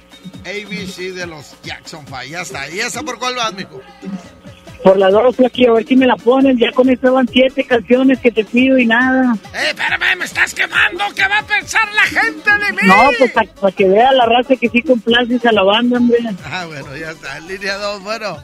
ABC 0.46 1.14
de 1.14 1.26
los 1.26 1.56
Jackson 1.64 2.06
5. 2.06 2.24
Ya 2.30 2.42
está. 2.42 2.70
¿Y 2.70 2.80
esa 2.80 3.02
por 3.04 3.18
cuál 3.18 3.36
vas, 3.36 3.54
mijo? 3.54 3.82
Por 4.84 4.98
la 4.98 5.10
dos, 5.10 5.36
aquí, 5.40 5.66
a 5.66 5.72
ver 5.72 5.88
si 5.88 5.96
me 5.96 6.06
la 6.06 6.16
ponen. 6.16 6.60
Ya 6.60 6.70
van 7.10 7.28
siete 7.28 7.64
canciones 7.64 8.20
que 8.20 8.30
te 8.30 8.46
pido 8.46 8.78
y 8.78 8.86
nada. 8.86 9.36
¡Eh, 9.56 9.70
espérame! 9.70 10.16
¡Me 10.20 10.26
estás 10.26 10.54
quemando! 10.54 11.04
¿Qué 11.16 11.28
va 11.28 11.40
a 11.40 11.44
pensar 11.44 11.92
la 11.94 12.04
gente 12.04 12.52
de 12.52 12.72
mí? 12.74 12.88
No, 12.88 13.10
pues 13.18 13.32
para 13.32 13.72
que 13.76 13.88
vea 13.88 14.12
la 14.12 14.28
raza 14.28 14.56
que 14.56 14.70
sí 14.70 14.84
complaces 14.84 15.44
a 15.44 15.52
la 15.52 15.64
banda, 15.64 15.98
hombre. 15.98 16.20
Ah, 16.46 16.66
bueno, 16.68 16.96
ya 16.96 17.10
está. 17.10 17.40
Línea 17.40 17.78
2, 17.78 18.04
bueno. 18.04 18.38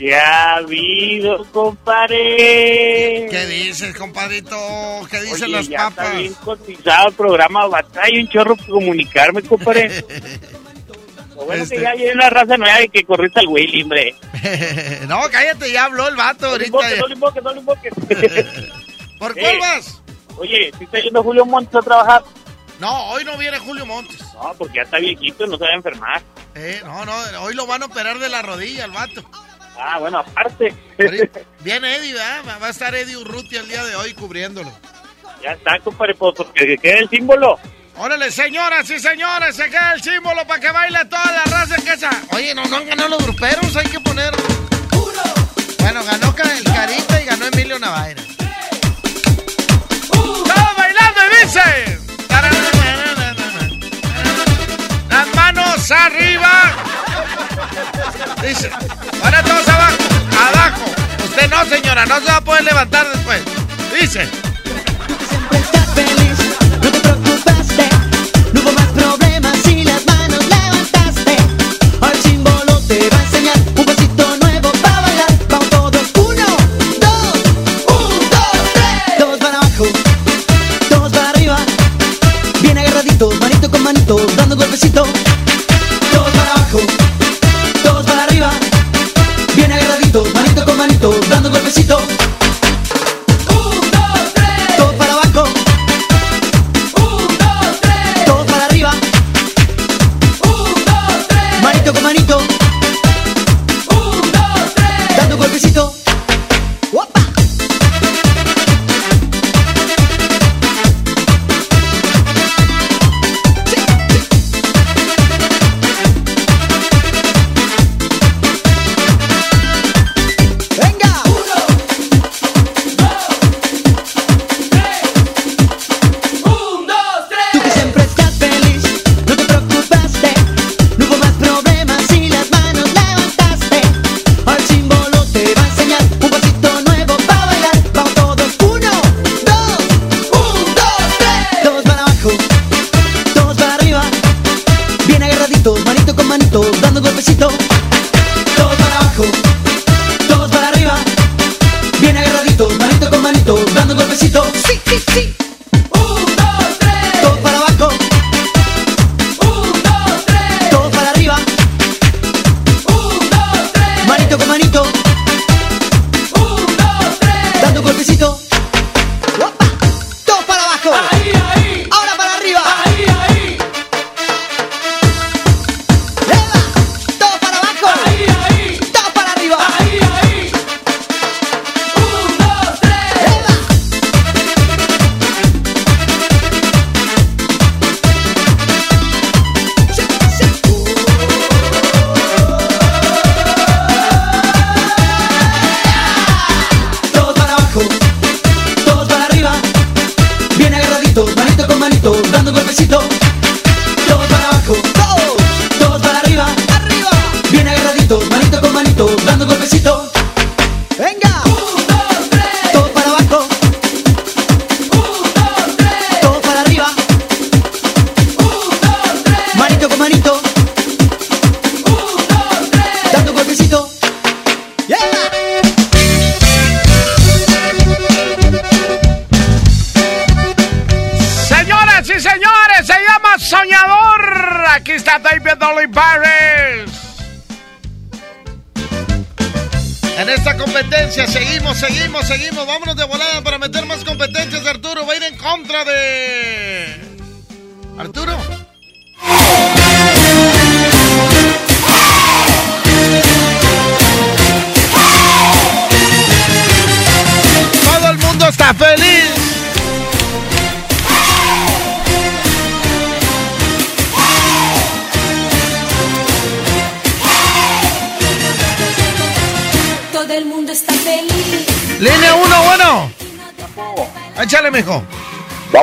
Ya 0.00 0.52
ha 0.54 0.56
habido, 0.56 1.44
compadre. 1.52 3.26
¿Qué 3.30 3.46
dices, 3.48 3.96
compadrito? 3.96 4.56
¿Qué 5.10 5.20
dicen 5.20 5.44
Oye, 5.44 5.48
las 5.52 5.68
ya 5.68 5.78
papas? 5.90 6.06
está 6.06 6.18
bien 6.18 6.34
cotizado 6.34 7.08
el 7.08 7.14
programa. 7.14 7.66
Batalla 7.66 8.20
un 8.20 8.28
chorro 8.28 8.56
por 8.56 8.66
comunicarme, 8.66 9.42
compadre. 9.42 10.04
Lo 11.38 11.44
bueno 11.46 11.62
Este. 11.62 11.76
que 11.76 11.82
ya 11.82 11.90
hay 11.90 12.08
una 12.08 12.28
raza 12.30 12.56
nueva 12.56 12.82
y 12.82 12.88
que 12.88 13.04
corriste 13.04 13.40
al 13.40 13.46
Willy, 13.48 13.82
hombre. 13.82 14.14
no, 15.08 15.20
cállate, 15.30 15.70
ya 15.72 15.84
habló 15.84 16.08
el 16.08 16.16
vato 16.16 16.46
No 16.46 16.52
ahorita. 16.52 16.66
invoques, 16.66 16.98
no 16.98 17.06
le 17.06 17.14
invoques, 17.14 17.42
no 17.44 17.52
le 17.52 17.60
invoques. 17.60 17.92
¿Por 19.18 19.32
cuál 19.34 19.54
Eh. 19.54 19.58
vas? 19.60 20.02
Oye, 20.36 20.72
¿sí 20.78 20.84
está 20.84 20.98
yendo 21.00 21.22
Julio 21.22 21.44
Montes 21.46 21.74
a 21.74 21.80
trabajar? 21.82 22.22
No, 22.80 23.10
hoy 23.10 23.24
no 23.24 23.36
viene 23.36 23.58
Julio 23.58 23.84
Montes. 23.86 24.20
No, 24.34 24.54
porque 24.56 24.76
ya 24.76 24.82
está 24.82 24.98
viejito, 24.98 25.46
no 25.46 25.56
se 25.56 25.64
va 25.64 25.70
a 25.70 25.74
enfermar. 25.74 26.22
Eh, 26.54 26.80
no, 26.84 27.04
no, 27.04 27.12
hoy 27.42 27.54
lo 27.54 27.66
van 27.66 27.82
a 27.82 27.86
operar 27.86 28.18
de 28.18 28.28
la 28.28 28.42
rodilla 28.42 28.84
el 28.84 28.90
vato. 28.92 29.22
Ah, 29.76 29.98
bueno, 29.98 30.18
aparte. 30.18 30.74
Viene 31.60 31.96
Eddie, 31.96 32.12
¿verdad? 32.14 32.42
Va- 32.60 32.66
a 32.66 32.70
estar 32.70 32.94
Eddie 32.94 33.16
Urruti 33.16 33.56
el 33.56 33.68
día 33.68 33.84
de 33.84 33.94
hoy 33.96 34.12
cubriéndolo. 34.14 34.70
ya 35.42 35.52
está, 35.52 35.78
compadre, 35.80 36.14
pues 36.14 36.34
porque 36.36 36.66
que 36.66 36.78
quede 36.78 36.98
el 37.00 37.08
símbolo. 37.08 37.58
Órale, 38.00 38.30
señoras 38.30 38.88
y 38.90 39.00
señores, 39.00 39.56
se 39.56 39.68
queda 39.68 39.94
el 39.94 40.02
símbolo 40.02 40.46
para 40.46 40.60
que 40.60 40.70
baile 40.70 41.04
toda 41.06 41.32
la 41.32 41.44
raza 41.44 41.74
en 41.74 41.82
casa. 41.82 42.10
Oye, 42.30 42.54
no, 42.54 42.64
no 42.66 42.76
han 42.76 42.86
ganado 42.86 43.08
los 43.08 43.24
gruperos, 43.24 43.74
hay 43.76 43.86
que 43.86 43.98
poner. 43.98 44.32
Bueno, 45.80 46.04
ganó 46.04 46.28
el 46.28 46.64
Carita 46.64 47.20
y 47.20 47.24
ganó 47.24 47.46
Emilio 47.46 47.78
Navaira. 47.78 48.22
¡Todos 50.12 50.76
bailando 50.76 51.20
y 51.26 51.44
dice! 51.44 51.98
Las 55.08 55.34
manos 55.34 55.90
arriba. 55.90 56.72
Dice, 58.42 58.70
ahora 59.24 59.42
todos 59.42 59.68
abajo, 59.68 59.96
abajo. 60.52 60.84
Usted 61.24 61.50
no, 61.50 61.64
señora, 61.64 62.06
no 62.06 62.20
se 62.20 62.26
va 62.26 62.36
a 62.36 62.40
poder 62.42 62.62
levantar 62.62 63.08
después. 63.08 63.42
Dice. 63.98 64.28
Estás 65.50 65.94
feliz, 65.94 66.27
abajo, 86.68 86.80
todos 87.82 88.06
para 88.06 88.24
arriba. 88.24 88.50
Bien 89.54 89.72
agarraditos, 89.72 90.32
manito 90.34 90.64
con 90.64 90.76
manito, 90.76 91.14
dando 91.30 91.48
un 91.48 91.54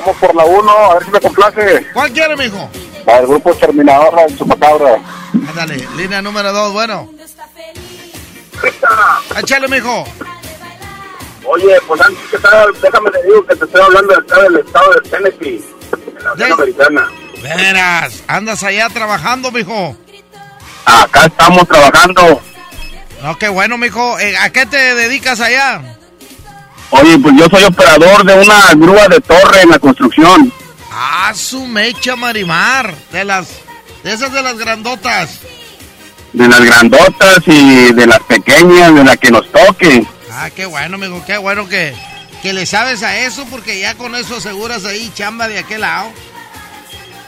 Vamos 0.05 0.21
por 0.21 0.35
la 0.35 0.45
1, 0.45 0.71
a 0.71 0.93
ver 0.93 1.05
si 1.05 1.11
me 1.11 1.19
complace. 1.19 1.87
¿Cuál 1.91 2.11
quiere, 2.11 2.37
mijo? 2.37 2.69
La 3.07 3.17
del 3.17 3.25
grupo 3.25 3.49
Exterminador, 3.49 4.13
la 4.13 4.25
de 4.27 4.37
Chupacabra. 4.37 5.01
Ándale, 5.49 5.87
línea 5.97 6.21
número 6.21 6.53
2, 6.53 6.73
bueno. 6.73 7.09
Échale, 9.35 9.67
mijo. 9.67 10.05
Oye, 11.45 11.75
pues 11.87 12.01
antes 12.01 12.23
que 12.29 12.37
tal, 12.37 12.71
déjame 12.79 13.09
te 13.09 13.23
digo 13.23 13.45
que 13.47 13.55
te 13.55 13.65
estoy 13.65 13.81
hablando 13.81 14.13
de 14.13 14.19
acá 14.19 14.41
del 14.41 14.57
estado 14.57 14.93
de 14.93 15.09
Tennessee, 15.09 15.65
en 16.17 16.23
la 16.23 16.33
Unión 16.33 16.51
Americana. 16.51 17.11
Veras, 17.41 18.23
andas 18.27 18.63
allá 18.63 18.89
trabajando, 18.89 19.51
mijo. 19.51 19.97
Acá 20.85 21.25
estamos 21.25 21.67
trabajando. 21.67 22.41
No, 23.23 23.39
qué 23.39 23.47
bueno, 23.47 23.79
mijo. 23.79 24.19
Eh, 24.19 24.37
¿A 24.37 24.51
qué 24.51 24.67
te 24.67 24.77
dedicas 24.93 25.39
allá? 25.39 25.94
Oye, 27.01 27.19
pues 27.19 27.35
yo 27.37 27.47
soy 27.49 27.63
operador 27.63 28.25
de 28.25 28.33
una 28.35 28.73
grúa 28.75 29.07
de 29.07 29.19
torre 29.19 29.61
en 29.63 29.69
la 29.69 29.79
construcción. 29.79 30.51
Ah, 30.91 31.33
su 31.35 31.65
mecha 31.65 32.15
marimar. 32.15 32.93
De 33.11 33.25
las. 33.25 33.47
De 34.03 34.13
esas 34.13 34.31
de 34.31 34.41
las 34.41 34.57
grandotas. 34.57 35.39
De 36.31 36.47
las 36.47 36.61
grandotas 36.61 37.39
y 37.47 37.91
de 37.91 38.07
las 38.07 38.19
pequeñas, 38.19 38.93
de 38.93 39.03
la 39.03 39.17
que 39.17 39.31
nos 39.31 39.51
toque. 39.51 40.05
Ah, 40.31 40.49
qué 40.55 40.65
bueno, 40.65 40.97
mijo. 40.97 41.23
Qué 41.25 41.37
bueno 41.37 41.67
que, 41.67 41.93
que 42.41 42.53
le 42.53 42.65
sabes 42.65 43.03
a 43.03 43.17
eso, 43.17 43.45
porque 43.49 43.79
ya 43.79 43.95
con 43.95 44.15
eso 44.15 44.37
aseguras 44.37 44.85
ahí 44.85 45.11
chamba 45.15 45.47
de 45.47 45.59
aquel 45.59 45.81
lado. 45.81 46.09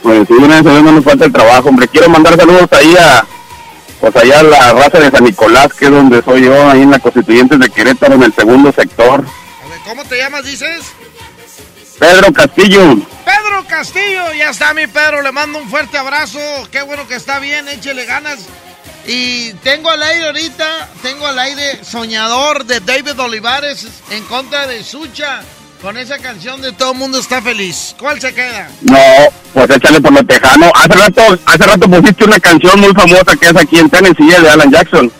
Pues 0.02 0.28
sí, 0.28 0.34
gracias 0.38 0.66
a 0.66 0.70
Dios 0.70 0.82
no 0.84 0.92
nos 0.92 1.04
falta 1.04 1.24
el 1.24 1.32
trabajo, 1.32 1.68
hombre. 1.68 1.88
Quiero 1.88 2.08
mandar 2.08 2.36
saludos 2.36 2.68
ahí 2.70 2.94
a, 2.96 3.26
pues 4.00 4.16
allá 4.16 4.40
a 4.40 4.42
la 4.44 4.72
raza 4.72 5.00
de 5.00 5.10
San 5.10 5.24
Nicolás, 5.24 5.74
que 5.74 5.86
es 5.86 5.90
donde 5.90 6.22
soy 6.22 6.44
yo, 6.44 6.70
ahí 6.70 6.82
en 6.82 6.90
la 6.90 7.00
Constituyentes 7.00 7.58
de 7.58 7.68
Querétaro, 7.68 8.14
en 8.14 8.22
el 8.22 8.34
segundo 8.34 8.72
sector. 8.72 9.24
¿Cómo 9.88 10.04
te 10.04 10.18
llamas, 10.18 10.44
dices? 10.44 10.80
Pedro 11.98 12.30
Castillo. 12.30 12.94
Pedro 13.24 13.64
Castillo, 13.66 14.34
ya 14.34 14.50
está 14.50 14.74
mi 14.74 14.86
Pedro, 14.86 15.22
le 15.22 15.32
mando 15.32 15.58
un 15.58 15.70
fuerte 15.70 15.96
abrazo, 15.96 16.38
qué 16.70 16.82
bueno 16.82 17.08
que 17.08 17.14
está 17.14 17.38
bien, 17.38 17.66
échele 17.68 18.04
ganas. 18.04 18.40
Y 19.06 19.54
tengo 19.64 19.88
al 19.88 20.02
aire 20.02 20.26
ahorita, 20.26 20.90
tengo 21.00 21.26
al 21.26 21.38
aire 21.38 21.82
Soñador 21.82 22.66
de 22.66 22.80
David 22.80 23.18
Olivares 23.18 23.86
en 24.10 24.22
contra 24.24 24.66
de 24.66 24.84
Sucha 24.84 25.40
con 25.80 25.96
esa 25.96 26.18
canción 26.18 26.60
de 26.60 26.72
Todo 26.72 26.92
el 26.92 26.98
mundo 26.98 27.18
está 27.18 27.40
feliz. 27.40 27.94
¿Cuál 27.98 28.20
se 28.20 28.34
queda? 28.34 28.68
No, 28.82 28.98
pues 29.54 29.70
échale 29.70 30.02
por 30.02 30.12
lo 30.12 30.22
tejano. 30.22 30.70
Hace 30.74 30.92
rato, 30.92 31.22
hace 31.46 31.66
rato 31.66 31.88
pusiste 31.88 32.24
una 32.24 32.38
canción 32.38 32.78
muy 32.78 32.92
famosa 32.92 33.36
que 33.40 33.46
es 33.46 33.56
aquí 33.56 33.78
en 33.78 33.88
Tennessee, 33.88 34.42
de 34.42 34.50
Alan 34.50 34.70
Jackson. 34.70 35.10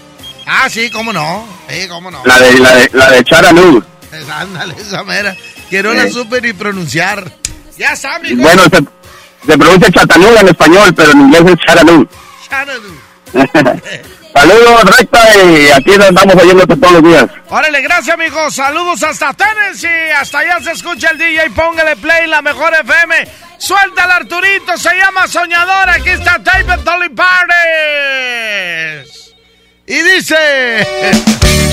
Ah, 0.44 0.68
sí, 0.68 0.90
cómo 0.90 1.10
no, 1.14 1.46
sí, 1.70 1.88
cómo 1.88 2.10
no. 2.10 2.20
La 2.26 2.38
de, 2.38 2.58
la 2.58 2.74
de, 2.74 2.90
la 2.92 3.10
de 3.10 3.24
Charanu. 3.24 3.82
Ándale, 4.32 4.74
esa 4.78 5.04
mera, 5.04 5.36
que 5.70 5.82
no 5.82 5.92
la 5.92 6.08
supe 6.10 6.40
ni 6.40 6.52
pronunciar. 6.52 7.30
Ya 7.76 7.94
mijo. 8.22 8.42
Bueno, 8.42 8.62
se, 8.64 8.78
se 9.46 9.58
pronuncia 9.58 9.90
Chattanooga 9.90 10.40
en 10.40 10.48
español, 10.48 10.94
pero 10.94 11.12
en 11.12 11.20
inglés 11.20 11.42
es 11.46 11.56
Charanu. 11.66 12.08
Shannon. 12.50 13.00
Saludos, 14.34 14.84
recta, 14.96 15.18
y 15.36 15.68
aquí 15.68 15.92
andamos 15.94 16.34
oyéndote 16.36 16.76
todos 16.76 16.92
los 16.94 17.02
días. 17.02 17.26
Órale, 17.48 17.80
gracias, 17.82 18.14
amigo. 18.14 18.50
Saludos 18.50 19.02
hasta 19.02 19.32
Tennessee. 19.32 20.10
Hasta 20.16 20.38
allá 20.40 20.60
se 20.62 20.72
escucha 20.72 21.10
el 21.10 21.18
DJ. 21.18 21.50
Póngale 21.50 21.96
play, 21.96 22.28
la 22.28 22.40
mejor 22.42 22.72
FM. 22.74 23.26
Suéltala, 23.58 24.16
Arturito. 24.16 24.76
Se 24.76 24.94
llama 24.94 25.26
Soñador. 25.26 25.90
Aquí 25.90 26.10
está 26.10 26.38
David 26.38 26.86
Olivares. 26.86 27.24
Y 29.86 30.02
dice... 30.02 31.66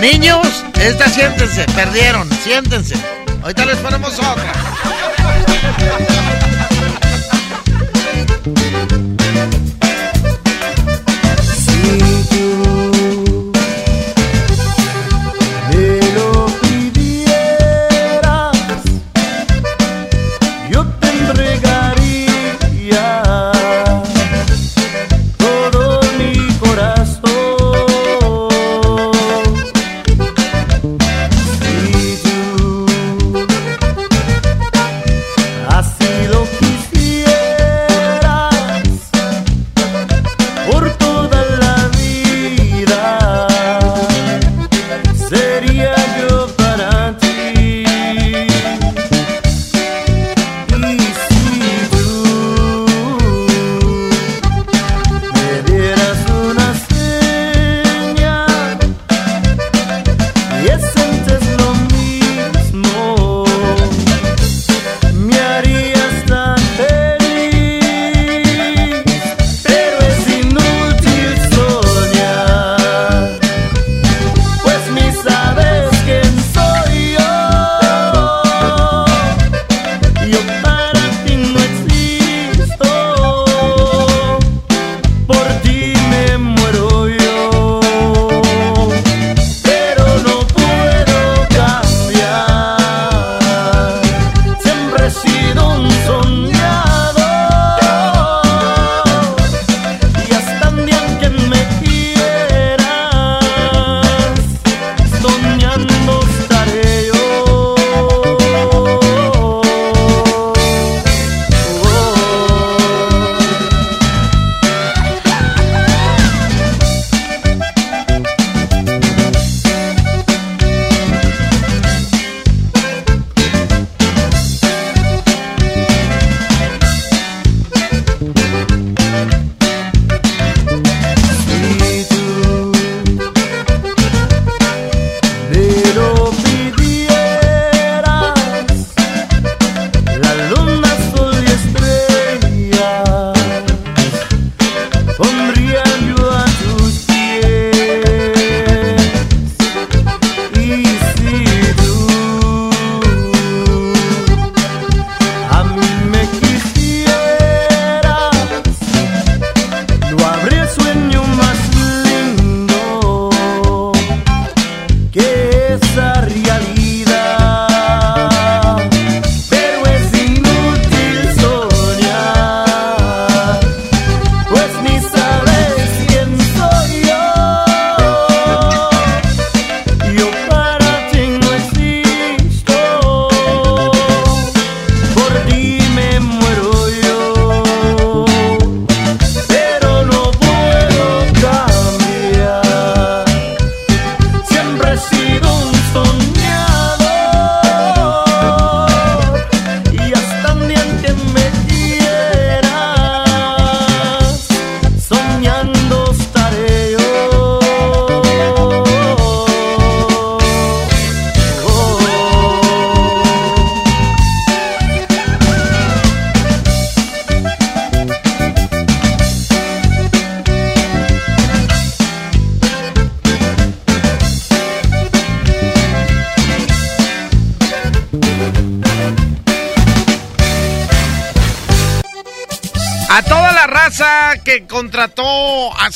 Niños, 0.00 0.64
esta 0.80 1.08
siéntense. 1.10 1.66
Perdieron. 1.74 2.28
Siéntense. 2.42 2.94
Ahorita 3.42 3.66
les 3.66 3.76
ponemos 3.76 4.18
otra. 4.18 4.52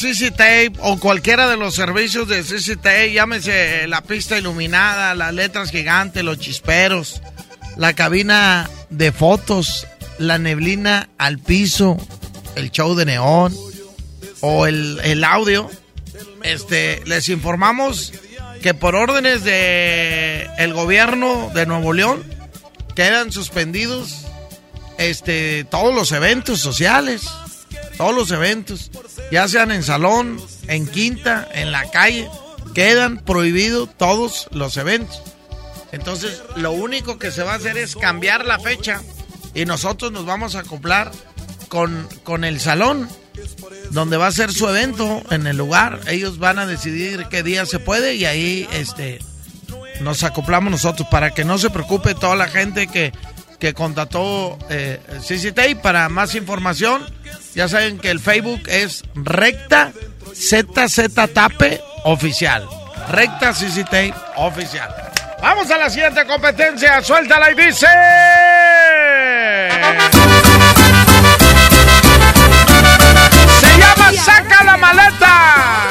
Contrató 0.04 0.08
a 0.08 0.12
CC 0.12 0.30
Tape 0.30 0.72
o 0.80 0.98
cualquiera 0.98 1.48
de 1.48 1.56
los 1.56 1.74
servicios 1.74 2.28
de 2.28 2.42
CC 2.42 2.76
Tape, 2.76 3.12
llámese 3.12 3.86
la 3.88 4.02
pista 4.02 4.38
iluminada, 4.38 5.14
las 5.14 5.32
letras 5.32 5.70
gigantes, 5.70 6.22
los 6.24 6.38
chisperos, 6.38 7.22
la 7.76 7.94
cabina 7.94 8.68
de 8.90 9.12
fotos, 9.12 9.86
la 10.18 10.38
neblina 10.38 11.08
al 11.18 11.38
piso, 11.38 11.96
el 12.56 12.70
show 12.70 12.94
de 12.94 13.06
neón 13.06 13.54
o 14.40 14.66
el, 14.66 15.00
el 15.04 15.24
audio, 15.24 15.70
este, 16.42 17.02
les 17.06 17.28
informamos 17.28 18.12
que 18.62 18.74
por 18.74 18.94
órdenes 18.94 19.44
de 19.44 20.48
el 20.58 20.72
gobierno 20.72 21.50
de 21.54 21.66
Nuevo 21.66 21.92
León 21.92 22.22
quedan 22.94 23.32
suspendidos 23.32 24.26
este, 24.98 25.64
todos 25.64 25.94
los 25.94 26.12
eventos 26.12 26.60
sociales, 26.60 27.22
todos 27.96 28.14
los 28.14 28.30
eventos, 28.30 28.90
ya 29.30 29.48
sean 29.48 29.70
en 29.70 29.82
salón, 29.82 30.40
en 30.68 30.86
quinta, 30.86 31.48
en 31.52 31.72
la 31.72 31.90
calle, 31.90 32.28
quedan 32.74 33.18
prohibidos 33.18 33.88
todos 33.96 34.48
los 34.50 34.76
eventos. 34.76 35.22
Entonces, 35.92 36.42
lo 36.56 36.72
único 36.72 37.18
que 37.18 37.30
se 37.30 37.42
va 37.42 37.52
a 37.52 37.56
hacer 37.56 37.78
es 37.78 37.94
cambiar 37.94 38.44
la 38.44 38.58
fecha 38.58 39.00
y 39.54 39.64
nosotros 39.64 40.10
nos 40.12 40.26
vamos 40.26 40.56
a 40.56 40.60
acoplar 40.60 41.12
con, 41.68 42.08
con 42.24 42.44
el 42.44 42.60
salón 42.60 43.08
donde 43.90 44.16
va 44.16 44.26
a 44.26 44.32
ser 44.32 44.52
su 44.52 44.68
evento 44.68 45.22
en 45.30 45.46
el 45.46 45.56
lugar. 45.56 46.00
Ellos 46.08 46.38
van 46.38 46.58
a 46.58 46.66
decidir 46.66 47.26
qué 47.30 47.42
día 47.42 47.66
se 47.66 47.78
puede 47.78 48.16
y 48.16 48.24
ahí 48.24 48.68
este 48.72 49.20
nos 50.00 50.24
acoplamos 50.24 50.72
nosotros 50.72 51.06
para 51.08 51.30
que 51.30 51.44
no 51.44 51.58
se 51.58 51.70
preocupe 51.70 52.14
toda 52.14 52.34
la 52.34 52.48
gente 52.48 52.88
que 52.88 53.12
que 53.64 53.72
contrató 53.72 54.58
eh, 54.68 55.00
CCT. 55.26 55.80
Para 55.80 56.10
más 56.10 56.34
información, 56.34 57.02
ya 57.54 57.68
saben 57.68 57.98
que 57.98 58.10
el 58.10 58.20
Facebook 58.20 58.62
es 58.66 59.04
Recta 59.14 59.92
ZZ 60.34 61.14
Tape 61.32 61.80
Oficial. 62.04 62.68
Recta 63.10 63.52
CCT 63.52 64.14
Oficial. 64.36 64.88
Vamos 65.40 65.70
a 65.70 65.78
la 65.78 65.90
siguiente 65.90 66.26
competencia. 66.26 67.02
Suéltala 67.02 67.50
y 67.52 67.54
dice. 67.54 67.86
Se 73.60 73.78
llama 73.78 74.12
Saca 74.12 74.64
la 74.64 74.76
maleta. 74.76 75.88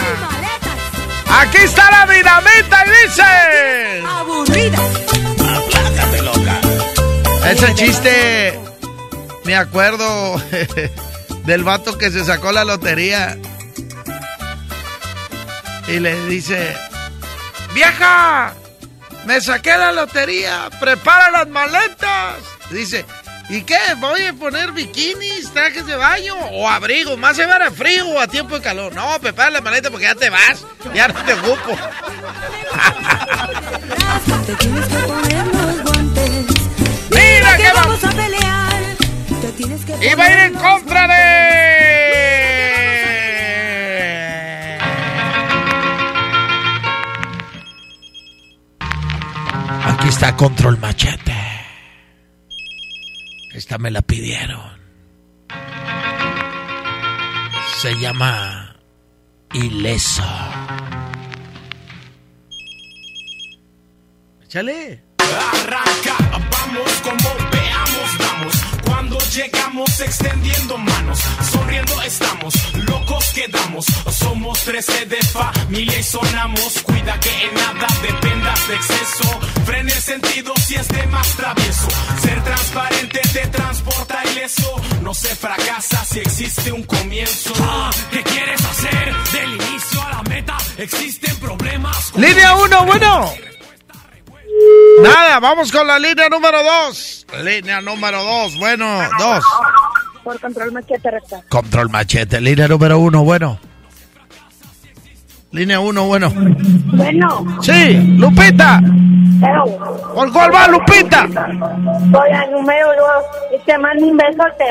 Aquí 1.40 1.58
está 1.58 1.90
la 1.92 2.14
dinamita 2.14 2.86
y 2.86 3.06
dice. 3.06 4.04
Aburrida. 4.08 4.80
Aplácate, 5.40 6.22
loca. 6.22 6.60
Ese 7.50 7.76
chiste, 7.76 8.60
me 9.46 9.56
acuerdo 9.56 10.42
del 11.46 11.64
vato 11.64 11.98
que 11.98 12.10
se 12.12 12.24
sacó 12.26 12.52
la 12.52 12.64
lotería 12.66 13.38
y 15.88 16.00
le 16.00 16.26
dice, 16.28 16.76
vieja, 17.74 18.54
me 19.26 19.42
saqué 19.42 19.76
la 19.78 19.92
lotería, 19.92 20.70
prepara 20.80 21.30
las 21.32 21.48
maletas. 21.50 22.36
Dice, 22.72 23.06
¿y 23.50 23.62
qué? 23.64 23.78
¿Voy 23.98 24.22
a 24.24 24.34
poner 24.34 24.72
bikinis, 24.72 25.52
trajes 25.52 25.86
de 25.86 25.96
baño 25.98 26.36
o 26.52 26.70
abrigo? 26.70 27.18
¿Más 27.18 27.36
se 27.36 27.46
va 27.46 27.58
a 27.58 27.72
frío 27.72 28.08
o 28.08 28.20
a 28.20 28.28
tiempo 28.28 28.56
de 28.56 28.62
calor? 28.62 28.94
No, 28.96 29.20
prepara 29.20 29.50
las 29.52 29.62
maletas 29.64 29.92
porque 29.92 30.06
ya 30.06 30.16
te 30.16 30.30
vas, 30.30 30.66
ya 30.94 31.08
no 31.10 31.22
te 31.24 31.34
ocupo. 31.34 31.78
Te 34.46 34.56
tienes 34.56 34.86
que 34.88 34.96
poner 34.98 35.46
los 35.48 35.82
guantes. 35.84 36.46
Mira 37.12 37.56
que 37.58 37.64
que 37.64 37.70
va- 37.70 37.82
vamos 37.82 38.04
a 38.04 38.10
pelear. 38.10 38.63
Y 39.58 40.16
va 40.16 40.24
a 40.26 40.32
ir 40.32 40.40
en 40.40 40.54
contra 40.56 41.08
de... 41.08 41.64
Aquí 49.86 50.08
está 50.08 50.36
Control 50.36 50.80
Machete. 50.80 51.36
Esta 53.54 53.78
me 53.78 53.92
la 53.92 54.02
pidieron. 54.02 54.82
Se 57.80 57.94
llama 58.00 58.76
Ileso. 59.54 60.24
Échale. 64.44 65.04
Arranca, 65.20 66.18
vamos 66.32 66.50
vamos. 66.50 67.02
Cuando 67.04 67.63
llegamos 69.32 70.00
extendiendo 70.00 70.78
manos, 70.78 71.20
sonriendo 71.52 72.02
estamos, 72.04 72.54
locos 72.86 73.26
quedamos. 73.34 73.86
Somos 74.12 74.60
13 74.62 75.06
de 75.06 75.22
familia 75.24 76.00
y 76.00 76.04
sonamos. 76.04 76.82
Cuida 76.84 77.20
que 77.20 77.30
en 77.44 77.54
nada 77.54 77.88
dependas 78.02 78.68
de 78.68 78.76
exceso. 78.76 79.40
Frene 79.66 79.92
el 79.92 80.02
sentido 80.02 80.54
si 80.66 80.76
es 80.76 80.88
de 80.88 81.08
más 81.08 81.28
travieso. 81.36 81.88
Ser 82.22 82.44
transparente 82.44 83.22
te 83.34 83.48
transporta 83.48 84.24
ileso. 84.32 84.82
No 85.02 85.14
se 85.14 85.36
fracasa 85.36 86.06
si 86.06 86.20
existe 86.20 86.72
un 86.72 86.84
comienzo. 86.84 87.54
Ah, 87.62 87.90
¿Qué 88.12 88.24
quieres 88.24 88.64
hacer? 88.64 89.14
Del 89.34 89.54
inicio 89.54 90.02
a 90.02 90.10
la 90.10 90.24
meta 90.24 90.58
existen 90.78 91.36
problemas. 91.38 92.12
Línea 92.16 92.56
1, 92.56 92.86
bueno. 92.86 93.53
Nada, 95.02 95.40
vamos 95.40 95.72
con 95.72 95.88
la 95.88 95.98
línea 96.00 96.30
número 96.30 96.62
2. 96.64 97.26
Línea 97.44 97.82
número 97.82 98.24
2, 98.24 98.58
bueno, 98.60 99.00
2. 99.20 99.44
Por 100.24 100.40
control 100.40 100.72
machete 100.72 101.12
recta. 101.12 101.42
Control 101.50 101.90
machete, 101.90 102.40
línea 102.40 102.68
número 102.68 103.00
1, 103.00 103.24
bueno. 103.24 103.60
Línea 105.52 105.80
1, 105.80 106.06
bueno. 106.06 106.32
Bueno, 106.36 107.60
Sí, 107.62 107.94
Lupita. 108.18 108.82
pero. 109.42 109.66
¿Por 110.16 110.32
cuál 110.32 110.54
va, 110.54 110.68
Lupita? 110.68 111.26
Voy 111.28 112.30
al 112.32 112.52
número 112.52 112.88
dos 112.96 113.26
y 113.56 113.60
te 113.66 113.78
mando 113.78 114.06
un 114.06 114.18
besote. 114.18 114.66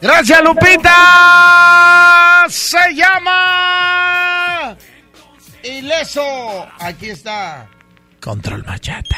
Gracias, 0.00 0.42
Lupita. 0.42 0.94
Se 2.48 2.94
llama. 2.94 4.74
Ileso. 5.64 6.66
Aquí 6.80 7.10
está. 7.10 7.66
Control 8.22 8.62
machete. 8.64 9.16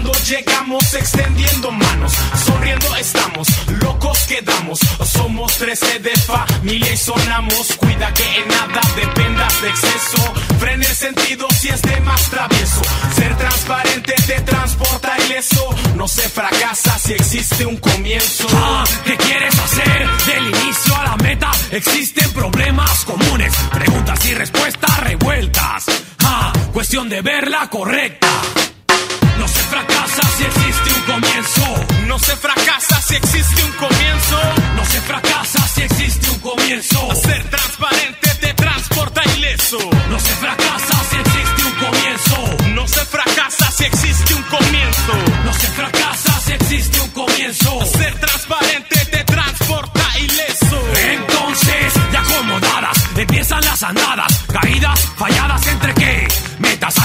Cuando 0.00 0.16
llegamos 0.28 0.94
extendiendo 0.94 1.72
manos, 1.72 2.12
sonriendo 2.46 2.94
estamos, 2.94 3.48
locos 3.82 4.16
quedamos. 4.28 4.78
Somos 5.04 5.56
13 5.56 5.98
de 5.98 6.16
familia 6.18 6.92
y 6.92 6.96
sonamos. 6.96 7.72
Cuida 7.78 8.14
que 8.14 8.22
en 8.22 8.46
nada 8.46 8.80
dependas 8.94 9.60
de 9.60 9.68
exceso. 9.70 10.34
Frene 10.60 10.86
el 10.86 10.94
sentido 10.94 11.48
si 11.50 11.70
es 11.70 11.82
de 11.82 12.00
más 12.02 12.22
travieso. 12.30 12.80
Ser 13.16 13.36
transparente 13.38 14.14
te 14.24 14.40
transporta 14.42 15.16
ileso. 15.26 15.68
No 15.96 16.06
se 16.06 16.28
fracasa 16.28 16.96
si 17.00 17.14
existe 17.14 17.66
un 17.66 17.78
comienzo. 17.78 18.46
Ah, 18.54 18.84
¿Qué 19.04 19.16
quieres 19.16 19.58
hacer? 19.58 20.08
Del 20.26 20.46
inicio 20.46 20.96
a 20.96 21.02
la 21.02 21.16
meta 21.16 21.50
existen 21.72 22.30
problemas 22.34 23.04
comunes. 23.04 23.52
Preguntas 23.72 24.24
y 24.26 24.34
respuestas 24.34 25.00
revueltas. 25.00 25.86
Ah, 26.20 26.52
cuestión 26.72 27.08
de 27.08 27.20
verla 27.20 27.68
correcta. 27.68 28.28
Si 30.38 30.44
existe 30.44 30.90
un 30.94 31.02
comienzo. 31.02 31.86
No 32.06 32.16
se 32.16 32.36
fracasa 32.36 33.02
si 33.02 33.16
existe 33.16 33.60
un 33.64 33.72
comienzo. 33.72 34.38
No 34.76 34.84
se 34.84 35.00
fracasa 35.00 35.68
si 35.74 35.82
existe 35.82 36.30
un 36.30 36.38
comienzo. 36.38 37.14
Ser 37.16 37.50
transparente 37.50 38.28
te 38.40 38.54
transporta 38.54 39.20
ileso. 39.36 39.78
No 40.08 40.20
se 40.20 40.30
fracasa 40.36 40.94
si 41.10 41.16
existe 41.16 41.64
un 41.64 41.74
comienzo. 41.84 42.72
No 42.72 42.86
se 42.86 43.04
fracasa 43.04 43.70
si 43.72 43.84
existe 43.84 44.34
un 44.34 44.42
comienzo. 44.44 45.12
No 45.44 45.52
se 45.54 45.66
fracasa 45.66 46.40
si 46.46 46.52
existe 46.52 47.00
un 47.00 47.08
comienzo. 47.08 47.87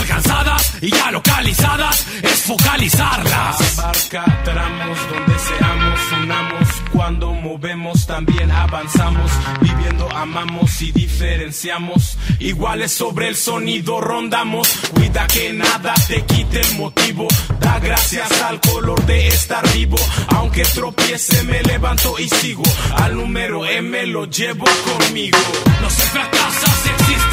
Alcanzadas 0.03 0.73
y 0.81 0.89
ya 0.89 1.11
localizadas 1.11 2.05
es 2.21 2.41
focalizarlas. 2.43 3.79
Abarca 3.79 4.41
tramos 4.43 4.97
donde 5.09 5.39
seamos, 5.39 5.99
unamos. 6.23 6.67
Cuando 6.91 7.33
movemos 7.33 8.05
también 8.05 8.51
avanzamos. 8.51 9.31
Viviendo 9.61 10.09
amamos 10.11 10.81
y 10.81 10.91
diferenciamos. 10.91 12.17
Iguales 12.39 12.91
sobre 12.91 13.29
el 13.29 13.35
sonido 13.35 14.01
rondamos. 14.01 14.67
Cuida 14.93 15.25
que 15.27 15.53
nada 15.53 15.93
te 16.07 16.21
quite 16.25 16.59
el 16.59 16.77
motivo. 16.77 17.27
Da 17.59 17.79
gracias 17.79 18.29
al 18.41 18.59
color 18.59 19.05
de 19.05 19.27
estar 19.27 19.65
vivo. 19.73 19.97
Aunque 20.27 20.63
tropiece 20.63 21.43
me 21.43 21.63
levanto 21.63 22.19
y 22.19 22.27
sigo. 22.27 22.63
Al 22.97 23.15
número 23.15 23.65
M 23.65 24.05
lo 24.07 24.25
llevo 24.25 24.65
conmigo. 24.85 25.39
No 25.81 25.89
se 25.89 26.03
fracasa 26.03 26.67
si 26.83 26.89
existe 26.89 27.32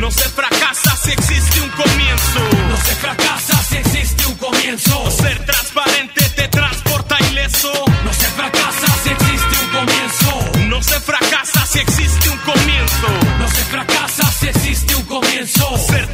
no 0.00 0.10
se 0.10 0.28
fracasa 0.30 0.96
si 0.96 1.12
existe 1.12 1.60
un 1.60 1.68
comienzo. 1.70 2.40
No 2.68 2.76
se 2.76 2.94
fracasa 2.96 3.62
si 3.62 3.76
existe 3.76 4.26
un 4.26 4.34
comienzo. 4.36 5.10
Ser 5.10 5.44
transparente 5.44 6.28
te 6.36 6.48
transporta 6.48 7.16
ileso. 7.30 7.72
No 8.04 8.12
se 8.12 8.26
fracasa 8.26 8.86
si 9.02 9.10
existe 9.10 9.56
un 9.62 9.70
comienzo. 9.70 10.68
No 10.68 10.82
se 10.82 11.00
fracasa 11.00 11.66
si 11.66 11.78
existe 11.78 12.28
un 12.30 12.38
comienzo. 12.38 13.08
No 13.38 13.48
se 13.48 13.64
fracasa 13.64 14.32
si 14.32 14.48
existe 14.48 14.94
un 14.94 15.02
comienzo. 15.04 15.78
Ser 15.86 16.06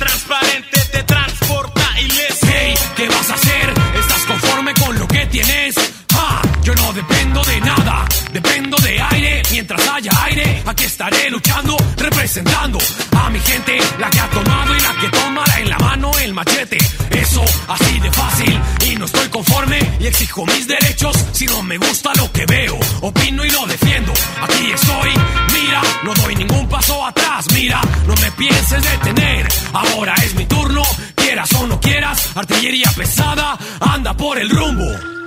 estaré 11.00 11.30
luchando, 11.30 11.78
representando 11.96 12.78
a 13.12 13.30
mi 13.30 13.40
gente, 13.40 13.78
la 13.98 14.10
que 14.10 14.20
ha 14.20 14.28
tomado 14.28 14.76
y 14.76 14.80
la 14.80 14.94
que 15.00 15.08
tomará 15.08 15.60
en 15.60 15.70
la 15.70 15.78
mano 15.78 16.10
el 16.22 16.34
machete. 16.34 16.76
Eso 17.10 17.42
así 17.68 17.98
de 18.00 18.12
fácil 18.12 18.60
y 18.86 18.96
no 18.96 19.06
estoy 19.06 19.28
conforme 19.28 19.78
y 19.98 20.06
exijo 20.06 20.44
mis 20.44 20.66
derechos 20.66 21.16
si 21.32 21.46
no 21.46 21.62
me 21.62 21.78
gusta 21.78 22.12
lo 22.16 22.30
que 22.32 22.44
veo. 22.44 22.78
Opino 23.00 23.46
y 23.46 23.50
lo 23.50 23.66
defiendo. 23.66 24.12
Aquí 24.42 24.72
estoy, 24.72 25.10
mira, 25.54 25.80
no 26.02 26.12
doy 26.12 26.34
ningún 26.36 26.68
paso 26.68 27.02
atrás, 27.06 27.46
mira, 27.54 27.80
no 28.06 28.14
me 28.16 28.30
pienses 28.32 28.82
detener. 28.82 29.48
Ahora 29.72 30.14
es 30.24 30.34
mi 30.34 30.44
turno, 30.44 30.82
quieras 31.14 31.50
o 31.54 31.66
no 31.66 31.80
quieras, 31.80 32.36
artillería 32.36 32.90
pesada, 32.94 33.56
anda 33.80 34.14
por 34.14 34.38
el 34.38 34.50
rumbo. 34.50 35.19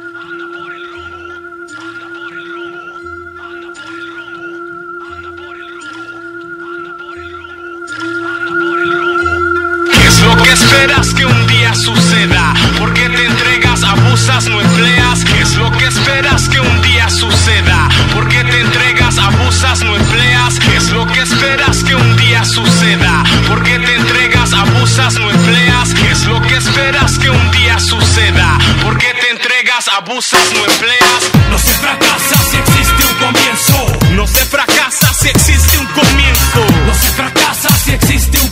¿Qué 8.63 10.07
es 10.07 10.21
lo 10.21 10.37
que 10.37 10.51
esperas 10.51 11.13
que 11.13 11.25
un 11.25 11.47
día 11.47 11.75
suceda? 11.75 12.53
¿Por 12.79 12.93
qué 12.93 13.09
te 13.09 13.25
entregas, 13.25 13.83
abusas, 13.83 14.47
no 14.47 14.61
empleas? 14.61 15.25
¿Qué 15.25 15.41
es 15.41 15.55
lo 15.55 15.71
que 15.71 15.85
esperas 15.85 16.47
que 16.49 16.59
un 16.59 16.81
día 16.81 17.09
suceda? 17.09 17.89
¿Por 18.13 18.27
qué 18.29 18.43
te 18.43 18.61
entregas, 18.61 19.17
abusas, 19.17 19.83
no 19.83 19.95
empleas? 19.95 20.59
¿Qué 20.59 20.77
es 20.77 20.89
lo 20.91 21.05
que 21.07 21.21
esperas 21.21 21.83
que 21.83 21.95
un 21.95 22.15
día 22.15 22.45
suceda? 22.45 23.23
¿Por 23.47 23.63
qué 23.63 23.79
te 23.79 23.95
entregas, 23.95 24.53
abusas, 24.53 25.13
no 25.15 25.29
empleas? 25.29 25.93
¿Qué 25.93 26.11
es 26.11 26.25
lo 26.25 26.41
que 26.41 26.55
esperas 26.55 27.19
que 27.19 27.29
un 27.29 27.51
día 27.51 27.79
suceda? 27.79 28.57
¿Por 28.81 28.97
qué 28.97 29.13
te 29.19 29.29
entregas, 29.31 29.87
abusas, 29.89 30.45
no 30.53 30.65
empleas? 30.71 31.21
No 31.49 31.57
se 31.57 31.71
fracasa 31.71 32.37
si 32.49 32.57
existe 32.57 33.03
un 33.05 33.15
comienzo. 33.15 33.99
No 34.11 34.27
se 34.27 34.45
fracasa 34.45 35.13
si 35.13 35.29
existe 35.29 35.79
un 35.79 35.87
comienzo. 35.87 36.65
No 36.87 36.93
se 36.93 37.09
fracasa 37.11 37.42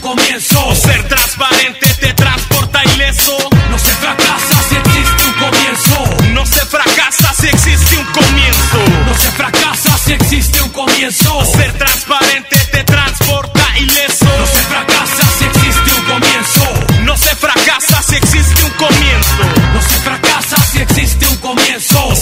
comienzo. 0.02 0.76
Ser 0.76 1.08
transparente 1.08 1.88
te 2.00 2.14
transporta 2.14 2.84
ileso. 2.96 3.38
No 3.70 3.78
se 3.80 3.94
fracasa 3.94 4.56
si 4.68 4.76
existe 4.76 5.24
un 5.26 5.34
comienzo. 5.34 6.34
No 6.34 6.46
se 6.46 6.66
fracasa 6.66 7.34
si 7.40 7.48
existe 7.48 7.98
un 7.98 8.06
comienzo. 8.06 8.80
No 9.06 9.14
se 9.16 9.32
fracasa 9.32 9.98
si 10.04 10.14
existe 10.14 10.62
un 10.62 10.70
comienzo. 10.70 11.46
Ser 11.46 11.72
transparente 11.74 12.58
te 12.72 12.84
transporta 12.84 13.62
ileso. 13.78 14.26
No 14.26 14.46
se 14.48 14.62
fracasa 14.64 15.24
si 15.38 15.46
existe 15.46 15.92
un 15.94 16.04
comienzo. 16.06 17.04
No 17.04 17.18
se 17.18 17.36
fracasa 17.36 18.02
si 18.02 18.16
existe 18.16 18.64
un 18.64 18.72
comienzo. 18.72 19.44
No 19.74 19.82
se 19.82 20.00
fracasa 20.00 20.58
si 20.72 20.80
existe 20.80 21.28
un 21.28 21.38
comienzo. 21.38 22.16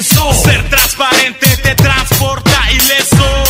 Ser 0.00 0.70
transparente 0.70 1.46
te 1.62 1.74
transporta 1.74 2.72
ileso. 2.72 3.44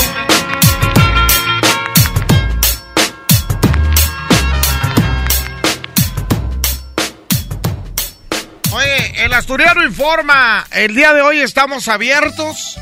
Oye, 8.72 9.24
el 9.24 9.32
Asturiano 9.34 9.84
informa. 9.84 10.66
El 10.72 10.96
día 10.96 11.14
de 11.14 11.22
hoy 11.22 11.38
estamos 11.38 11.86
abiertos. 11.86 12.76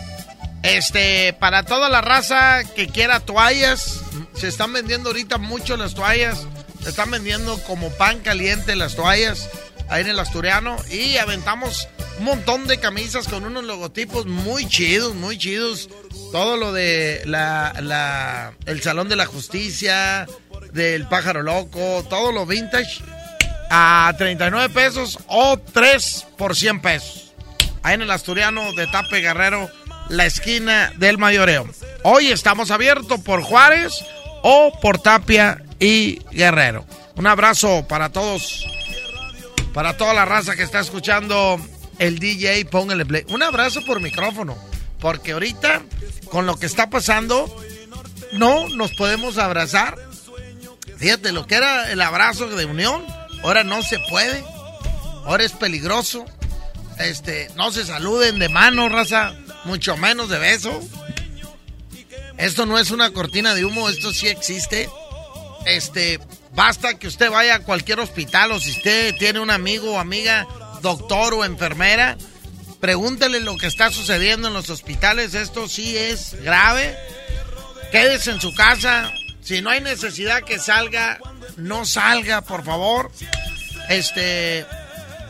Este, 0.63 1.35
para 1.35 1.63
toda 1.63 1.91
la 1.91 2.01
raza 2.01 2.65
que 2.75 2.89
quiera 2.89 3.21
toallas. 3.21 4.01
Se 4.35 4.49
están 4.49 4.73
vendiendo 4.73 5.11
ahorita 5.11 5.37
mucho 5.37 5.77
las 5.77 5.95
toallas. 5.95 6.47
Se 6.83 6.89
están 6.89 7.11
vendiendo 7.11 7.63
como 7.65 7.91
pan 7.91 8.21
caliente 8.21 8.75
las 8.75 8.97
toallas. 8.97 9.51
Ahí 9.91 10.01
en 10.01 10.09
el 10.09 10.19
Asturiano. 10.19 10.79
Y 10.91 11.19
aventamos 11.19 11.89
un 12.21 12.27
montón 12.27 12.67
de 12.67 12.79
camisas 12.79 13.27
con 13.29 13.47
unos 13.47 13.65
logotipos 13.65 14.27
muy 14.27 14.69
chidos, 14.69 15.15
muy 15.15 15.39
chidos. 15.39 15.89
Todo 16.33 16.59
lo 16.59 16.71
de 16.71 17.23
la, 17.25 18.53
el 18.67 18.83
Salón 18.83 19.09
de 19.09 19.17
la 19.17 19.25
Justicia, 19.25 20.27
del 20.75 21.09
Pájaro 21.09 21.43
Loco, 21.43 22.05
todo 22.11 22.31
lo 22.31 22.45
vintage 22.45 23.03
a 23.71 24.13
39 24.19 24.69
pesos 24.69 25.19
o 25.29 25.59
3 25.59 26.27
por 26.37 26.55
100 26.55 26.83
pesos. 26.83 27.33
Ahí 27.83 27.95
en 27.95 28.03
el 28.03 28.11
Asturiano 28.11 28.75
de 28.75 28.87
Tape 28.87 29.23
Guerrero, 29.23 29.71
la 30.11 30.27
esquina 30.27 30.93
del 30.99 31.17
Mayoreo. 31.17 31.71
Hoy 32.03 32.27
estamos 32.27 32.71
abiertos 32.71 33.19
por 33.21 33.41
Juárez 33.41 33.95
o 34.43 34.79
por 34.83 34.99
Tapia 34.99 35.65
y 35.79 36.21
Guerrero. 36.33 36.85
Un 37.17 37.27
abrazo 37.27 37.87
para 37.89 38.11
todos, 38.11 38.67
para 39.73 39.97
toda 39.97 40.13
la 40.13 40.27
raza 40.27 40.55
que 40.55 40.65
está 40.65 40.81
escuchando 40.81 41.59
el 42.01 42.19
DJ, 42.19 42.65
póngale 42.65 43.07
play. 43.07 43.25
Un 43.29 43.43
abrazo 43.43 43.85
por 43.85 44.01
micrófono, 44.01 44.57
porque 44.99 45.33
ahorita 45.33 45.83
con 46.31 46.47
lo 46.47 46.57
que 46.59 46.67
está 46.67 46.89
pasando, 46.89 47.55
no 48.33 48.69
nos 48.69 48.93
podemos 48.95 49.37
abrazar. 49.37 49.97
Fíjate, 50.97 51.33
lo 51.33 51.47
que 51.47 51.57
era 51.57 51.93
el 51.93 52.01
abrazo 52.01 52.49
de 52.49 52.65
unión, 52.65 53.05
ahora 53.43 53.65
no 53.65 53.83
se 53.83 53.99
puede. 54.09 54.43
Ahora 55.25 55.45
es 55.45 55.53
peligroso. 55.53 56.25
Este, 56.99 57.51
no 57.57 57.71
se 57.73 57.85
saluden 57.85 58.39
de 58.39 58.49
mano, 58.49 58.89
raza, 58.89 59.35
mucho 59.65 59.97
menos 59.97 60.29
de 60.29 60.39
beso. 60.39 60.81
Esto 62.39 62.65
no 62.65 62.79
es 62.79 62.91
una 62.91 63.11
cortina 63.11 63.55
de 63.55 63.65
humo, 63.65 63.91
esto 63.91 64.13
sí 64.13 64.29
existe. 64.29 64.89
Este, 65.67 66.21
basta 66.55 66.99
que 66.99 67.09
usted 67.09 67.31
vaya 67.31 67.57
a 67.57 67.61
cualquier 67.61 68.01
hospital 68.01 68.53
o 68.53 68.61
si 68.61 68.71
usted 68.71 69.15
tiene 69.19 69.41
un 69.41 69.51
amigo 69.51 69.93
o 69.93 69.99
amiga, 69.99 70.47
doctor 70.81 71.35
o 71.35 71.45
enfermera, 71.45 72.17
pregúntele 72.81 73.41
lo 73.41 73.57
que 73.57 73.67
está 73.67 73.91
sucediendo 73.91 74.49
en 74.49 74.55
los 74.55 74.71
hospitales. 74.71 75.35
Esto 75.35 75.69
sí 75.69 75.97
es 75.97 76.35
grave. 76.43 76.97
Quédese 77.93 78.31
en 78.31 78.41
su 78.41 78.55
casa. 78.55 79.13
Si 79.43 79.63
no 79.63 79.71
hay 79.71 79.81
necesidad 79.81 80.43
que 80.43 80.59
salga, 80.59 81.19
no 81.57 81.85
salga, 81.85 82.43
por 82.43 82.65
favor. 82.65 83.11
Este, 83.89 84.67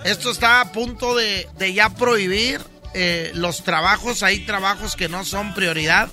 esto 0.04 0.30
está 0.30 0.60
a 0.60 0.72
punto 0.72 1.14
de, 1.14 1.48
ya 1.74 1.90
prohibir 1.90 2.60
eh, 2.94 3.32
los 3.34 3.64
trabajos. 3.64 4.22
Hay 4.22 4.40
trabajos 4.46 4.96
que 4.96 5.08
no 5.08 5.24
son 5.24 5.54
prioridad 5.54 6.10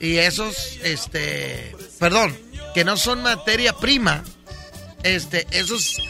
y 0.00 0.16
esos, 0.16 0.78
este, 0.82 1.74
perdón, 1.98 2.36
que 2.74 2.84
no 2.84 2.96
son 2.96 3.22
materia 3.22 3.72
prima. 3.72 4.22
Este, 5.02 5.46
esos 5.50 5.98
eh, 5.98 6.02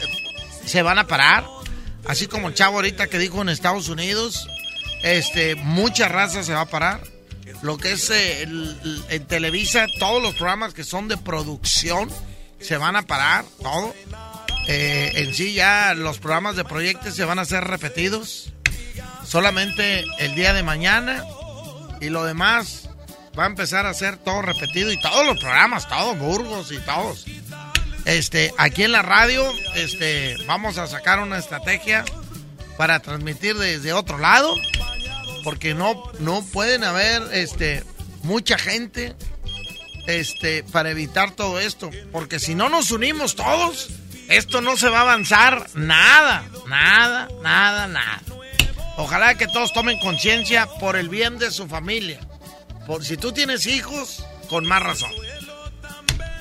se 0.66 0.82
van 0.82 0.98
a 0.98 1.06
parar. 1.06 1.44
Así 2.06 2.26
como 2.26 2.48
el 2.48 2.54
chavo 2.54 2.76
ahorita 2.76 3.08
que 3.08 3.18
dijo 3.18 3.42
en 3.42 3.48
Estados 3.48 3.88
Unidos, 3.88 4.48
este, 5.02 5.54
mucha 5.56 6.08
raza 6.08 6.42
se 6.42 6.52
va 6.52 6.62
a 6.62 6.66
parar. 6.66 7.02
Lo 7.62 7.78
que 7.78 7.92
es 7.92 8.10
eh, 8.10 8.42
en 8.42 9.26
Televisa, 9.26 9.86
todos 9.98 10.22
los 10.22 10.34
programas 10.34 10.74
que 10.74 10.84
son 10.84 11.08
de 11.08 11.16
producción 11.16 12.08
se 12.60 12.76
van 12.76 12.96
a 12.96 13.02
parar, 13.02 13.44
todo. 13.62 13.94
Eh, 14.66 15.12
en 15.14 15.34
sí 15.34 15.54
ya 15.54 15.94
los 15.94 16.18
programas 16.18 16.56
de 16.56 16.64
proyectos 16.64 17.14
se 17.14 17.24
van 17.24 17.38
a 17.38 17.44
ser 17.44 17.64
repetidos. 17.64 18.52
Solamente 19.24 20.04
el 20.18 20.34
día 20.34 20.52
de 20.52 20.62
mañana 20.62 21.24
y 22.00 22.08
lo 22.10 22.24
demás 22.24 22.88
va 23.38 23.44
a 23.44 23.46
empezar 23.46 23.86
a 23.86 23.94
ser 23.94 24.16
todo 24.18 24.42
repetido 24.42 24.90
y 24.92 25.00
todos 25.00 25.26
los 25.26 25.38
programas, 25.38 25.88
todos 25.88 26.18
Burgos 26.18 26.72
y 26.72 26.78
todos. 26.78 27.24
Este, 28.08 28.54
aquí 28.56 28.84
en 28.84 28.92
la 28.92 29.02
radio, 29.02 29.44
este, 29.74 30.38
vamos 30.46 30.78
a 30.78 30.86
sacar 30.86 31.20
una 31.20 31.36
estrategia 31.36 32.06
para 32.78 33.00
transmitir 33.00 33.54
desde 33.54 33.92
otro 33.92 34.16
lado, 34.16 34.54
porque 35.44 35.74
no, 35.74 36.10
no 36.18 36.42
pueden 36.42 36.84
haber, 36.84 37.22
este, 37.34 37.84
mucha 38.22 38.56
gente, 38.56 39.14
este, 40.06 40.64
para 40.72 40.90
evitar 40.90 41.32
todo 41.32 41.60
esto, 41.60 41.90
porque 42.10 42.38
si 42.38 42.54
no 42.54 42.70
nos 42.70 42.92
unimos 42.92 43.36
todos, 43.36 43.90
esto 44.30 44.62
no 44.62 44.78
se 44.78 44.88
va 44.88 45.00
a 45.00 45.02
avanzar 45.02 45.66
nada, 45.74 46.46
nada, 46.66 47.28
nada, 47.42 47.88
nada. 47.88 48.22
Ojalá 48.96 49.34
que 49.34 49.48
todos 49.48 49.74
tomen 49.74 50.00
conciencia 50.00 50.66
por 50.80 50.96
el 50.96 51.10
bien 51.10 51.38
de 51.38 51.50
su 51.50 51.68
familia. 51.68 52.20
Por 52.86 53.04
si 53.04 53.18
tú 53.18 53.32
tienes 53.32 53.66
hijos, 53.66 54.24
con 54.48 54.64
más 54.64 54.82
razón. 54.82 55.10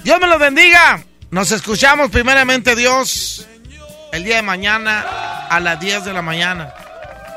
Dios 0.06 0.18
me 0.22 0.27
los 0.27 0.39
bendiga. 0.39 1.03
Nos 1.30 1.52
escuchamos 1.52 2.10
primeramente 2.10 2.74
Dios 2.74 3.45
el 4.14 4.24
día 4.24 4.38
de 4.38 4.41
mañana 4.44 5.45
a 5.49 5.60
las 5.60 5.78
10 5.78 6.06
de 6.06 6.14
la 6.14 6.22
mañana. 6.22 6.74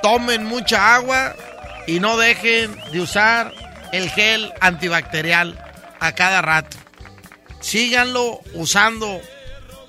Tomen 0.01 0.45
mucha 0.45 0.95
agua 0.95 1.35
y 1.89 1.99
no 1.99 2.17
dejen 2.17 2.77
de 2.93 3.01
usar 3.01 3.53
el 3.93 4.09
gel 4.11 4.53
antibacterial 4.61 5.59
a 5.99 6.13
cada 6.13 6.41
rato. 6.41 6.77
Síganlo 7.61 8.41
usando 8.55 9.21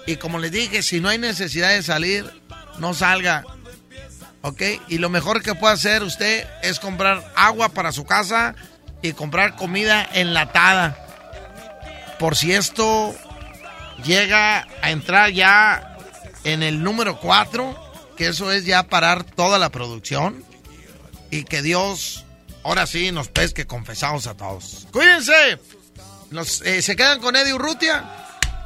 y 0.07 0.15
como 0.15 0.39
les 0.39 0.51
dije, 0.51 0.81
si 0.81 0.99
no 0.99 1.09
hay 1.09 1.19
necesidad 1.19 1.69
de 1.69 1.83
salir, 1.83 2.25
no 2.79 2.95
salga. 2.95 3.43
¿Ok? 4.41 4.63
Y 4.87 4.97
lo 4.97 5.09
mejor 5.09 5.43
que 5.43 5.53
puede 5.53 5.75
hacer 5.75 6.01
usted 6.01 6.47
es 6.63 6.79
comprar 6.79 7.31
agua 7.35 7.69
para 7.69 7.91
su 7.91 8.03
casa 8.05 8.55
y 9.03 9.13
comprar 9.13 9.55
comida 9.55 10.09
enlatada. 10.11 10.97
Por 12.17 12.35
si 12.35 12.51
esto 12.53 13.15
llega 14.03 14.67
a 14.81 14.91
entrar 14.91 15.31
ya 15.31 15.97
en 16.43 16.63
el 16.63 16.83
número 16.83 17.19
4, 17.19 17.75
que 18.17 18.27
eso 18.27 18.51
es 18.51 18.65
ya 18.65 18.83
parar 18.83 19.23
toda 19.23 19.59
la 19.59 19.69
producción 19.69 20.43
y 21.29 21.43
que 21.43 21.61
Dios 21.61 22.25
ahora 22.63 22.85
sí 22.85 23.11
nos 23.11 23.29
pesque 23.29 23.65
confesados 23.65 24.27
a 24.27 24.35
todos. 24.35 24.87
Cuídense. 24.91 25.59
Nos, 26.29 26.61
eh, 26.61 26.81
se 26.81 26.95
quedan 26.95 27.19
con 27.19 27.35
Eddie 27.35 27.53
Urrutia. 27.53 28.05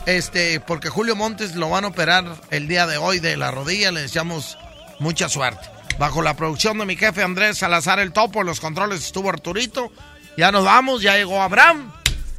Este, 0.06 0.60
porque 0.60 0.90
Julio 0.90 1.16
Montes 1.16 1.56
lo 1.56 1.70
van 1.70 1.84
a 1.84 1.88
operar 1.88 2.40
el 2.52 2.68
día 2.68 2.86
de 2.86 2.98
hoy 2.98 3.20
de 3.20 3.38
la 3.38 3.52
rodilla. 3.52 3.92
Le 3.92 4.02
deseamos 4.02 4.58
mucha 5.00 5.30
suerte. 5.30 5.68
Bajo 5.98 6.22
la 6.22 6.36
producción 6.36 6.78
de 6.78 6.86
mi 6.86 6.96
jefe 6.96 7.24
Andrés 7.24 7.58
Salazar 7.58 8.00
el 8.00 8.12
Topo, 8.12 8.42
en 8.42 8.48
los 8.48 8.60
controles 8.60 9.04
estuvo 9.04 9.30
Arturito. 9.30 9.92
Ya 10.38 10.52
nos 10.52 10.66
vamos, 10.66 11.02
ya 11.02 11.16
llegó 11.16 11.42
Abraham 11.42 11.92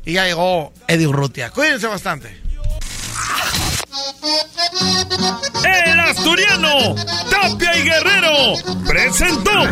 y 0.04 0.12
ya 0.12 0.26
llegó 0.26 0.72
Eddie 0.86 1.06
Urrutia. 1.06 1.50
Cuídense 1.50 1.86
bastante. 1.86 2.45
El 5.64 6.00
asturiano 6.00 6.94
Tapia 7.30 7.76
y 7.76 7.82
Guerrero 7.82 8.54
presentó 8.86 9.64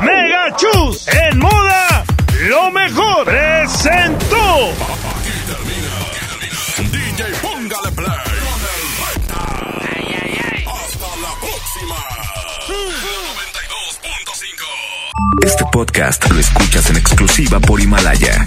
Mega 0.00 0.56
Chus 0.56 1.08
en 1.08 1.38
moda 1.38 2.04
lo 2.48 2.70
mejor 2.70 3.24
presentó 3.24 4.72
DJ 6.92 7.24
Póngale 7.42 7.90
Play 7.92 8.06
con 8.06 8.60
el 8.62 8.90
recta. 9.00 9.40
Hasta 10.70 11.10
la 11.22 11.32
próxima. 11.40 11.96
92.5 15.42 15.46
Este 15.46 15.64
podcast 15.72 16.30
lo 16.30 16.38
escuchas 16.38 16.90
en 16.90 16.96
exclusiva 16.96 17.58
por 17.60 17.80
Himalaya. 17.80 18.46